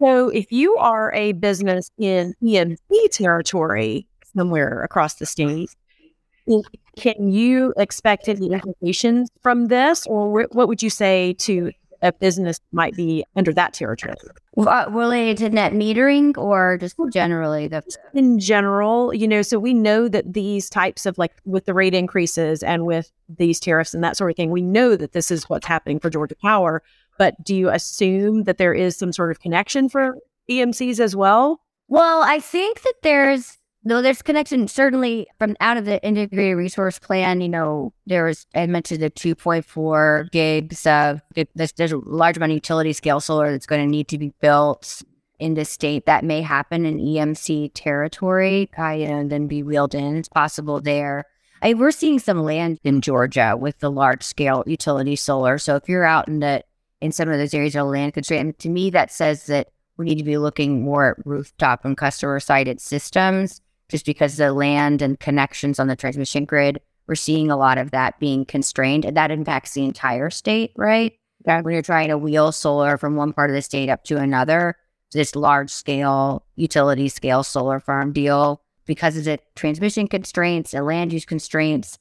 So 0.00 0.28
if 0.28 0.50
you 0.50 0.76
are 0.76 1.12
a 1.12 1.32
business 1.32 1.90
in 1.98 2.34
EMC 2.42 2.78
territory, 3.12 4.07
somewhere 4.36 4.82
across 4.82 5.14
the 5.14 5.26
state. 5.26 5.70
Can 6.96 7.30
you 7.30 7.74
expect 7.76 8.28
any 8.28 8.50
implications 8.50 9.28
from 9.42 9.66
this, 9.66 10.06
or 10.06 10.46
what 10.52 10.66
would 10.68 10.82
you 10.82 10.90
say 10.90 11.34
to 11.40 11.70
a 12.00 12.12
business 12.12 12.60
might 12.72 12.94
be 12.94 13.24
under 13.36 13.52
that 13.52 13.74
territory? 13.74 14.14
Uh, 14.56 14.86
related 14.90 15.36
to 15.36 15.50
net 15.50 15.72
metering 15.72 16.36
or 16.38 16.78
just 16.78 16.96
generally? 17.12 17.68
The- 17.68 17.82
In 18.14 18.38
general, 18.38 19.12
you 19.12 19.28
know, 19.28 19.42
so 19.42 19.58
we 19.58 19.74
know 19.74 20.08
that 20.08 20.32
these 20.32 20.70
types 20.70 21.06
of 21.06 21.18
like 21.18 21.32
with 21.44 21.66
the 21.66 21.74
rate 21.74 21.94
increases 21.94 22.62
and 22.62 22.86
with 22.86 23.10
these 23.28 23.60
tariffs 23.60 23.94
and 23.94 24.02
that 24.02 24.16
sort 24.16 24.30
of 24.30 24.36
thing, 24.36 24.50
we 24.50 24.62
know 24.62 24.96
that 24.96 25.12
this 25.12 25.30
is 25.30 25.44
what's 25.50 25.66
happening 25.66 26.00
for 26.00 26.08
Georgia 26.08 26.36
Power. 26.40 26.82
But 27.18 27.42
do 27.44 27.54
you 27.54 27.68
assume 27.68 28.44
that 28.44 28.58
there 28.58 28.72
is 28.74 28.96
some 28.96 29.12
sort 29.12 29.30
of 29.30 29.40
connection 29.40 29.88
for 29.88 30.16
EMCs 30.48 30.98
as 31.00 31.14
well? 31.14 31.60
Well, 31.88 32.22
I 32.22 32.38
think 32.40 32.82
that 32.82 32.94
there's 33.02 33.57
no, 33.84 34.02
there's 34.02 34.22
connection 34.22 34.66
certainly 34.68 35.28
from 35.38 35.56
out 35.60 35.76
of 35.76 35.84
the 35.84 36.02
integrated 36.04 36.56
resource 36.56 36.98
plan. 36.98 37.40
You 37.40 37.48
know, 37.48 37.92
there's 38.06 38.46
I 38.54 38.66
mentioned 38.66 39.00
the 39.00 39.10
2.4 39.10 40.30
gigs 40.30 40.86
of 40.86 41.22
there's, 41.54 41.72
there's 41.72 41.92
a 41.92 41.98
large 41.98 42.36
amount 42.36 42.52
of 42.52 42.56
utility 42.56 42.92
scale 42.92 43.20
solar 43.20 43.50
that's 43.50 43.66
going 43.66 43.80
to 43.80 43.90
need 43.90 44.08
to 44.08 44.18
be 44.18 44.32
built 44.40 45.02
in 45.38 45.54
the 45.54 45.64
state. 45.64 46.06
That 46.06 46.24
may 46.24 46.42
happen 46.42 46.84
in 46.84 46.98
EMC 46.98 47.70
territory, 47.74 48.68
uh, 48.76 48.82
and 48.82 49.30
then 49.30 49.46
be 49.46 49.62
wheeled 49.62 49.94
in. 49.94 50.16
It's 50.16 50.28
possible 50.28 50.80
there. 50.80 51.24
I, 51.62 51.74
we're 51.74 51.90
seeing 51.92 52.18
some 52.18 52.42
land 52.42 52.78
in 52.84 53.00
Georgia 53.00 53.56
with 53.58 53.78
the 53.78 53.90
large 53.90 54.22
scale 54.22 54.64
utility 54.66 55.16
solar. 55.16 55.58
So 55.58 55.76
if 55.76 55.88
you're 55.88 56.04
out 56.04 56.28
in 56.28 56.40
the 56.40 56.64
in 57.00 57.12
some 57.12 57.28
of 57.28 57.38
those 57.38 57.54
areas 57.54 57.76
of 57.76 57.86
land 57.86 58.14
constraint, 58.14 58.58
to 58.58 58.68
me 58.68 58.90
that 58.90 59.12
says 59.12 59.46
that 59.46 59.68
we 59.96 60.06
need 60.06 60.18
to 60.18 60.24
be 60.24 60.36
looking 60.36 60.82
more 60.82 61.12
at 61.12 61.26
rooftop 61.26 61.84
and 61.84 61.96
customer 61.96 62.40
sided 62.40 62.80
systems 62.80 63.60
just 63.88 64.04
because 64.04 64.36
the 64.36 64.52
land 64.52 65.02
and 65.02 65.18
connections 65.18 65.78
on 65.78 65.86
the 65.86 65.96
transmission 65.96 66.44
grid, 66.44 66.80
we're 67.06 67.14
seeing 67.14 67.50
a 67.50 67.56
lot 67.56 67.78
of 67.78 67.90
that 67.90 68.20
being 68.20 68.44
constrained. 68.44 69.04
And 69.04 69.16
that 69.16 69.30
impacts 69.30 69.72
the 69.72 69.84
entire 69.84 70.30
state, 70.30 70.72
right? 70.76 71.14
Okay. 71.46 71.62
When 71.62 71.72
you're 71.72 71.82
trying 71.82 72.08
to 72.08 72.18
wheel 72.18 72.52
solar 72.52 72.98
from 72.98 73.16
one 73.16 73.32
part 73.32 73.50
of 73.50 73.54
the 73.54 73.62
state 73.62 73.88
up 73.88 74.04
to 74.04 74.18
another, 74.18 74.76
this 75.12 75.34
large 75.34 75.70
scale, 75.70 76.44
utility 76.56 77.08
scale 77.08 77.42
solar 77.42 77.80
farm 77.80 78.12
deal, 78.12 78.62
because 78.84 79.16
of 79.16 79.24
the 79.24 79.38
transmission 79.54 80.08
constraints 80.08 80.74
and 80.74 80.84
land 80.84 81.12
use 81.12 81.24
constraints, 81.24 81.98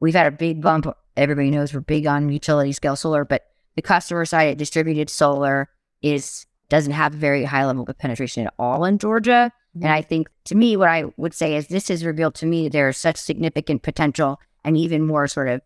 we've 0.00 0.14
had 0.14 0.26
a 0.26 0.36
big 0.36 0.60
bump. 0.60 0.86
Everybody 1.16 1.50
knows 1.50 1.72
we're 1.72 1.80
big 1.80 2.06
on 2.06 2.28
utility 2.28 2.72
scale 2.72 2.96
solar, 2.96 3.24
but 3.24 3.46
the 3.76 3.82
customer 3.82 4.24
side 4.24 4.58
distributed 4.58 5.10
solar 5.10 5.68
is 6.02 6.46
doesn't 6.68 6.92
have 6.92 7.14
a 7.14 7.18
very 7.18 7.44
high 7.44 7.64
level 7.64 7.84
of 7.88 7.98
penetration 7.98 8.46
at 8.46 8.54
all 8.58 8.84
in 8.84 8.98
Georgia. 8.98 9.52
And 9.74 9.84
mm-hmm. 9.84 9.92
I 9.92 10.02
think 10.02 10.28
to 10.44 10.54
me, 10.54 10.76
what 10.76 10.88
I 10.88 11.04
would 11.16 11.34
say 11.34 11.56
is 11.56 11.66
this 11.66 11.88
has 11.88 12.04
revealed 12.04 12.34
to 12.36 12.46
me 12.46 12.68
there's 12.68 12.96
such 12.96 13.16
significant 13.16 13.82
potential 13.82 14.40
and 14.64 14.76
even 14.76 15.06
more 15.06 15.26
sort 15.28 15.48
of 15.48 15.60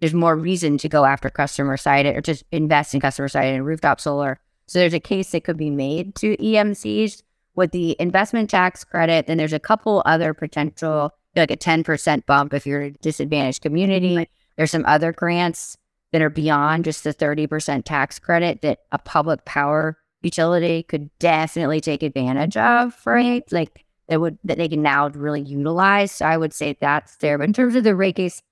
there's 0.00 0.14
more 0.14 0.36
reason 0.36 0.78
to 0.78 0.88
go 0.88 1.04
after 1.04 1.30
customer 1.30 1.76
side 1.76 2.06
or 2.06 2.20
just 2.20 2.42
invest 2.50 2.92
in 2.92 3.00
customer 3.00 3.28
side 3.28 3.54
and 3.54 3.64
rooftop 3.64 4.00
solar. 4.00 4.40
So 4.66 4.80
there's 4.80 4.94
a 4.94 5.00
case 5.00 5.30
that 5.30 5.44
could 5.44 5.56
be 5.56 5.70
made 5.70 6.16
to 6.16 6.36
EMCs 6.38 7.22
with 7.54 7.70
the 7.70 7.96
investment 8.00 8.50
tax 8.50 8.82
credit. 8.82 9.28
Then 9.28 9.38
there's 9.38 9.52
a 9.52 9.60
couple 9.60 10.02
other 10.04 10.34
potential, 10.34 11.12
like 11.36 11.52
a 11.52 11.56
10% 11.56 12.26
bump 12.26 12.52
if 12.52 12.66
you're 12.66 12.82
a 12.82 12.90
disadvantaged 12.90 13.62
community. 13.62 14.16
Mm-hmm. 14.16 14.32
There's 14.56 14.72
some 14.72 14.84
other 14.86 15.12
grants 15.12 15.76
that 16.10 16.20
are 16.20 16.30
beyond 16.30 16.84
just 16.84 17.04
the 17.04 17.14
30% 17.14 17.84
tax 17.84 18.18
credit 18.18 18.62
that 18.62 18.80
a 18.90 18.98
public 18.98 19.44
power 19.44 19.98
utility 20.22 20.82
could 20.82 21.10
definitely 21.18 21.80
take 21.80 22.02
advantage 22.02 22.56
of, 22.56 23.00
right? 23.06 23.44
Like 23.52 23.84
that 24.08 24.20
would 24.20 24.38
that 24.44 24.58
they 24.58 24.68
can 24.68 24.82
now 24.82 25.08
really 25.08 25.40
utilize. 25.40 26.12
So 26.12 26.26
I 26.26 26.36
would 26.36 26.52
say 26.52 26.76
that's 26.80 27.16
there. 27.16 27.38
But 27.38 27.44
in 27.44 27.52
terms 27.52 27.74
of 27.74 27.84
the 27.84 27.94
rate 27.94 28.16
case, 28.16 28.42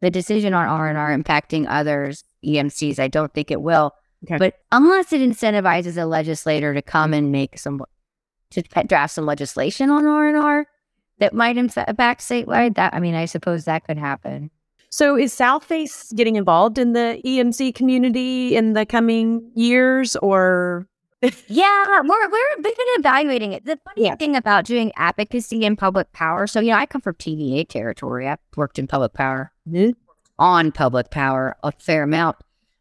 the 0.00 0.10
decision 0.10 0.54
on 0.54 0.68
RNR 0.68 1.22
impacting 1.22 1.66
others 1.68 2.24
EMCs, 2.44 2.98
I 2.98 3.08
don't 3.08 3.32
think 3.32 3.50
it 3.50 3.62
will. 3.62 3.92
Okay. 4.24 4.38
But 4.38 4.54
unless 4.72 5.12
it 5.12 5.20
incentivizes 5.20 6.00
a 6.00 6.06
legislator 6.06 6.74
to 6.74 6.82
come 6.82 7.12
and 7.12 7.30
make 7.30 7.58
some 7.58 7.82
to 8.50 8.62
draft 8.86 9.14
some 9.14 9.26
legislation 9.26 9.90
on 9.90 10.04
RNR 10.04 10.64
that 11.18 11.34
might 11.34 11.56
impact 11.56 12.20
statewide, 12.20 12.74
that 12.76 12.94
I 12.94 13.00
mean, 13.00 13.14
I 13.14 13.24
suppose 13.24 13.64
that 13.64 13.86
could 13.86 13.98
happen. 13.98 14.50
So 14.90 15.16
is 15.16 15.34
Southface 15.34 16.14
getting 16.14 16.36
involved 16.36 16.78
in 16.78 16.92
the 16.92 17.20
EMC 17.24 17.74
community 17.74 18.54
in 18.54 18.74
the 18.74 18.86
coming 18.86 19.50
years, 19.54 20.14
or 20.16 20.86
yeah, 21.46 22.02
we're, 22.02 22.28
we're 22.30 22.56
we've 22.56 22.76
been 22.76 22.86
evaluating 22.98 23.52
it. 23.52 23.64
The 23.64 23.78
funny 23.84 24.06
Yeah. 24.06 24.16
thing 24.16 24.36
about 24.36 24.64
doing 24.64 24.92
advocacy 24.96 25.64
in 25.64 25.76
public 25.76 26.12
power, 26.12 26.46
so 26.46 26.60
you 26.60 26.70
know, 26.70 26.76
I 26.76 26.86
come 26.86 27.00
from 27.00 27.14
TVA 27.14 27.68
territory. 27.68 28.28
I've 28.28 28.38
worked 28.56 28.78
in 28.78 28.86
public 28.86 29.12
power, 29.14 29.52
mm-hmm. 29.68 29.90
on 30.38 30.72
public 30.72 31.10
power 31.10 31.56
a 31.62 31.72
fair 31.72 32.02
amount, 32.02 32.36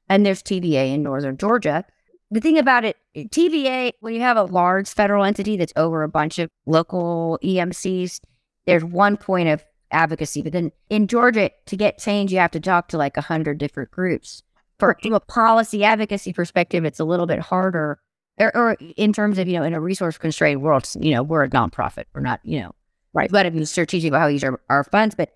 and 0.09 0.25
there's 0.25 0.41
TVA 0.43 0.93
in 0.93 1.03
northern 1.03 1.37
Georgia. 1.37 1.85
The 2.31 2.39
thing 2.41 2.57
about 2.57 2.83
it, 2.83 2.97
TVA, 3.15 3.93
when 3.99 4.15
you 4.15 4.21
have 4.21 4.37
a 4.37 4.43
large 4.43 4.89
federal 4.89 5.23
entity 5.23 5.55
that's 5.55 5.73
over 5.75 6.01
a 6.01 6.09
bunch 6.09 6.39
of 6.39 6.49
local 6.65 7.37
EMCs, 7.43 8.19
there's 8.65 8.83
one 8.83 9.17
point 9.17 9.49
of 9.49 9.63
advocacy. 9.91 10.41
But 10.41 10.53
then 10.53 10.71
in 10.89 11.07
Georgia, 11.07 11.51
to 11.67 11.77
get 11.77 11.99
change, 11.99 12.33
you 12.33 12.39
have 12.39 12.51
to 12.51 12.59
talk 12.59 12.87
to 12.89 12.97
like 12.97 13.17
a 13.17 13.21
hundred 13.21 13.59
different 13.59 13.91
groups. 13.91 14.41
For 14.79 14.97
from 15.01 15.13
a 15.13 15.19
policy 15.19 15.83
advocacy 15.83 16.33
perspective, 16.33 16.83
it's 16.83 16.99
a 16.99 17.05
little 17.05 17.27
bit 17.27 17.39
harder. 17.39 17.99
Or, 18.39 18.55
or 18.55 18.77
in 18.97 19.13
terms 19.13 19.37
of 19.37 19.47
you 19.47 19.59
know, 19.59 19.63
in 19.63 19.73
a 19.73 19.79
resource 19.79 20.17
constrained 20.17 20.61
world, 20.61 20.89
you 20.99 21.11
know, 21.11 21.21
we're 21.21 21.43
a 21.43 21.49
nonprofit. 21.49 22.05
We're 22.13 22.21
not, 22.21 22.39
you 22.43 22.61
know, 22.61 22.71
Right. 23.13 23.31
Got 23.31 23.43
to 23.43 23.65
strategic 23.65 24.09
about 24.09 24.21
how 24.21 24.27
we 24.27 24.33
use 24.33 24.43
our, 24.43 24.59
our 24.69 24.83
funds. 24.83 25.15
But 25.15 25.31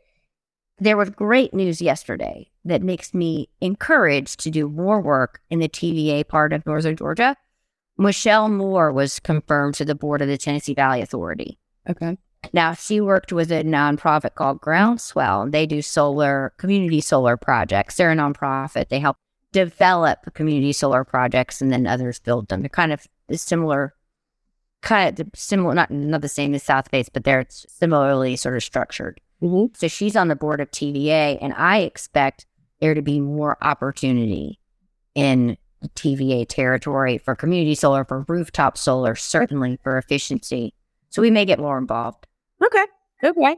there 0.80 0.98
was 0.98 1.10
great 1.12 1.54
news 1.54 1.82
yesterday 1.82 2.50
that 2.66 2.82
makes 2.82 3.14
me 3.14 3.50
encouraged 3.62 4.39
to 4.41 4.52
do 4.52 4.68
more 4.68 5.00
work 5.00 5.41
in 5.50 5.60
the 5.60 5.70
TVA 5.70 6.28
part 6.28 6.54
of 6.54 6.66
Northern 6.66 6.95
Georgia. 6.95 7.36
Michelle 7.98 8.50
Moore 8.50 8.91
was 8.91 9.20
confirmed 9.20 9.76
to 9.76 9.86
the 9.86 9.95
board 9.95 10.22
of 10.22 10.28
the 10.28 10.38
Tennessee 10.38 10.74
Valley 10.74 11.02
Authority. 11.02 11.58
Okay. 11.89 12.18
Now, 12.54 12.74
she 12.74 13.02
worked 13.02 13.34
with 13.34 13.52
a 13.52 13.64
nonprofit 13.64 14.36
called 14.36 14.62
Groundswell, 14.62 15.41
and 15.41 15.54
they 15.54 15.66
do 15.66 15.82
solar, 15.82 16.54
community 16.58 17.02
solar 17.02 17.36
projects. 17.38 17.95
They're 17.95 18.12
a 18.12 18.16
nonprofit. 18.16 18.89
They 18.89 19.00
help 19.00 19.18
develop 19.52 20.34
community 20.34 20.74
solar 20.74 21.04
projects 21.04 21.62
and 21.62 21.72
then 21.72 21.88
others 21.88 22.20
build 22.20 22.48
them. 22.48 22.62
They're 22.62 22.70
kind 22.70 22.93
of 22.93 23.08
similar, 23.32 23.93
kind 24.82 25.20
of 25.20 25.30
similar, 25.36 25.74
not, 25.74 25.91
not 25.91 26.22
the 26.22 26.28
same 26.30 26.54
as 26.54 26.64
Southface, 26.64 27.10
but 27.12 27.24
they're 27.24 27.45
similarly 27.50 28.36
sort 28.36 28.56
of 28.56 28.64
structured. 28.64 29.20
Mhm. 29.41 29.76
So 29.78 29.88
she's 29.88 30.16
on 30.16 30.28
the 30.28 30.36
board 30.36 30.62
of 30.62 30.72
TVA, 30.72 31.38
and 31.41 31.54
I 31.54 31.80
expect 31.80 32.45
there 32.80 32.93
to 32.93 33.02
be 33.02 33.20
more 33.20 33.58
opportunity 33.62 34.60
in 35.16 35.58
TVA 35.95 36.45
territory 36.48 37.18
for 37.18 37.36
community 37.36 37.76
solar, 37.76 38.04
for 38.04 38.26
rooftop 38.28 38.78
solar, 38.78 39.16
certainly 39.16 39.80
for 39.84 39.98
efficiency. 39.98 40.74
So 41.10 41.22
we 41.22 41.32
may 41.32 41.45
get 41.45 41.60
more 41.60 41.78
involved. 41.78 42.28
Okay. 42.64 42.86
Okay. 43.24 43.56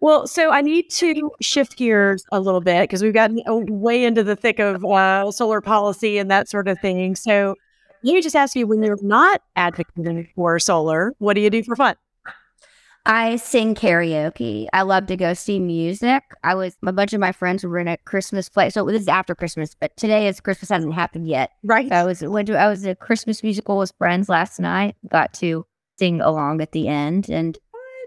Well, 0.00 0.26
so 0.26 0.50
I 0.50 0.60
need 0.60 0.90
to 0.90 1.30
shift 1.40 1.76
gears 1.76 2.24
a 2.30 2.38
little 2.40 2.60
bit 2.60 2.82
because 2.82 3.02
we've 3.02 3.12
gotten 3.12 3.42
way 3.80 4.04
into 4.04 4.22
the 4.22 4.36
thick 4.36 4.60
of 4.60 4.84
uh, 4.84 5.30
solar 5.32 5.60
policy 5.60 6.18
and 6.18 6.30
that 6.30 6.48
sort 6.48 6.68
of 6.68 6.78
thing. 6.78 7.16
So 7.16 7.56
let 8.04 8.14
me 8.14 8.22
just 8.22 8.36
ask 8.36 8.54
you 8.54 8.66
when 8.66 8.82
you're 8.82 8.96
not 9.02 9.42
advocating 9.56 10.28
for 10.36 10.58
solar, 10.60 11.14
what 11.18 11.34
do 11.34 11.40
you 11.40 11.50
do 11.50 11.64
for 11.64 11.74
fun? 11.74 11.96
I 13.06 13.36
sing 13.36 13.74
karaoke. 13.74 14.66
I 14.72 14.82
love 14.82 15.06
to 15.06 15.16
go 15.16 15.32
see 15.32 15.58
music. 15.58 16.22
I 16.44 16.54
was 16.54 16.76
a 16.86 16.92
bunch 16.92 17.14
of 17.14 17.20
my 17.20 17.32
friends 17.32 17.64
were 17.64 17.78
in 17.78 17.88
a 17.88 17.96
Christmas 17.96 18.48
play. 18.50 18.68
So 18.68 18.84
this 18.84 19.02
is 19.02 19.08
after 19.08 19.34
Christmas, 19.34 19.74
but 19.74 19.96
today 19.96 20.28
is 20.28 20.40
Christmas 20.40 20.68
hasn't 20.68 20.92
happened 20.92 21.26
yet. 21.26 21.52
Right. 21.64 21.88
So 21.88 21.94
I 21.94 22.04
was 22.04 22.20
went 22.20 22.48
to 22.48 22.58
I 22.58 22.68
was 22.68 22.84
at 22.84 22.92
a 22.92 22.94
Christmas 22.94 23.42
musical 23.42 23.78
with 23.78 23.92
friends 23.96 24.28
last 24.28 24.60
night. 24.60 24.94
Got 25.10 25.32
to 25.34 25.64
sing 25.98 26.20
along 26.20 26.60
at 26.60 26.72
the 26.72 26.86
end, 26.86 27.30
and 27.30 27.58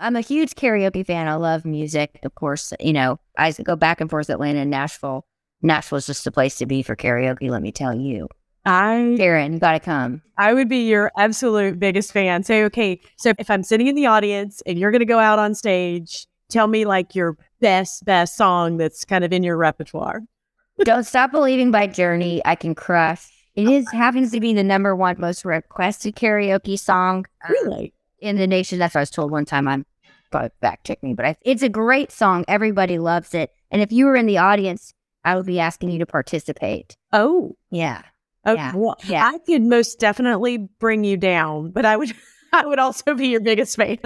I'm 0.02 0.16
a 0.16 0.22
huge 0.22 0.56
karaoke 0.56 1.06
fan. 1.06 1.28
I 1.28 1.36
love 1.36 1.64
music, 1.64 2.20
of 2.24 2.34
course. 2.36 2.74
You 2.80 2.92
know, 2.94 3.20
I 3.38 3.52
go 3.52 3.76
back 3.76 4.02
and 4.02 4.10
forth 4.10 4.30
Atlanta 4.30 4.60
and 4.60 4.72
Nashville. 4.72 5.26
Nashville's 5.62 6.08
just 6.08 6.24
the 6.24 6.32
place 6.32 6.58
to 6.58 6.66
be 6.66 6.82
for 6.82 6.96
karaoke. 6.96 7.50
Let 7.52 7.62
me 7.62 7.72
tell 7.72 7.94
you, 7.94 8.28
I 8.66 9.14
Karen, 9.18 9.54
you 9.54 9.60
got 9.60 9.74
to 9.74 9.80
come. 9.80 10.24
I 10.40 10.54
would 10.56 10.68
be 10.68 10.88
your 10.90 11.12
absolute 11.18 11.80
biggest 11.80 12.12
fan. 12.12 12.44
Say, 12.44 12.64
okay, 12.64 13.00
so 13.18 13.34
if 13.38 13.50
I'm 13.52 13.64
sitting 13.64 13.86
in 13.88 13.96
the 13.96 14.08
audience 14.08 14.62
and 14.66 14.80
you're 14.80 14.90
going 14.92 15.00
to 15.02 15.06
go 15.06 15.20
out 15.20 15.38
on 15.38 15.54
stage, 15.54 16.26
tell 16.50 16.68
me 16.68 16.86
like 16.86 17.14
your 17.14 17.38
best, 17.60 18.04
best 18.04 18.36
song 18.36 18.78
that's 18.78 19.06
kind 19.06 19.24
of 19.24 19.32
in 19.32 19.44
your 19.44 19.56
repertoire. 19.58 20.22
Don't 20.84 21.04
Stop 21.04 21.32
Believing 21.32 21.70
by 21.70 21.86
Journey. 21.86 22.42
I 22.44 22.56
can 22.56 22.74
crush. 22.74 23.28
It 23.54 23.68
is 23.68 23.86
happens 23.92 24.32
to 24.32 24.40
be 24.40 24.54
the 24.54 24.64
number 24.64 24.96
one 24.96 25.18
most 25.20 25.46
requested 25.46 26.16
karaoke 26.16 26.80
song 26.80 27.26
uh, 27.48 27.50
Really? 27.50 27.94
in 28.20 28.38
the 28.38 28.48
nation. 28.48 28.80
That's 28.80 28.96
what 28.96 29.00
I 29.00 29.02
was 29.04 29.12
told 29.12 29.30
one 29.32 29.46
time. 29.46 29.68
I'm 29.68 29.86
but 30.32 30.54
fact 30.62 30.86
check 30.88 31.04
me, 31.04 31.14
but 31.14 31.26
I, 31.26 31.36
it's 31.42 31.62
a 31.64 31.70
great 31.70 32.12
song. 32.12 32.46
Everybody 32.48 32.98
loves 32.98 33.34
it. 33.34 33.52
And 33.70 33.82
if 33.82 33.92
you 33.92 34.06
were 34.06 34.16
in 34.16 34.26
the 34.26 34.38
audience, 34.38 34.94
I 35.24 35.36
would 35.36 35.46
be 35.46 35.60
asking 35.60 35.92
you 35.92 36.00
to 36.00 36.06
participate. 36.06 36.96
Oh, 37.14 37.56
Yeah, 37.70 38.02
oh 38.46 38.54
Yeah. 38.54 38.76
well, 38.76 38.96
yeah. 39.06 39.30
I 39.32 39.38
could 39.40 39.62
most 39.62 40.00
definitely 40.00 40.58
bring 40.80 41.04
you 41.04 41.18
down, 41.18 41.72
but 41.72 41.86
I 41.86 41.96
would, 41.98 42.12
I 42.54 42.66
would 42.66 42.80
also 42.80 43.14
be 43.14 43.28
your 43.28 43.42
biggest 43.42 43.76
fan. 43.76 43.98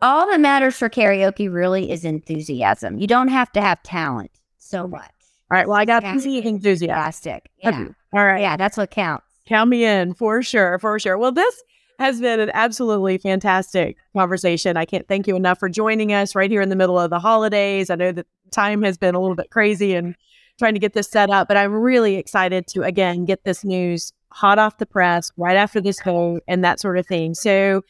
All 0.00 0.26
that 0.28 0.40
matters 0.40 0.76
for 0.76 0.88
karaoke 0.88 1.52
really 1.52 1.90
is 1.90 2.04
enthusiasm. 2.04 2.98
You 2.98 3.06
don't 3.06 3.28
have 3.28 3.52
to 3.52 3.60
have 3.60 3.82
talent 3.82 4.30
so 4.58 4.86
much. 4.88 5.02
All 5.50 5.56
right. 5.56 5.68
Well, 5.68 5.76
I 5.76 5.84
got 5.84 6.02
Yeah. 6.02 6.12
plenty 6.14 6.38
of 6.38 6.44
enthusiasm. 6.46 6.94
Fantastic. 6.96 7.50
Yeah. 7.58 7.88
All 8.12 8.24
right. 8.24 8.40
Yeah, 8.40 8.56
that's 8.56 8.76
what 8.76 8.90
counts. 8.90 9.24
Count 9.46 9.70
me 9.70 9.84
in 9.84 10.12
for 10.14 10.42
sure, 10.42 10.78
for 10.80 10.98
sure. 10.98 11.16
Well, 11.18 11.30
this 11.30 11.62
has 11.98 12.20
been 12.20 12.40
an 12.40 12.50
absolutely 12.54 13.18
fantastic 13.18 13.96
conversation. 14.14 14.76
I 14.76 14.84
can't 14.84 15.06
thank 15.08 15.26
you 15.26 15.36
enough 15.36 15.58
for 15.58 15.68
joining 15.68 16.12
us 16.12 16.34
right 16.34 16.50
here 16.50 16.60
in 16.60 16.68
the 16.68 16.76
middle 16.76 16.98
of 16.98 17.10
the 17.10 17.18
holidays. 17.18 17.90
I 17.90 17.94
know 17.94 18.12
that 18.12 18.26
time 18.50 18.82
has 18.82 18.98
been 18.98 19.14
a 19.14 19.20
little 19.20 19.36
bit 19.36 19.50
crazy 19.50 19.94
and 19.94 20.14
trying 20.58 20.74
to 20.74 20.80
get 20.80 20.94
this 20.94 21.08
set 21.08 21.30
up, 21.30 21.48
but 21.48 21.56
I'm 21.56 21.72
really 21.72 22.16
excited 22.16 22.66
to 22.68 22.82
again 22.82 23.24
get 23.24 23.44
this 23.44 23.64
news 23.64 24.12
hot 24.32 24.58
off 24.58 24.78
the 24.78 24.86
press 24.86 25.30
right 25.36 25.56
after 25.56 25.80
this 25.80 26.00
vote 26.02 26.42
and 26.46 26.64
that 26.64 26.80
sort 26.80 26.98
of 26.98 27.06
thing. 27.06 27.34
So, 27.34 27.82